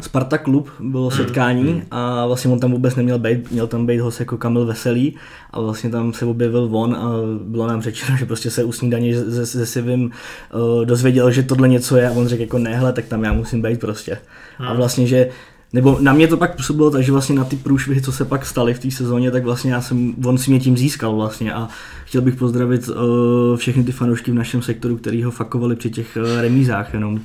[0.00, 4.20] Sparta klub, bylo setkání a vlastně on tam vůbec neměl být, měl tam být host
[4.20, 5.14] jako Kamil Veselý
[5.50, 7.10] a vlastně tam se objevil on a
[7.44, 11.68] bylo nám řečeno, že prostě se u snídaně se, se Sivim uh, dozvěděl, že tohle
[11.68, 14.18] něco je a on řekl jako nehle, tak tam já musím být prostě.
[14.58, 15.28] A vlastně, že
[15.74, 18.46] nebo na mě to pak působilo tak, že vlastně na ty průšvihy, co se pak
[18.46, 21.68] staly v té sezóně, tak vlastně já jsem, on si mě tím získal vlastně a
[22.04, 26.18] chtěl bych pozdravit uh, všechny ty fanoušky v našem sektoru, který ho fakovali při těch
[26.20, 27.20] uh, remízách jenom.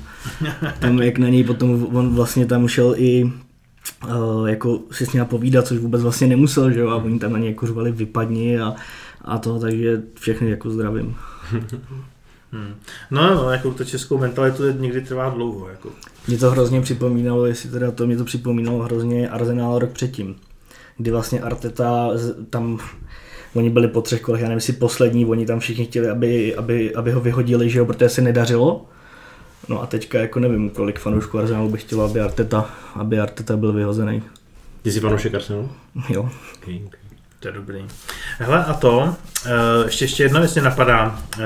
[0.80, 5.26] Tam jak na něj potom, on vlastně tam šel i uh, jako si s ním
[5.26, 8.60] povídat, což vůbec vlastně nemusel, že jo, a oni tam na něj jako řvali vypadni
[8.60, 8.76] a,
[9.26, 11.16] a to, takže všechny jako zdravím.
[12.52, 12.76] Hmm.
[13.12, 15.70] No, no, jako to českou mentalitu někdy trvá dlouho.
[15.70, 15.90] Jako.
[16.28, 20.36] Mě to hrozně připomínalo, jestli teda to mě to připomínalo hrozně Arsenal rok předtím,
[20.98, 22.10] kdy vlastně Arteta
[22.50, 22.80] tam
[23.54, 26.96] oni byli po třech kolech, já nevím, jestli poslední, oni tam všichni chtěli, aby, aby,
[26.96, 28.86] aby ho vyhodili, že jo, protože se nedařilo.
[29.70, 33.74] No a teďka jako nevím, kolik fanoušků Arsenalu by chtělo, aby Arteta, aby Arteta byl
[33.74, 34.24] vyhozený.
[34.82, 35.70] Ty jsi fanoušek Arsenalu?
[36.10, 36.30] Jo.
[36.62, 36.99] Okay.
[37.40, 37.88] To je dobrý.
[38.38, 39.16] Hele a to,
[39.46, 39.50] eh,
[39.86, 41.20] ještě, ještě jedna věc mě napadá.
[41.40, 41.46] Eh,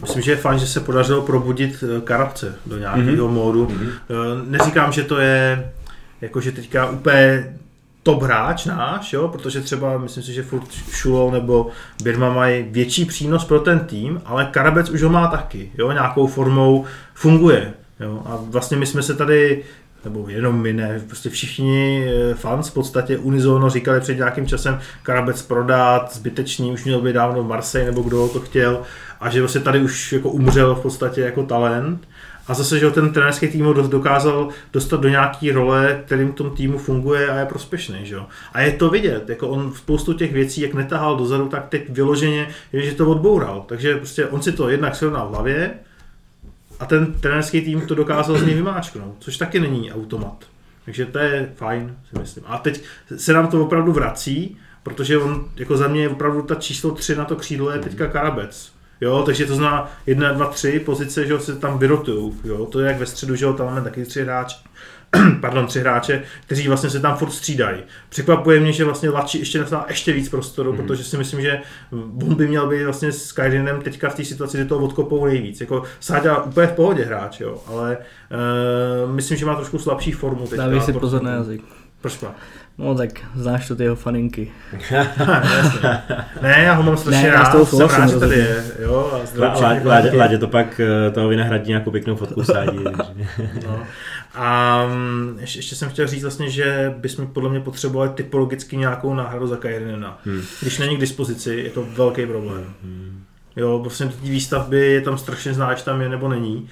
[0.00, 3.32] myslím, že je fajn, že se podařilo probudit eh, Karabce do nějakého mm-hmm.
[3.32, 3.66] módu.
[3.66, 4.48] Mm-hmm.
[4.48, 5.72] Neříkám, že to je
[6.20, 7.56] jakože teďka úplně
[8.02, 11.70] top hráč náš, jo, protože třeba myslím si, že furt Šulo nebo
[12.02, 16.26] Birma mají větší přínos pro ten tým, ale Karabec už ho má taky, jo, nějakou
[16.26, 17.74] formou funguje.
[18.00, 19.64] Jo, a vlastně my jsme se tady
[20.04, 24.80] nebo jenom my ne, prostě všichni eh, fans v podstatě unizono říkali před nějakým časem
[25.02, 28.82] Karabec prodat, zbytečný, už měl být dávno v Marseille, nebo kdo to chtěl,
[29.20, 32.08] a že vlastně tady už jako umřel v podstatě jako talent.
[32.48, 36.78] A zase, že ten trenerský tým ho dokázal dostat do nějaký role, kterým tom týmu
[36.78, 37.98] funguje a je prospěšný.
[38.02, 38.16] Že?
[38.52, 42.48] A je to vidět, jako on spoustu těch věcí, jak netahal dozadu, tak teď vyloženě
[42.72, 43.64] je, že to odboural.
[43.68, 45.70] Takže prostě on si to jednak silnal v hlavě,
[46.80, 50.44] a ten trenerský tým to dokázal z něj vymáčknout, což taky není automat.
[50.84, 52.44] Takže to je fajn, si myslím.
[52.46, 52.82] A teď
[53.16, 57.16] se nám to opravdu vrací, protože on jako za mě je opravdu ta číslo 3
[57.16, 58.72] na to křídlo je teďka Karabec.
[59.00, 62.32] Jo, takže to znamená 1, 2, 3 pozice, že se tam vyrotují.
[62.44, 64.56] Jo, to je jak ve středu, že tam máme taky tři hráči
[65.40, 67.78] pardon, tři hráče, kteří vlastně se tam furt střídají.
[68.08, 70.76] Překvapuje mě, že vlastně Lači ještě dostal ještě víc prostoru, mm.
[70.76, 71.60] protože si myslím, že
[72.26, 75.60] on by měl být vlastně s Kyrinem teďka v té situaci, že to odkopou nejvíc.
[75.60, 80.46] Jako Sáďa úplně v pohodě hráč, jo, ale uh, myslím, že má trošku slabší formu
[80.46, 80.64] teďka.
[80.64, 81.62] Dávej si pozor na jazyk.
[82.00, 82.18] Proč
[82.78, 84.52] No tak znáš to ty jeho faninky.
[86.42, 88.64] ne, já ho mám strašně ne, rád, jsem rád, že tady je.
[88.78, 92.78] Jo, a Ládě to pak eh, toho vynahradí nějakou pěknou fotku sádí.
[93.66, 93.80] no.
[94.34, 99.14] A mm, ještě, ještě jsem chtěl říct vlastně, že bychom podle mě potřebovali typologicky nějakou
[99.14, 100.20] náhradu za Kajrinena.
[100.24, 100.42] Hmm.
[100.60, 102.64] Když není k dispozici, je to velký problém.
[102.82, 103.24] Hmm.
[103.56, 106.68] Jo, vlastně do té výstavby je tam strašně znáč, tam je nebo není.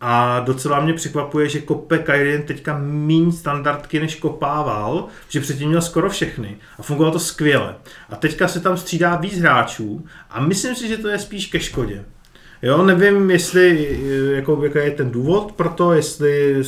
[0.00, 5.82] A docela mě překvapuje, že kope Kairin teďka méně standardky, než kopával, že předtím měl
[5.82, 7.74] skoro všechny a fungovalo to skvěle.
[8.10, 11.60] A teďka se tam střídá víc hráčů a myslím si, že to je spíš ke
[11.60, 12.04] škodě.
[12.62, 13.98] Jo, nevím, jestli,
[14.34, 16.58] jako, jaký je ten důvod pro to, jestli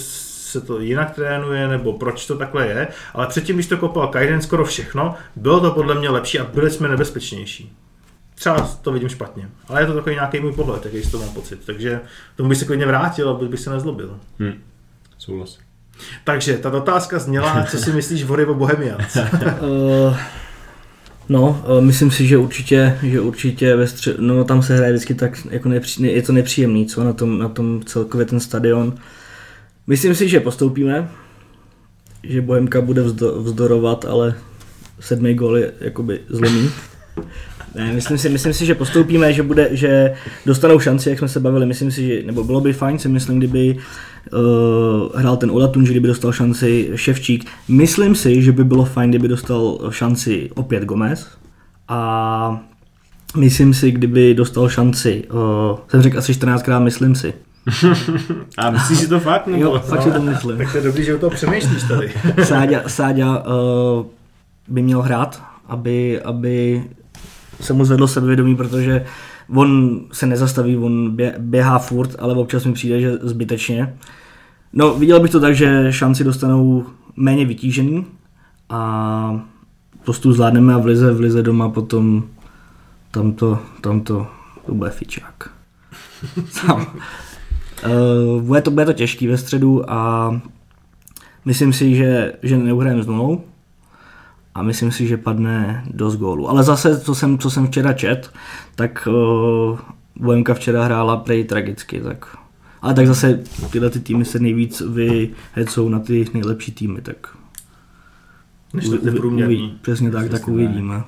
[0.53, 4.43] se to jinak trénuje, nebo proč to takhle je, ale předtím, když to kopal Kaiden
[4.43, 7.73] skoro všechno, bylo to podle mě lepší a byli jsme nebezpečnější.
[8.43, 11.61] Třeba to vidím špatně, ale je to takový nějaký můj pohled, jaký to mám pocit,
[11.67, 12.01] takže
[12.37, 14.19] tomu bych se klidně vrátil, aby bych se nezlobil.
[14.39, 14.53] Hmm.
[15.19, 15.59] Souhlas.
[16.25, 19.17] Takže ta otázka zněla, co si myslíš o Rivo Bohemians?
[19.17, 20.17] uh,
[21.29, 25.15] no, uh, myslím si, že určitě, že určitě ve střed, no tam se hraje vždycky
[25.15, 28.95] tak, jako nepří, je to nepříjemný, co na tom, na tom celkově ten stadion.
[29.87, 31.09] Myslím si, že postoupíme,
[32.23, 34.35] že Bohemka bude vzdo, vzdorovat, ale
[35.01, 36.71] sedmý gol je jakoby zlomý.
[37.75, 40.15] Ne, myslím si, myslím si, že postoupíme, že, bude, že
[40.47, 41.67] dostanou šanci, jak jsme se bavili.
[41.67, 43.77] Myslím si, že, nebo bylo by fajn, si myslím, kdyby
[44.33, 44.41] uh,
[45.21, 47.45] hrál ten Olatun, že kdyby dostal šanci Ševčík.
[47.69, 51.29] Myslím si, že by bylo fajn, kdyby dostal šanci opět Gomez.
[51.89, 52.61] A
[53.37, 57.35] myslím si, kdyby dostal šanci, uh, jsem řekl asi 14krát, myslím si.
[58.59, 59.47] A myslíš si to fakt?
[59.47, 59.63] Nebo?
[59.63, 60.59] Jo, fakt si to myslím.
[60.59, 62.13] Tak to je dobrý, že o toho přemýšlíš tady.
[62.43, 64.07] Sáďa, Sáďa uh,
[64.69, 66.83] by měl hrát, aby, aby
[67.63, 69.05] se mu zvedlo sebevědomí, protože
[69.55, 73.97] on se nezastaví, on běhá furt, ale občas mi přijde, že zbytečně.
[74.73, 76.87] No, viděl bych to tak, že šanci dostanou
[77.17, 78.07] méně vytížený
[78.69, 79.45] a
[80.05, 82.25] postup zvládneme a v lize, v lize doma potom
[83.11, 84.27] tamto, tamto,
[84.67, 85.51] to bude fičák.
[87.87, 90.41] Uh, bude, to, bude to těžký ve středu a
[91.45, 93.45] myslím si, že, že neuhrajeme s nulou
[94.55, 96.51] a myslím si, že padne dost gólů.
[96.51, 98.31] Ale zase, co jsem, co jsem včera čet,
[98.75, 99.79] tak uh,
[100.17, 102.37] Bohemka včera hrála prej tragicky, tak
[102.83, 107.37] ale tak zase tyhle ty týmy se nejvíc vyhecou na ty nejlepší týmy, tak
[108.75, 109.79] Než to průměrný.
[109.83, 111.03] Přesně tak, tak uvidíme.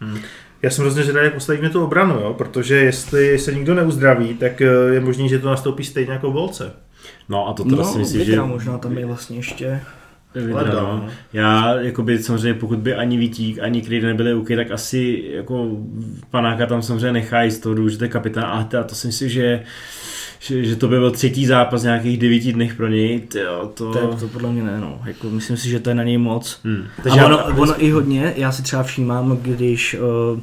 [0.00, 0.18] Hmm.
[0.62, 2.34] Já jsem hrozně zvědavý, jak postavíme tu obranu, jo?
[2.34, 6.34] protože jestli se nikdo neuzdraví, tak eh, je možný, že to nastoupí stejně jako v
[6.34, 6.72] volce.
[7.28, 8.40] No a to teda no, si myslím, že...
[8.40, 9.80] možná tam je vlastně ještě...
[10.34, 11.08] Leda, no.
[11.32, 15.76] Já, jakoby samozřejmě, pokud by ani Vítík, ani Creed nebyli OK, tak asi jako
[16.30, 19.28] panáka tam samozřejmě nechají z toho důvodu, že to je kapitán, teda to si myslím,
[19.28, 19.62] že,
[20.38, 23.92] že, že to by byl třetí zápas nějakých devíti dnech pro něj, tyjo, to...
[23.92, 25.00] To, je, to podle mě ne, no.
[25.04, 26.60] Jako, myslím si, že to je na něj moc.
[26.64, 26.84] Hmm.
[27.02, 29.96] Takže a ono, ono i hodně, já si třeba všímám, když
[30.34, 30.40] uh,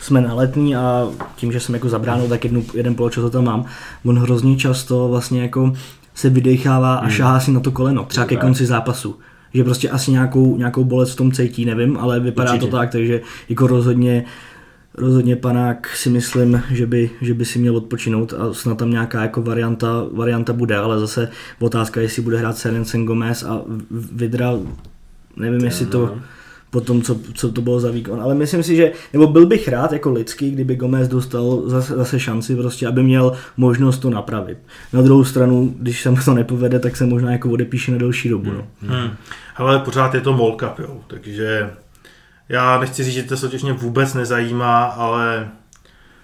[0.00, 3.44] jsme na letní a tím, že jsem jako zabránou, tak jednu, jeden poločas to tam
[3.44, 3.64] mám,
[4.04, 5.72] on hrozně často vlastně jako
[6.14, 9.18] se vydechává a šáhá si na to koleno, třeba ke konci zápasu.
[9.54, 12.70] Že prostě asi nějakou, nějakou bolest v tom cítí, nevím, ale vypadá Určitě.
[12.70, 14.24] to tak, takže jako rozhodně
[14.94, 19.22] Rozhodně panák si myslím, že by, že by si měl odpočinout a snad tam nějaká
[19.22, 21.28] jako varianta, varianta bude, ale zase
[21.60, 23.62] otázka, jestli bude hrát Serencen Gomez a
[24.12, 24.52] Vidra,
[25.36, 26.18] nevím, jestli to.
[26.70, 29.68] Po tom, co, co to bylo za výkon, ale myslím si, že, nebo byl bych
[29.68, 34.58] rád jako lidský, kdyby Gomez dostal zase, zase šanci prostě, aby měl možnost to napravit.
[34.92, 38.28] Na druhou stranu, když se mu to nepovede, tak se možná jako odepíše na delší
[38.28, 38.50] dobu.
[38.52, 38.66] No.
[38.80, 39.10] Hmm.
[39.54, 40.32] Hele, pořád je to
[40.78, 41.70] jo, takže
[42.48, 45.48] já nechci říct, že to mě vůbec nezajímá, ale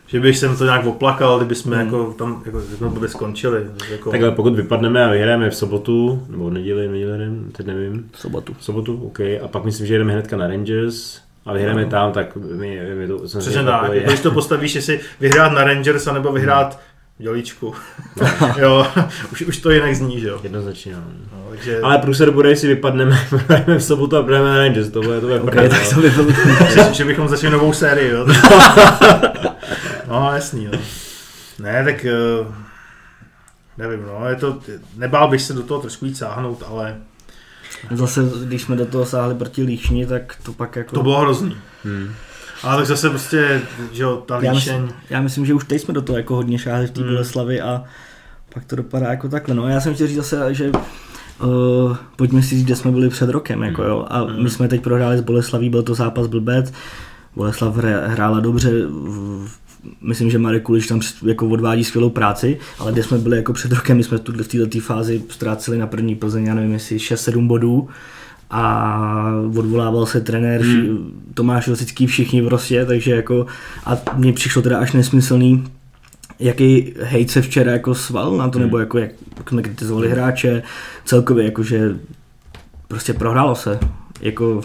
[0.07, 1.85] že bych jsem to nějak oplakal, kdyby jsme Hmm.
[1.87, 3.67] jako tam jako, jsme by skončili.
[3.91, 8.11] Jako, Takhle pokud vypadneme a vyhrajeme v sobotu, nebo v neděli, v neděli, teď nevím,
[8.13, 8.55] V sobotu.
[8.59, 12.37] v sobotu, OK, a pak myslím, že jdeme hnedka na Rangers a vyhrajeme tam, tak
[12.37, 16.81] my, my to Přesně tak, jako, když to postavíš, jestli vyhrát na Rangers, anebo vyhrát
[17.19, 17.75] dělíčku.
[18.59, 18.87] jo,
[19.33, 20.41] už, už to jinak zní, že jo.
[20.43, 21.01] Jednoznačně, no.
[21.33, 25.03] No, takže, Ale průser bude, jestli vypadneme, vypadneme v sobotu a budeme na Rangers, to
[25.03, 25.95] bude, to bude Okay, prdel, tak no.
[25.95, 26.27] to by bylo
[26.75, 28.27] že, že, bychom začali novou sérii, jo.
[30.21, 30.73] No, jasný, jo.
[31.59, 32.47] Ne, tak eh,
[33.79, 34.59] nevím, no, je to,
[34.97, 36.97] nebál bych se do toho trošku víc sáhnout, ale
[37.91, 40.95] Zase, když jsme do toho sáhli proti Líšni, tak to pak jako...
[40.95, 41.57] to bylo hrozný.
[41.85, 42.09] Hmm.
[42.63, 43.61] Ale tak zase prostě,
[43.93, 46.35] že jo, ta já, líšeň, myslím, já myslím, že už teď jsme do toho jako
[46.35, 47.11] hodně šáhli v té Hmm.
[47.11, 47.85] Boleslavi a
[48.55, 49.55] pak to dopadá jako takhle.
[49.55, 50.71] No já jsem chtěl říct zase, že
[51.43, 54.07] uh, pojďme si říct, kde jsme byli před rokem, jako jo.
[54.11, 56.73] A my jsme teď prohráli s Boleslaví, byl to zápas blbec.
[57.37, 59.49] Boleslav hrála dobře, v-
[60.01, 63.73] myslím, že Marek Kulič tam jako odvádí skvělou práci, ale kde jsme byli jako před
[63.73, 67.47] rokem, my jsme tu v této fázi ztráceli na první Plzeň, já nevím, jestli 6-7
[67.47, 67.89] bodů
[68.51, 71.23] a odvolával se trenér hmm.
[71.35, 73.47] Tomáš Rosický, všichni prostě, takže jako
[73.87, 75.65] a mně přišlo teda až nesmyslný,
[76.39, 78.67] jaký hejt se včera jako sval na to, hmm.
[78.67, 80.63] nebo jako jak, jak jsme kritizovali hráče,
[81.05, 81.97] celkově jakože
[82.89, 83.79] prostě prohrálo se,
[84.21, 84.63] jako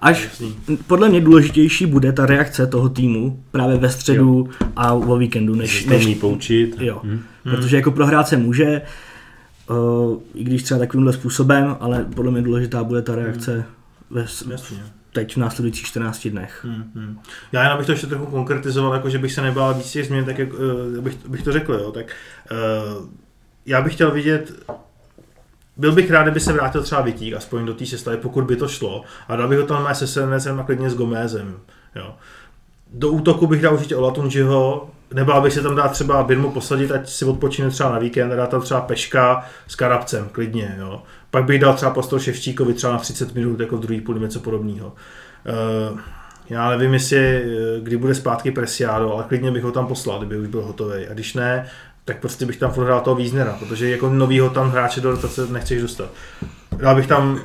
[0.00, 0.56] až Jasný.
[0.86, 5.86] podle mě důležitější bude ta reakce toho týmu právě ve středu a o víkendu, než,
[5.86, 6.76] Než, než poučit.
[6.80, 7.20] Jo, Hmm.
[7.44, 8.82] protože jako prohrát se může,
[9.70, 13.64] uh, i když třeba takovýmhle způsobem, ale podle mě důležitá bude ta reakce Hmm.
[14.10, 14.20] ve,
[14.50, 14.78] jasně.
[15.12, 16.60] teď v následujících 14 dnech.
[16.64, 17.18] Hmm, hmm.
[17.52, 20.24] Já jenom bych to ještě trochu konkretizoval, jako že bych se nebál víc těch změn,
[20.24, 22.06] tak jak, uh, bych, bych to řekl, jo, tak
[22.50, 23.06] uh,
[23.66, 24.52] já bych chtěl vidět,
[25.80, 28.68] byl bych rád, kdyby se vrátil třeba Vitík, aspoň do té sestavy, pokud by to
[28.68, 31.56] šlo, a dal bych ho tam se Serenesem a klidně s Gomezem,
[31.96, 32.14] jo.
[32.92, 37.08] Do útoku bych dal určitě Olatunžiho, nebál bych se tam dát třeba Birmu posadit, ať
[37.08, 41.02] si odpočine třeba na víkend, dát tam třeba Peška s Karabcem, klidně, jo.
[41.30, 44.40] Pak bych dal třeba prostor Ševčíkovi třeba na 30 minut, jako v druhý půl, něco
[44.40, 44.92] podobného.
[45.92, 46.00] Uh,
[46.50, 50.38] já nevím, jestli, eh, kdy bude zpátky Presiado, ale klidně bych ho tam poslal, kdyby
[50.38, 51.08] už byl hotový.
[51.08, 51.66] A když ne,
[52.10, 55.46] tak prostě bych tam furt hrál toho Víznera, protože jako novýho tam hráče do rotace
[55.50, 56.10] nechceš dostat.
[56.76, 57.40] Dal bych tam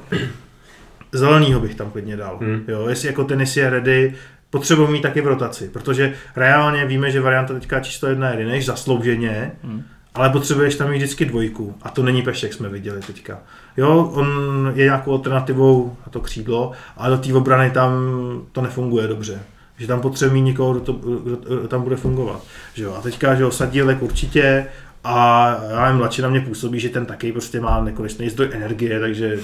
[1.11, 2.37] zelenýho bych tam klidně dal.
[2.41, 2.63] Hmm.
[2.67, 4.13] Jo, jestli jako tenis je ready,
[4.49, 8.65] potřebuji mít taky v rotaci, protože reálně víme, že varianta teďka číslo jedna je než
[8.65, 9.83] zaslouženě, Hmm.
[10.15, 13.39] ale potřebuješ tam mít vždycky dvojku a to není Pešek, jsme viděli teďka.
[13.77, 14.27] Jo, on
[14.75, 17.91] je nějakou alternativou na to křídlo, ale do té obrany tam
[18.51, 19.39] to nefunguje dobře.
[19.77, 22.43] Že tam potřebuje mít někoho, kdo, to, kdo, kdo tam bude fungovat.
[22.73, 22.95] Že jo?
[22.97, 24.67] A teďka, že jo, Sadílek určitě
[25.03, 28.99] a já nevím, mladší na mě působí, že ten taky prostě má nekonečný zdroj energie,
[28.99, 29.39] takže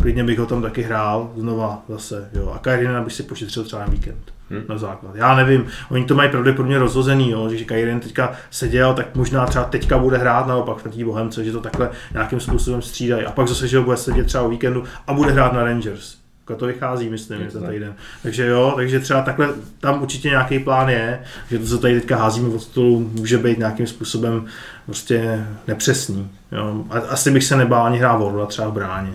[0.00, 2.30] klidně bych ho tam taky hrál znova zase.
[2.34, 2.52] Jo?
[2.54, 4.32] A Kajrina bych si pošetřil třeba na víkend.
[4.50, 4.62] Hmm.
[4.68, 5.14] Na základ.
[5.14, 7.48] Já nevím, oni to mají pravděpodobně rozhozený, jo?
[7.48, 11.52] že Kajrin teďka seděl, tak možná třeba teďka bude hrát naopak na té Bohemce, že
[11.52, 13.24] to takhle nějakým způsobem střídají.
[13.24, 16.23] A pak zase, že ho bude sedět třeba o víkendu a bude hrát na Rangers.
[16.56, 17.94] To vychází, myslím, Je to ten týden.
[18.22, 19.48] Takže jo, takže třeba takhle
[19.80, 21.20] tam určitě nějaký plán je,
[21.50, 24.44] že to, co tady teďka házíme od stolu, může být nějakým způsobem
[24.86, 26.30] prostě nepřesný.
[26.52, 26.84] Jo.
[26.90, 29.12] A, asi bych se nebál ani hrát Vorla třeba v bráně.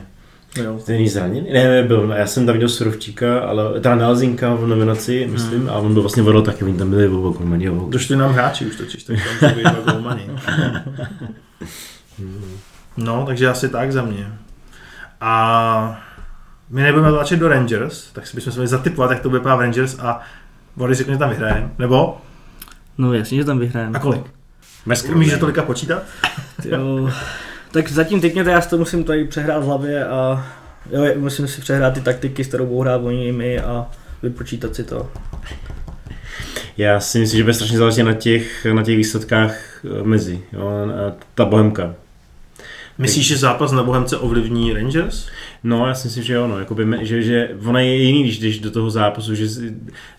[0.64, 0.80] Jo.
[0.86, 1.54] Ten není zraněný?
[1.54, 2.14] Ne, byl.
[2.18, 5.70] Já jsem tam viděl Surovčíka, ale teda Nalzinka v nominaci, myslím, Hmm.
[5.70, 7.70] a on byl vlastně vodol taky, oni tam byli oba golmani.
[7.90, 10.30] Došli nám hráči už totiž, tak tam dva golmani.
[12.98, 14.28] No, takže asi tak za mě.
[15.22, 16.02] A
[16.70, 19.46] my nebudeme tlačit do Rangers, tak si bychom se měli zatypovat, jak to bude v
[19.46, 20.22] Rangers a
[20.76, 21.70] Vody řekne, že tam vyhrajeme.
[21.80, 22.18] Nebo?
[22.98, 23.98] No jasně, že tam vyhrajeme.
[23.98, 24.22] A kolik?
[25.14, 26.04] Umíš že tolika počítat?
[26.66, 27.10] Jo,
[27.72, 30.46] Tak zatím typněte, já si to musím tady přehrát v hlavě a
[30.92, 33.88] jo, musím si přehrát ty taktiky, s kterou budou hrát oni i my a
[34.24, 35.10] vypočítat si to.
[36.78, 40.42] Já si myslím, že bude strašně záležet na těch, na těch výsledkách eh, mezi.
[40.54, 40.68] Jo?
[40.68, 41.96] A Ta bohemka.
[43.00, 45.28] Myslíš, že zápas na Bohemce ovlivní Rangers?
[45.64, 48.60] No, já si myslím, že jo, no, jakoby, že, že ono je jiný, když jdeš
[48.60, 49.46] do toho zápasu, že,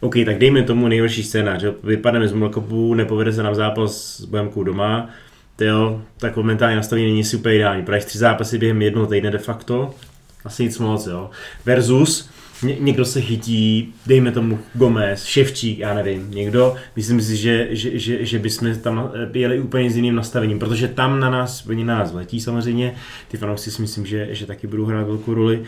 [0.01, 4.24] OK, tak dejme tomu nejhorší scénář, že vypadneme z Mlekopu, nepovede se nám zápas s
[4.24, 5.09] Bohemkou doma,
[5.61, 9.95] jo, tak momentálně nastavení není úplně ideální, protože tři zápasy během jednoho týdne de facto,
[10.45, 11.31] asi nic moc, jo,
[11.66, 12.31] versus
[12.63, 17.99] ně, někdo se chytí, dejme tomu Gomez, Ševčík, já nevím, někdo, myslím si, že, že,
[17.99, 21.99] že, že bychom tam jeli úplně s jiným nastavením, protože tam na nás, oni na
[21.99, 22.95] nás letí samozřejmě,
[23.29, 25.63] ty fanoušci si myslím, že, že taky budou hrát velkou roli.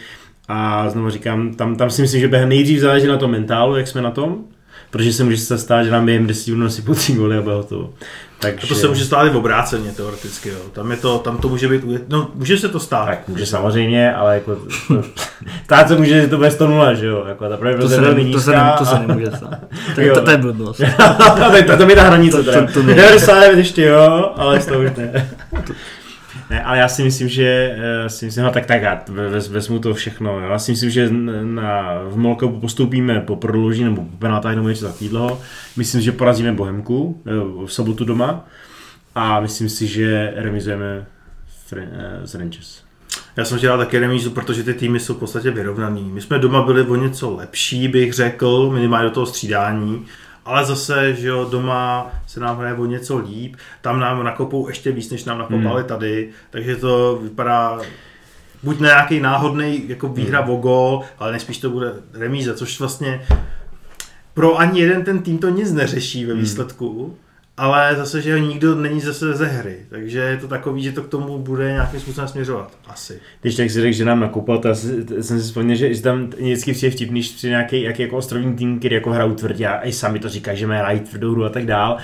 [0.49, 3.88] A znovu říkám, tam, tam si myslím, že během nejdřív záleží na tom mentálu, jak
[3.88, 4.45] jsme na tom,
[4.93, 7.55] protože se může se stát, že nám během 10 minut sypou tři góly a bude
[7.55, 7.90] hotovo.
[8.38, 10.55] Takže, A to se může stát i v obráceně teoreticky, jo.
[10.73, 13.06] Tam, je to, tam to může být, no může se to stát.
[13.06, 15.02] tak může samozřejmě, ale jako to,
[15.64, 17.93] stát se může, že to bude 100 0, že jo, jako ta To se, pravděpodobnost
[17.93, 19.59] je ne, velmi to, se nízká ne, to se nemůže stát.
[19.94, 20.14] To, Jo.
[20.14, 20.77] to, to je blbost.
[20.77, 22.66] to, to, to, mi ta hranice To- teda.
[22.66, 22.94] to- to ne.
[22.94, 25.31] 99 ještě jo, ale z toho už ne.
[26.52, 29.40] Ne, ale já si myslím, že eh, si myslím, no, tak tak já ve- ve-
[29.40, 30.40] vezmu to všechno.
[30.40, 30.48] Jo.
[30.50, 31.08] Já si myslím, že
[31.44, 35.40] na, v Molkovu postoupíme po prodloužení nebo po penáltách nebo něco takového.
[35.76, 37.30] Myslím, že porazíme Bohemku eh,
[37.66, 38.48] v sobotu doma
[39.14, 41.06] a myslím si, že remizujeme
[41.76, 42.82] eh, s Rangers.
[43.36, 46.10] Já jsem chtěl taky remízu, protože ty týmy jsou v podstatě vyrovnaný.
[46.14, 50.04] My jsme doma byli o něco lepší, bych řekl, minimálně do toho střídání,
[50.44, 54.93] ale zase, že jo, doma se nám hraje o něco líp, tam nám nakopou ještě
[54.93, 55.89] víc, než nám nakopali Hmm.
[55.89, 57.81] tady, takže to vypadá
[58.62, 60.51] buď na nějaký náhodný jako výhra Hmm.
[60.51, 63.23] o gol, ale nejspíš to bude remíza, což vlastně
[64.35, 66.43] pro ani jeden ten tým to nic neřeší ve Hmm.
[66.43, 67.16] výsledku,
[67.56, 71.08] ale zase, že nikdo není zase ze hry, takže je to takový, že to k
[71.08, 73.20] tomu bude nějakým způsobem směřovat, asi.
[73.40, 76.02] Když tak si řekl, že nám nakopal, to já si- t- jsem si vzpomněl, že,
[76.02, 79.66] tam vždycky přijde vtipný, když přijde nějaký jak, jako ostrovní tým, který jako hrajou tvrdě
[79.66, 81.96] a i sami to říkají, že mají tvrdou hru a tak dál.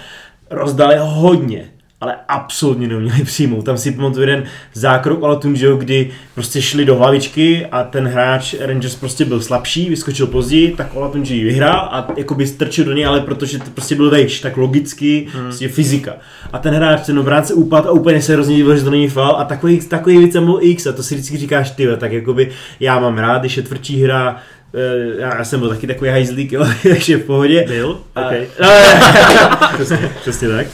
[0.51, 1.71] Rozdali hodně,
[2.01, 3.65] ale absolutně neuměli přijmout.
[3.65, 4.45] Tam si pamatuju jeden
[4.75, 9.41] zákrok Alatun, že jo, kdy prostě šli do hlavičky a ten hráč Rangers prostě byl
[9.43, 13.71] slabší, vyskočil později, tak Alatun ji vyhrál a jakoby strčil do něj, ale protože to
[13.71, 15.43] prostě byl vejš, tak logicky, hmm.
[15.43, 16.13] prostě fyzika.
[16.53, 19.37] A ten hráč, ten obránce upad a úplně se hrozně divil, že to není fal
[19.39, 22.51] a takový, takový věc byl X a to si vždycky říkáš ty, tak jakoby
[22.81, 24.37] já mám rád, když je tvrdší hra,
[24.75, 27.65] eh, já jsem byl taky takový hajzlík, jo, takže v pohodě.
[27.69, 28.01] Byl?
[28.15, 28.47] A- Okay.
[28.63, 28.69] No,
[29.75, 30.67] přesně, přesně tak.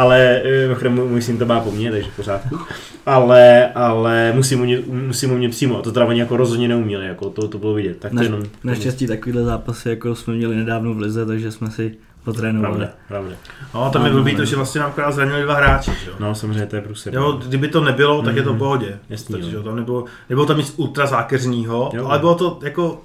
[0.00, 2.58] Ale eh, mimochodem můj- můj syn to má po mně, takže v pořádku.
[3.06, 5.78] Ale, ale musím, umě, musím umět přímo.
[5.78, 7.98] A to teda oni jako rozhodně neuměli, jako to, to bylo vidět.
[7.98, 8.42] Tak to Naš, jenom...
[8.64, 11.94] naštěstí takovýhle zápasy, jako jsme měli nedávno v Lize, takže jsme si
[12.24, 12.74] potrénovali.
[12.76, 13.32] Pravda, pravda.
[13.74, 16.16] No, tam je blbý to, že vlastně nám akorát zranili dva hráči, že jo.
[16.20, 17.14] No samozřejmě to je průser.
[17.14, 18.58] Jo, kdyby to nebylo, tak je to v Mhm.
[18.58, 18.98] pohodě.
[19.10, 19.62] Jasný, Takže, jo.
[19.62, 22.06] tam nebylo, nebylo tam nic ultra zákeřního, Jo.
[22.06, 23.02] ale bylo to jako,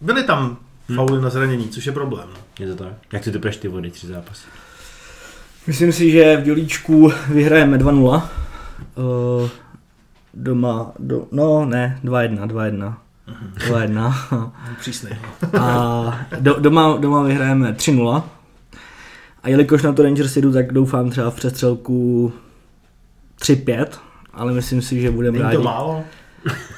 [0.00, 0.56] byly tam
[0.88, 0.96] Hmm.
[0.96, 2.24] fauly na zranění, což je problém.
[2.34, 2.40] No.
[2.66, 2.92] Je to tak?
[3.12, 4.46] Jak ty typuješ ty vody, tři zápasy?
[5.66, 8.22] Myslím si, že v Dělíčku vyhrajeme 2-0.
[8.94, 9.48] Uh,
[10.34, 12.94] doma, do, no ne, 2-1, 2-1.
[13.68, 14.50] 2-1.
[14.80, 15.10] Přísný.
[15.60, 18.22] A do, doma, doma vyhrajeme 3-0.
[19.42, 22.32] A jelikož na to Rangers jdu, tak doufám třeba v přestřelku
[23.40, 23.86] 3-5,
[24.32, 25.56] ale myslím si, že budeme rádi.
[25.56, 26.04] to málo?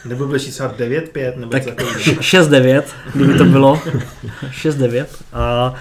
[0.05, 1.99] Nebo bude třeba 9-5, nebo Tak něco takového.
[2.01, 2.83] 6-9,
[3.15, 3.81] kdyby to bylo.
[4.51, 5.07] 6-9.
[5.33, 5.75] A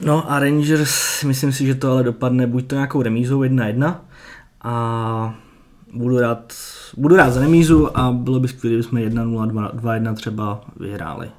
[0.00, 3.96] No a Rangers, myslím si, že to ale dopadne buď to nějakou remízou 1-1
[4.62, 5.34] a
[5.92, 6.54] budu rád,
[6.96, 11.30] budu rád za remízu a bylo by skvělé, kdybychom 1-0, 2-1 třeba vyhráli.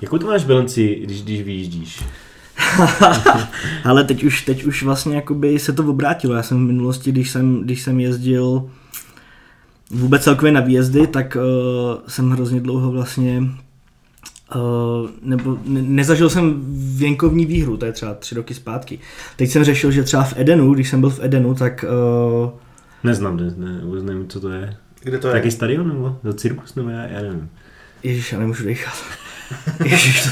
[0.00, 2.04] Jakou to máš bilanci, když, když vyjíždíš?
[3.84, 6.34] Ale teď už, teď už vlastně jakoby se to obrátilo.
[6.34, 8.70] Já jsem v minulosti, když jsem, když jsem jezdil
[9.90, 11.42] vůbec celkově na výjezdy, tak uh,
[12.08, 13.42] jsem hrozně dlouho vlastně
[14.56, 16.62] Uh, nebo ne, nezažil jsem
[16.96, 18.98] věnkovní výhru, to je třeba tři roky zpátky.
[19.36, 21.84] Teď jsem řešil, že třeba v Edenu, když jsem byl v Edenu, tak
[22.44, 22.50] uh,
[23.04, 24.76] Neznám, ne, ne, vůbec nevím, co to je.
[25.02, 25.32] Kde to je?
[25.32, 26.18] Taky stadion nebo?
[26.24, 27.50] Do cirkus nebo já, já nevím.
[28.02, 28.94] Ježíš, já nemůžu dechat.
[29.84, 30.28] Ježiš.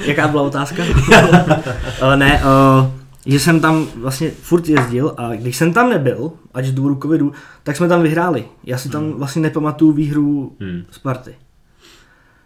[0.06, 0.82] Jaká byla otázka?
[2.02, 2.90] uh, ne, uh,
[3.26, 7.32] že jsem tam vlastně furt jezdil a když jsem tam nebyl, ať z důvodu covidu,
[7.62, 8.44] tak jsme tam vyhráli.
[8.64, 10.82] Já si tam vlastně nepamatuju výhru Hmm.
[10.90, 11.34] Sparty.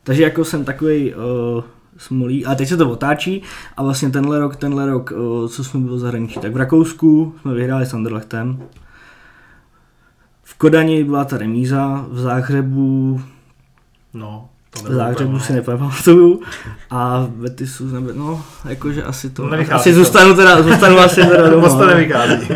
[0.06, 1.62] Takže jako jsem takový uh,
[1.98, 3.42] smolí, a teď se to otáčí
[3.76, 7.54] a vlastně tenhle rok, tenhle rok, uh, co jsme byli zahraničí, tak v Rakousku jsme
[7.54, 8.62] vyhráli s Anderlechtem.
[10.42, 13.20] V Kodani byla ta remíza, v Záhřebu
[14.14, 15.56] No, to v Záhřebu si no.
[15.56, 16.40] nepamatuju.
[16.90, 19.98] A v Betisu byli- no, jakože asi to, No, asi to.
[19.98, 21.62] zůstanu teda, zůstanu asi teda doma.
[21.68, 22.48] Moc to nevychází.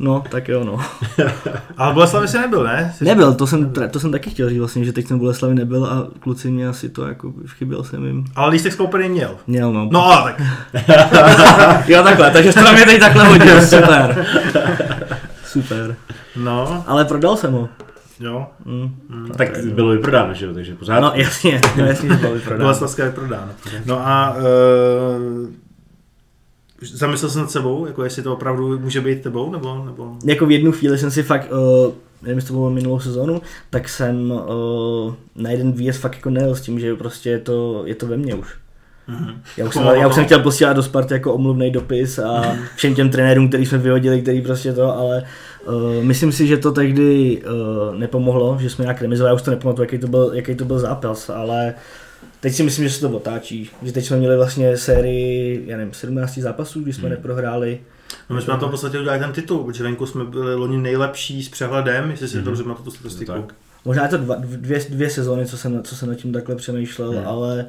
[0.00, 0.78] No, tak jo, no.
[1.76, 2.92] Ale v Boleslavi jsi nebyl, ne?
[2.96, 5.54] Jsi Nebyl, to jsem, to jsem taky chtěl říct vlastně, že teď jsem v Boleslavi
[5.54, 8.24] nebyl a kluci mě asi to jako chyběl jsem jim.
[8.36, 9.36] Ale lístek skoupený měl.
[9.46, 9.88] Měl, no.
[9.92, 10.34] No ale
[10.72, 11.88] tak.
[11.88, 14.26] jo, takhle, takže to na mě teď takhle hodil, super.
[15.44, 15.96] Super.
[16.36, 17.68] No, Ale prodal jsem ho.
[18.20, 18.46] jo.
[18.64, 18.96] Mm.
[19.36, 21.00] Tak bylo vyprodáno, že jo, takže pořád.
[21.00, 22.62] No jasně, no, jasně, že byl vyprodán.
[22.62, 23.48] Boleslavská je prodána.
[23.86, 25.48] No a uh,
[26.82, 30.16] zamyslel jsem nad sebou, jako jestli to opravdu může být tebou, nebo, nebo...
[30.24, 31.92] Jako v jednu chvíli jsem si fakt, uh,
[32.22, 36.54] nevím, jestli to bylo minulou sezónu, tak jsem uh, na jeden výjezd fakt jako nejel
[36.54, 38.56] s tím, že prostě je to, je to ve mně už.
[39.08, 39.42] Mhm.
[39.56, 42.94] Já už, jsem, já už jsem chtěl posílat do Sparty jako omluvný dopis a všem
[42.94, 45.24] těm trenérům, který jsme vyhodili, který prostě to, ale
[45.66, 49.50] uh, myslím si, že to tehdy uh, nepomohlo, že jsme nějak remizovali, já už to
[49.50, 51.74] nepamatuju, jaký to byl, jaký to byl zápas, ale
[52.40, 55.94] teď si myslím, že se to otáčí, že teď jsme měli vlastně sérii, já nevím,
[55.94, 57.10] 17 zápasů, kdy jsme Hmm.
[57.10, 57.80] neprohráli,
[58.30, 60.78] No my jsme na tom v podstatě udělali ten titul, protože venku jsme byli loni
[60.78, 62.44] nejlepší s přehledem, jestli si Mhm.
[62.44, 63.32] dobře máte tu statistiku.
[63.32, 63.54] No tak.
[63.84, 67.10] Možná je to dva, dvě, dvě sezóny, co jsem, co jsem nad tím takhle přemýšlel,
[67.12, 67.26] Hmm.
[67.26, 67.66] ale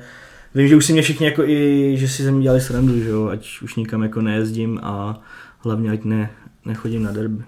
[0.55, 3.09] vím, že už si mě všichni jako i, že si ze mě dělali srandu, že
[3.09, 5.21] jo, ať už nikam jako nejezdím a
[5.59, 6.31] hlavně ať ne,
[6.65, 7.43] nechodím na derby.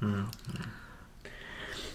[0.00, 0.26] Hmm.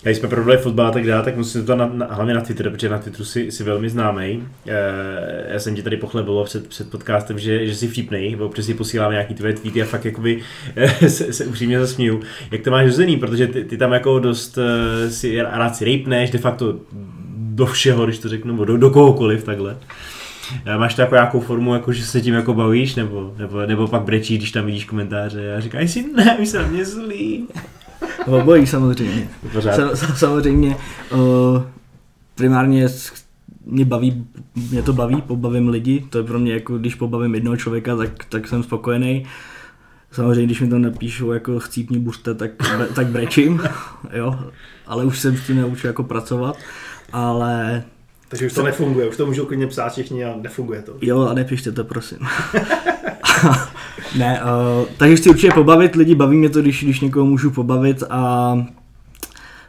[0.04, 2.70] Když jsme probrali fotbal a tak dále, tak musím to na, na, hlavně na Twitter,
[2.70, 4.44] protože na Twitteru si, si velmi známý.
[4.68, 8.66] E, já jsem ti tady pochlebilo před, před podcastem, že, že jsi vtipnej, bo občas
[8.66, 10.42] si posílám nějaký tvoje tweety a fakt jakoby
[10.76, 12.22] e, se, se, upřímně zasměju.
[12.52, 16.30] Jak to máš hozený, protože ty, ty tam jako dost e, si rád si rejpneš,
[16.32, 16.80] de facto
[17.36, 19.78] do všeho, když to řeknu, nebo do, do kohokoliv takhle.
[20.78, 24.38] Máš jako nějakou formu, jako že se tím jako bavíš, nebo, nebo, nebo pak brečíš,
[24.38, 27.48] když tam vidíš komentáře a říkáš si, ne, už se na mě zlý.
[28.26, 29.30] Obojí samozřejmě.
[29.54, 29.76] Pořád.
[29.76, 30.78] Sa, sa, samozřejmě
[31.12, 31.64] uh,
[32.36, 32.88] primárně
[33.66, 34.28] mě baví,
[34.72, 38.24] mě to baví, pobavím lidi, to je pro mě jako, když pobavím jednoho člověka, tak,
[38.30, 39.26] tak jsem spokojený.
[40.12, 42.52] Samozřejmě, když mi tam napíšou jako chcípni buřte, tak,
[42.96, 43.62] tak brečím,
[44.14, 44.40] jo,
[44.88, 46.58] ale už jsem s tím naučil jako pracovat,
[47.14, 47.84] ale
[48.30, 50.96] Takže už to nefunguje, už to můžou klidně psát všichni a nefunguje to.
[51.02, 52.18] Jo, a nepište to, prosím.
[54.18, 58.04] ne, uh, takže chci určitě pobavit lidi, baví mě to, když, když někoho můžu pobavit
[58.10, 58.54] a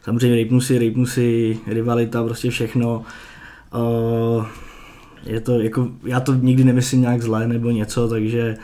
[0.02, 3.02] samozřejmě rejpnu si, rejpnu si rivalita, prostě všechno.
[3.74, 4.46] Uh,
[5.26, 8.56] je to jako, já to nikdy nemyslím nějak zlé nebo něco, takže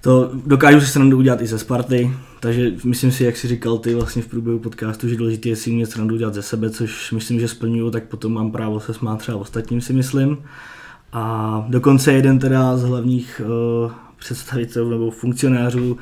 [0.00, 2.10] to dokážu si srandu udělat i ze Sparty,
[2.40, 5.70] takže myslím si, jak si říkal ty vlastně v průběhu podcastu, že důležité je si
[5.70, 9.16] umět srandu udělat ze sebe, což myslím, že splňuju, tak potom mám právo se smát
[9.16, 10.38] třeba ostatním si myslím.
[11.12, 13.42] A dokonce jeden teda z hlavních
[13.84, 13.92] uh,
[14.24, 15.98] představitelů nebo funkcionářů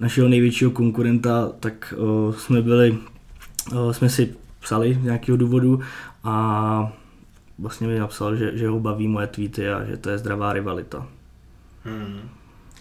[0.00, 2.98] našeho největšího konkurenta, tak uh, jsme byli,
[3.72, 5.80] uh, jsme si psali z nějakého důvodu
[6.24, 6.92] a
[7.58, 11.06] vlastně mi napsal, že, že ho baví moje tweety a že to je zdravá rivalita.
[11.84, 12.20] Hmm.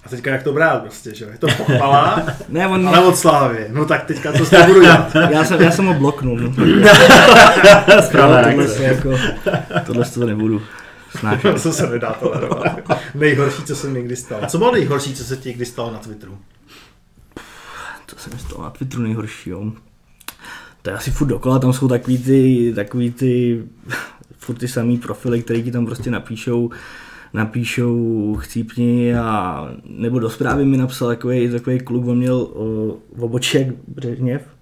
[0.06, 1.32] A teďka jak to brát prostě, že jo?
[1.32, 3.68] Je to pochvala, Ne, on ale od slávy.
[3.72, 5.16] No tak teďka co s tím budu dělat?
[5.30, 6.40] já, jsem, já jsem ho bloknul.
[6.40, 6.50] No.
[8.02, 8.68] Správná tohle, reakce.
[8.68, 9.18] se jako,
[9.86, 10.62] tohle to nebudu
[11.16, 11.60] snášet.
[11.60, 12.92] Co se nedá tolerovat.
[13.16, 14.48] Nejhorší, co se mi kdy stalo.
[14.48, 16.38] Co bylo nejhorší, co se ti kdy stalo na Twitteru?
[18.06, 19.72] To se mi stalo na Twitteru nejhorší, jo.
[20.82, 23.64] To je asi furt dokola, tam jsou takový ty, takový ty,
[24.38, 26.70] furt ty samý profily, který ti tam prostě napíšou,
[27.34, 32.48] napíšou chcípni a nebo do zprávy mi napsal takový, takový kluk, on měl
[33.16, 34.55] v oboček Břehněv,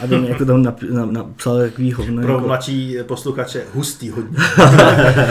[0.00, 0.74] aby mi jako tam na,
[1.10, 2.22] napsal takový hovno.
[2.22, 4.38] Pro jako, mladší posluchače hustý hodně.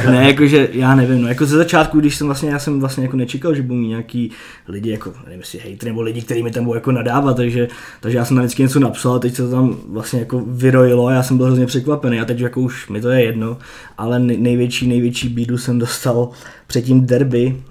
[0.11, 3.17] ne, jakože já nevím, no jako ze začátku, když jsem vlastně, já jsem vlastně jako
[3.17, 4.31] nečekal, že budou mít nějaký
[4.67, 7.67] lidi jako, nevím jestli hejtry nebo lidi, kteří mi tam budou jako nadávat, takže,
[7.99, 11.07] takže já jsem tam vždycky něco napsal a teď se to tam vlastně jako vyrojilo
[11.07, 13.57] a já jsem byl hrozně překvapený a teď jako už mi to je jedno,
[13.97, 16.29] ale nej- největší, největší bídu jsem dostal
[16.71, 17.61] před tím derby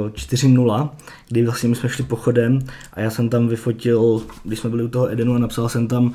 [0.00, 0.88] uh, 4-0,
[1.28, 2.58] kdy vlastně my jsme šli pochodem
[2.92, 6.14] a já jsem tam vyfotil, když jsme byli u toho Edenu a napsal jsem tam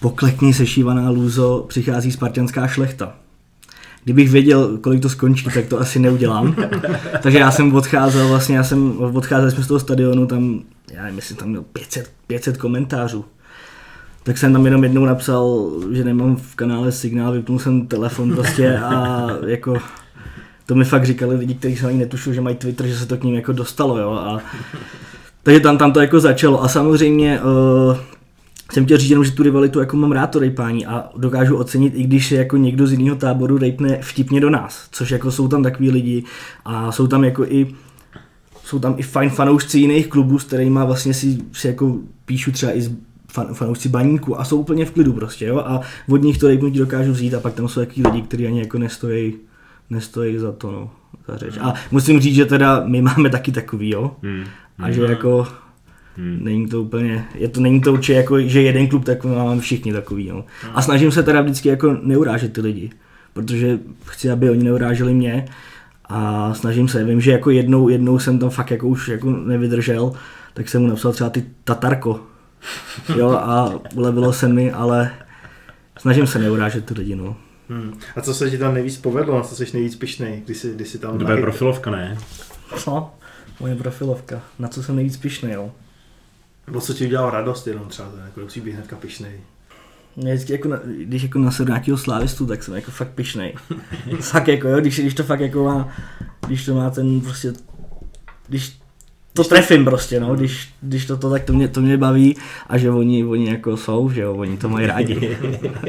[0.00, 3.14] poklekni sešívaná lůzo, přichází spartianská šlechta.
[4.04, 6.56] Kdybych věděl, kolik to skončí, tak to asi neudělám.
[7.22, 10.60] Takže já jsem odcházel, vlastně já jsem, odcházeli jsme z toho stadionu, tam,
[10.92, 13.24] já nevím, jestli tam měl 500, 500 komentářů.
[14.22, 18.78] Tak jsem tam jenom jednou napsal, že nemám v kanále signál, vypnul jsem telefon prostě
[18.78, 19.78] a jako
[20.66, 23.16] to mi fakt říkali lidi, kteří jsem ani netušil, že mají Twitter, že se to
[23.16, 24.10] k ním jako dostalo, jo.
[24.10, 24.40] A,
[25.42, 27.96] takže tam, tam to jako začalo a samozřejmě uh,
[28.72, 31.92] jsem chtěl říct jenom, že tu rivalitu jako mám rád to rejpání a dokážu ocenit,
[31.96, 35.48] i když je jako někdo z jiného táboru rejpne vtipně do nás, což jako jsou
[35.48, 36.24] tam takový lidi
[36.64, 37.66] a jsou tam jako i
[38.64, 42.76] jsou tam i fajn fanoušci jiných klubů, s kterými vlastně si, si jako píšu třeba
[42.76, 42.90] i z
[43.32, 46.78] fan, fanoušci baníku a jsou úplně v klidu prostě, jo, a od nich to rejpnutí
[46.78, 49.34] dokážu vzít a pak tam jsou takový lidi, kteří ani jako nestojí,
[49.90, 50.90] nestojí za to, no,
[51.28, 51.54] za řeč.
[51.60, 54.44] A musím říct, že teda my máme taky takový, jo, Hmm.
[54.78, 55.48] a že jako
[56.18, 56.38] Hmm.
[56.42, 59.92] Není to úplně, je to, není to určitě jako, že jeden klub takový máme všichni
[59.92, 60.44] takový, no.
[60.74, 62.90] A snažím se teda vždycky jako neurážet ty lidi,
[63.32, 65.44] protože chci, aby oni neuráželi mě
[66.08, 70.12] a snažím se, vím, že jako jednou, jednou jsem tam fakt jako už jako nevydržel,
[70.54, 72.20] tak jsem mu napsal třeba ty Tatarko,
[73.16, 75.10] jo, a ulevilo se mi, ale
[75.98, 77.36] snažím se neurážet ty lidi, no.
[77.68, 77.98] Hmm.
[78.16, 80.88] A co se ti tam nejvíc povedlo, na co jsi nejvíc pišnej, když jsi, když
[80.88, 81.18] jsi tam...
[81.18, 82.18] Tvoje profilovka, ne?
[82.76, 83.10] Co?
[83.60, 84.42] Moje profilovka.
[84.58, 85.72] Na co jsem nejvíc pišnej, jo?
[86.66, 89.40] Nebo co ti udělalo radost jenom třeba, to jako musí být hnedka pišnej.
[90.16, 93.54] Vždycky jako, na, když jako na nějakého slávistu, tak jsem jako fakt pišnej.
[94.20, 95.88] fakt jako jo, když, když to fakt jako má,
[96.46, 97.52] když to má ten prostě,
[98.48, 98.78] když
[99.36, 102.36] to trefím prostě, no, když, když to, to tak to mě, to mě baví
[102.66, 105.38] a že oni, oni jako jsou, že jo, oni to mají rádi.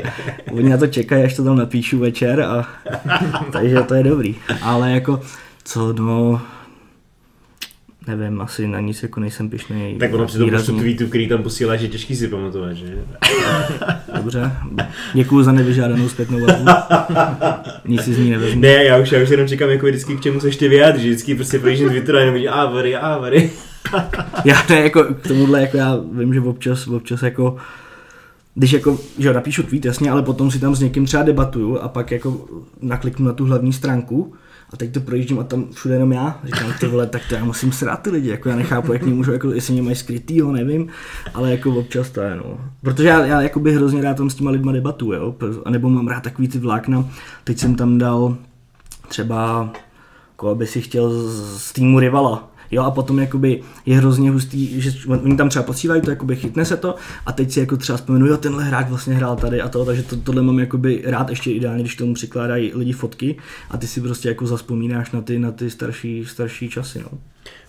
[0.52, 2.68] oni na to čekají, až to tam napíšu večer a
[3.52, 4.36] takže to je dobrý.
[4.62, 5.22] Ale jako,
[5.64, 6.42] co no,
[8.08, 9.96] nevím, asi na nic jako nejsem pišný.
[10.00, 12.86] Tak ono při tom počtu tweetů, který tam posílá, že těžký si pamatovat, že?
[14.16, 14.52] Dobře,
[15.14, 16.66] děkuji za nevyžádanou zpětnou vazbu.
[17.86, 18.62] Nic si z ní nevezmu.
[18.62, 21.36] Ne, já už, já už jenom čekám jako vždycky k čemu se ještě vyjádří, vždycky
[21.36, 23.52] prostě projíždím Twitter a jenom vidím ávary, ávary.
[24.46, 27.58] já ne, jako k tomuhle, jako já vím, že občas, občas jako
[28.56, 31.88] když jako, že napíšu tweet, jasně, ale potom si tam s někým třeba debatuju a
[31.88, 32.46] pak jako
[32.82, 34.34] nakliknu na tu hlavní stránku
[34.74, 36.40] a teď to projíždím a tam všude jenom já.
[36.44, 39.14] Říkám, ty vole, tak to já musím srát ty lidi, jako já nechápu, jak mě
[39.14, 40.88] můžu, jako, jestli mě mají skrytýho, nevím,
[41.34, 42.58] ale jako občas to je, no.
[42.82, 45.36] Protože já, já jako bych hrozně rád tam s těma lidma debatu, jo,
[45.66, 47.06] a nebo mám rád takový ty vlákna,
[47.44, 48.38] teď jsem tam dal
[49.08, 49.70] třeba,
[50.32, 54.82] jako aby si chtěl z, z týmu rivala, Jo, a potom jakoby je hrozně hustý,
[54.82, 56.96] že oni tam třeba posílají to, jakoby chytne se to
[57.26, 60.04] a teď si jako třeba vzpomenu, jo, tenhle hráč vlastně hrál tady a to, takže
[60.04, 63.38] to, tohle mám jakoby rád ještě ideálně, když tomu přikládají lidi fotky
[63.70, 67.20] a ty si prostě jako zaspomínáš na ty, na ty starší, starší časy, no.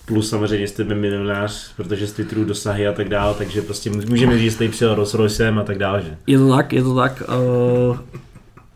[0.06, 4.58] Plus samozřejmě jste milionář, protože z Twitteru dosahy a tak dále, takže prostě můžeme říct,
[4.58, 6.16] že přijel Rolls Roycem a tak dále, že?
[6.26, 7.22] Je to tak, je to tak.
[7.88, 7.96] Uh,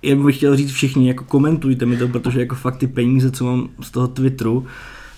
[0.02, 3.44] jen bych chtěl říct všichni, jako komentujte mi to, protože jako fakt ty peníze, co
[3.44, 4.66] mám z toho Twitteru,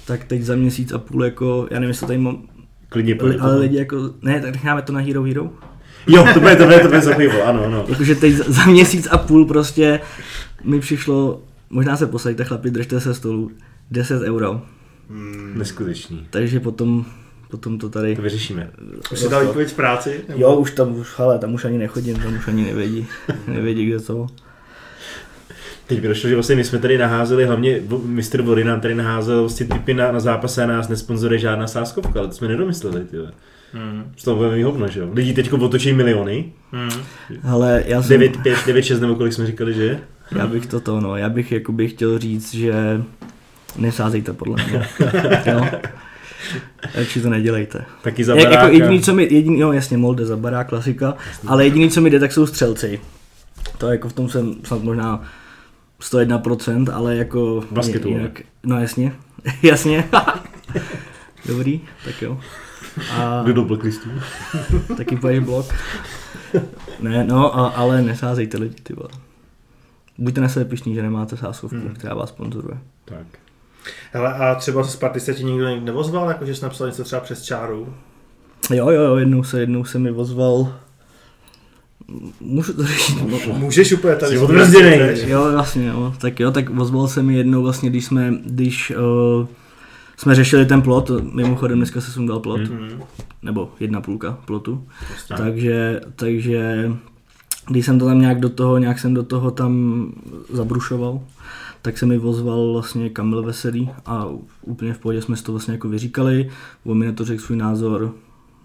[0.06, 2.42] tak teď za měsíc a půl jako, já nevím, jestli tady mám,
[2.88, 5.50] Klidně li, ale lidi jako, ne, tak necháme to na Hero Hero.
[6.06, 7.84] Jo, to bude, to bude, to bude za pivo, ano, ano.
[7.88, 10.00] Jakože teď za měsíc a půl prostě
[10.64, 13.50] mi přišlo, možná se posaďte chlapi, držte se stolu,
[13.90, 14.62] 10 euro.
[15.10, 15.58] Hmm.
[15.58, 16.26] Neskutečný.
[16.30, 17.04] Takže potom,
[17.50, 18.16] potom to tady...
[18.16, 18.70] To vyřešíme.
[19.12, 20.24] Už si dal výpověď z práci?
[20.28, 20.40] Nebo?
[20.40, 23.06] Jo, už tam, už, ale tam už ani nechodím, tam už ani nevědí,
[23.48, 24.26] nevědí, kde to.
[25.86, 28.42] Teď mi došlo, že vlastně my jsme tady naházeli, hlavně Mr.
[28.42, 32.28] Vody nám tady naházel vlastně typy na, na zápase a nás nesponzoruje žádná sáskovka, ale
[32.28, 33.16] to jsme nedomysleli, ty.
[33.72, 34.12] Hmm.
[34.16, 35.08] Z toho budeme hovno, že jo?
[35.12, 36.52] Lidi teď otočí miliony.
[36.72, 36.90] Hmm.
[37.48, 38.20] Ale já jsem...
[38.20, 39.98] 9, 5, 9, 6 nebo kolik jsme říkali, že?
[40.38, 43.02] Já bych to no, já bych jakoby chtěl říct, že
[43.76, 44.88] nesázejte podle mě.
[45.52, 45.66] jo?
[46.94, 47.84] Radši to nedělejte.
[48.02, 48.54] Taky za baráka.
[48.54, 51.14] Jako jediný, co mi, jediný, no jasně, molde za barák, klasika,
[51.46, 53.00] ale jediný, co mi jde, tak jsou střelci.
[53.78, 55.24] To jako v tom jsem snad možná
[56.04, 57.64] 101%, ale jako...
[57.70, 59.12] Basketu, jinak, No jasně,
[59.62, 60.08] jasně.
[61.46, 62.40] Dobrý, tak jo.
[63.10, 63.42] A...
[63.42, 64.08] Do blocklistů.
[64.96, 65.66] taky pojď blok.
[67.00, 69.08] Ne, no, a, ale nesázejte lidi, ty vole.
[70.18, 71.94] Buďte na sebe pišní, že nemáte sásovku, hmm.
[71.94, 72.78] která vás sponzoruje.
[73.04, 73.26] Tak.
[74.12, 77.20] Hele, a třeba z Sparty se ti nikdo nevozval, jako že jsi napsal něco třeba
[77.20, 77.94] přes čáru?
[78.70, 80.72] Jo, jo, jo, jednou se, jednou se mi vozval
[82.40, 83.16] Můžu to říct?
[83.56, 84.32] Můžeš úplně tady.
[84.32, 84.38] Jsi
[85.30, 86.14] Jo, vlastně, jo.
[86.20, 88.92] Tak jo, tak ozval se mi jednou vlastně, když jsme, když
[89.40, 89.46] uh,
[90.16, 93.02] jsme řešili ten plot, mimochodem dneska se sundal plot, mm-hmm.
[93.42, 96.92] nebo jedna půlka plotu, Just takže, takže
[97.68, 100.12] když jsem to tam nějak do toho, nějak jsem do toho tam
[100.52, 101.20] zabrušoval,
[101.82, 104.28] tak se mi ozval vlastně Kamil Veselý a
[104.62, 106.50] úplně v pohodě jsme si to vlastně jako vyříkali,
[106.84, 108.14] on mi na to řekl svůj názor,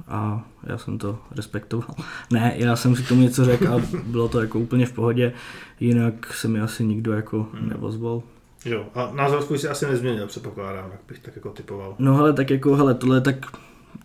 [0.07, 1.95] a já jsem to respektoval.
[2.31, 5.33] Ne, já jsem si k tomu něco řekl a bylo to jako úplně v pohodě,
[5.79, 7.69] jinak se mi asi nikdo jako hmm.
[7.69, 8.21] nevozval.
[8.65, 11.95] Jo, a názor si asi nezměnil, předpokládám, jak bych tak jako typoval.
[11.99, 13.35] No hele, tak jako, hele, tohle je tak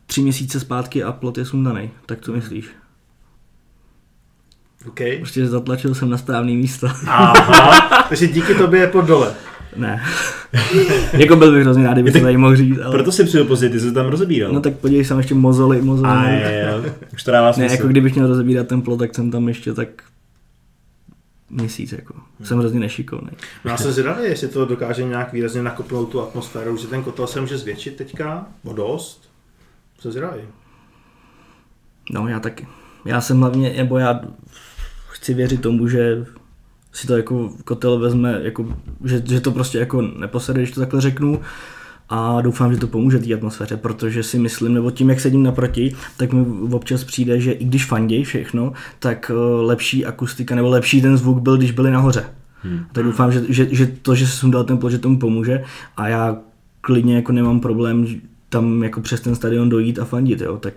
[0.07, 2.41] tři měsíce zpátky a plot je sundaný, tak co hmm.
[2.41, 2.71] myslíš?
[4.89, 5.01] OK.
[5.19, 6.89] Prostě zatlačil jsem na správný místo.
[7.07, 9.35] Aha, takže díky tobě je pod dole.
[9.77, 10.03] Ne.
[11.13, 12.79] jako byl bych hrozně rád, kdyby to tady mohl říct.
[12.79, 12.91] Ale...
[12.91, 14.53] Proto si přijel později, ty jsi tam rozebíral.
[14.53, 16.09] No tak podívej se, ještě mozoly, mozoly.
[16.09, 17.69] A je, je, už to dává smysl.
[17.69, 19.89] Ne, jako kdybych měl rozebírat ten plot, tak jsem tam ještě tak
[21.51, 22.15] měsíc, jako.
[22.15, 22.47] Hmm.
[22.47, 23.31] Jsem hrozně nešikovný.
[23.65, 27.27] No já jsem zvědavý, jestli to dokáže nějak výrazně nakopnout tu atmosféru, že ten kotel
[27.27, 29.31] se může zvětšit teďka o dost.
[30.01, 30.43] Jsem zvědavý.
[32.11, 32.67] No já taky.
[33.05, 34.21] Já jsem hlavně, nebo já
[35.09, 36.27] chci věřit tomu, že
[36.95, 38.67] si to jako kotel vezme, jako,
[39.05, 41.41] že, že to prostě jako neposede, když to takhle řeknu.
[42.09, 45.95] a doufám, že to pomůže té atmosféře, protože si myslím, nebo tím, jak sedím naproti,
[46.17, 51.03] tak mi občas přijde, že i když fandějí všechno, tak eh, lepší akustika nebo lepší
[51.03, 52.25] ten zvuk byl, když byli nahoře.
[52.63, 52.81] Hmm.
[52.93, 55.65] Tak doufám, že, že, že to, že jsem dal ten plot, že tomu pomůže
[55.97, 56.37] a já
[56.81, 58.07] klidně jako nemám problém
[58.49, 60.75] tam jako přes ten stadion dojít a fandit, jo, tak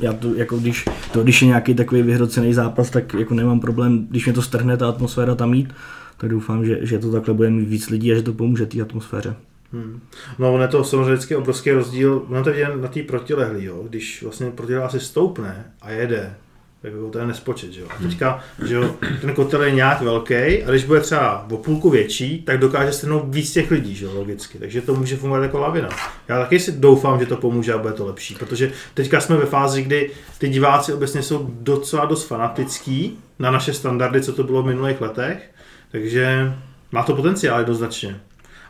[0.00, 4.06] já to, jako když, to, když je nějaký takový vyhrocený zápas, tak jako nemám problém,
[4.10, 5.74] když mě to strhne ta atmosféra tam jít,
[6.16, 8.82] tak doufám, že, že to takhle bude mít víc lidí a že to pomůže té
[8.82, 9.34] atmosféře.
[9.72, 10.00] Hmm.
[10.38, 13.84] No, on je to samozřejmě vždycky obrovský rozdíl, no to je na té protilehlý, jo.
[13.88, 16.34] když vlastně protilehlá si stoupne a jede,
[16.82, 17.86] jako to je nespočet, že jo.
[17.90, 21.90] A teďka, že jo, ten kotel je nějak velký a když bude třeba o půlku
[21.90, 24.58] větší, tak dokáže strhnout víc těch lidí, že jo, logicky.
[24.58, 25.88] Takže to může fungovat jako lavina.
[26.28, 29.46] Já taky si doufám, že to pomůže a bude to lepší, protože teďka jsme ve
[29.46, 34.62] fázi, kdy ty diváci obecně jsou docela dost fanatický na naše standardy, co to bylo
[34.62, 35.50] v minulých letech,
[35.92, 36.54] takže
[36.92, 38.20] má to potenciál jednoznačně.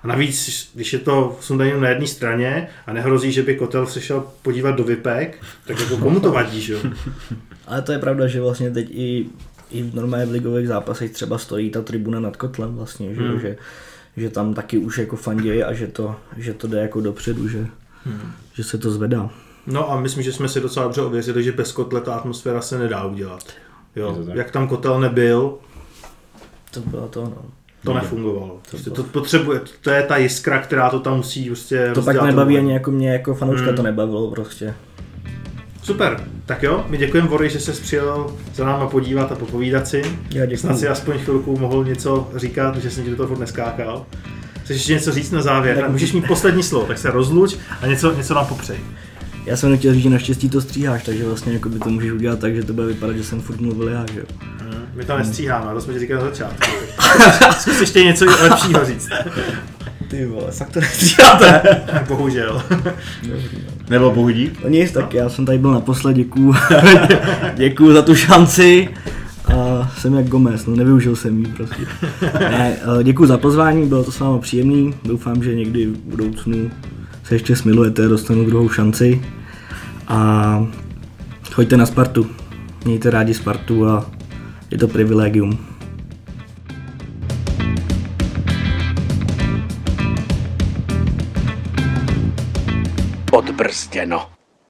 [0.03, 4.01] A navíc, když je to sundaní na jedné straně a nehrozí, že by kotel se
[4.01, 6.81] šel podívat do vypek, tak jako komu to vadí, že jo?
[7.71, 9.27] Ale to je pravda, že vlastně teď i,
[9.71, 13.41] i v normálně v ligových zápasech třeba stojí ta tribuna nad kotlem vlastně, že, hmm.
[13.41, 13.57] že,
[14.17, 17.67] že tam taky už jako fandějí a že to, že to jde jako dopředu, že,
[18.05, 18.33] hmm.
[18.55, 19.31] že se to zvedá.
[19.67, 22.79] No a myslím, že jsme si docela dobře ověřili, že bez kotle ta atmosféra se
[22.79, 23.45] nedá udělat.
[23.97, 25.59] Jo, jak tam kotel nebyl,
[26.71, 27.45] to bylo to, no.
[27.85, 28.49] To nefungovalo.
[28.49, 32.23] To, prostě to, potřebuje, to je ta jiskra, která to tam musí prostě To pak
[32.23, 33.77] nebaví ani jako mě, jako fanouška hmm.
[33.77, 34.75] to nebavilo prostě.
[35.83, 40.03] Super, tak jo, my děkujeme Vory, že jsi přijel za náma podívat a popovídat si.
[40.31, 40.61] Já děkuji.
[40.61, 44.07] Snad si aspoň chvilku mohl něco říkat, že jsem ti do toho furt neskákal.
[44.65, 45.77] Chceš ještě něco říct na závěr?
[45.77, 48.79] Tak můžeš mít poslední slovo, tak se rozluč a něco, něco nám popřej.
[49.47, 52.39] Já jsem nechtěl říct, že naštěstí to stříháš, takže vlastně jako by to můžeš udělat
[52.39, 54.27] tak, že to bude vypadat, že jsem furt mluvil já, že jo.
[54.61, 56.71] Hmm, my to nestříháme, to jsme ti říkali na začátku.
[57.61, 59.09] Zkus ještě něco lepšího říct.
[60.11, 61.63] Ty vole, fakt to nestříháte.
[62.09, 62.63] Bohužel.
[63.91, 64.59] Nebo bohu dík.
[64.65, 66.55] No nic, tak já jsem tady byl naposled, děkuju.
[67.55, 68.89] děkuju za tu šanci.
[69.55, 71.83] A jsem jak Gomez, no nevyužil jsem ji prostě.
[72.41, 74.95] Ne, děkuji za pozvání, bylo to s vámi příjemný.
[75.05, 76.71] Doufám, že někdy v budoucnu
[77.25, 79.23] se ještě smilujete, dostanu druhou šanci.
[80.09, 80.67] A
[81.53, 82.27] choďte na Spartu.
[82.85, 84.11] Mějte rádi Spartu a
[84.71, 85.70] je to privilegium.
[93.41, 94.31] Odbrzděno.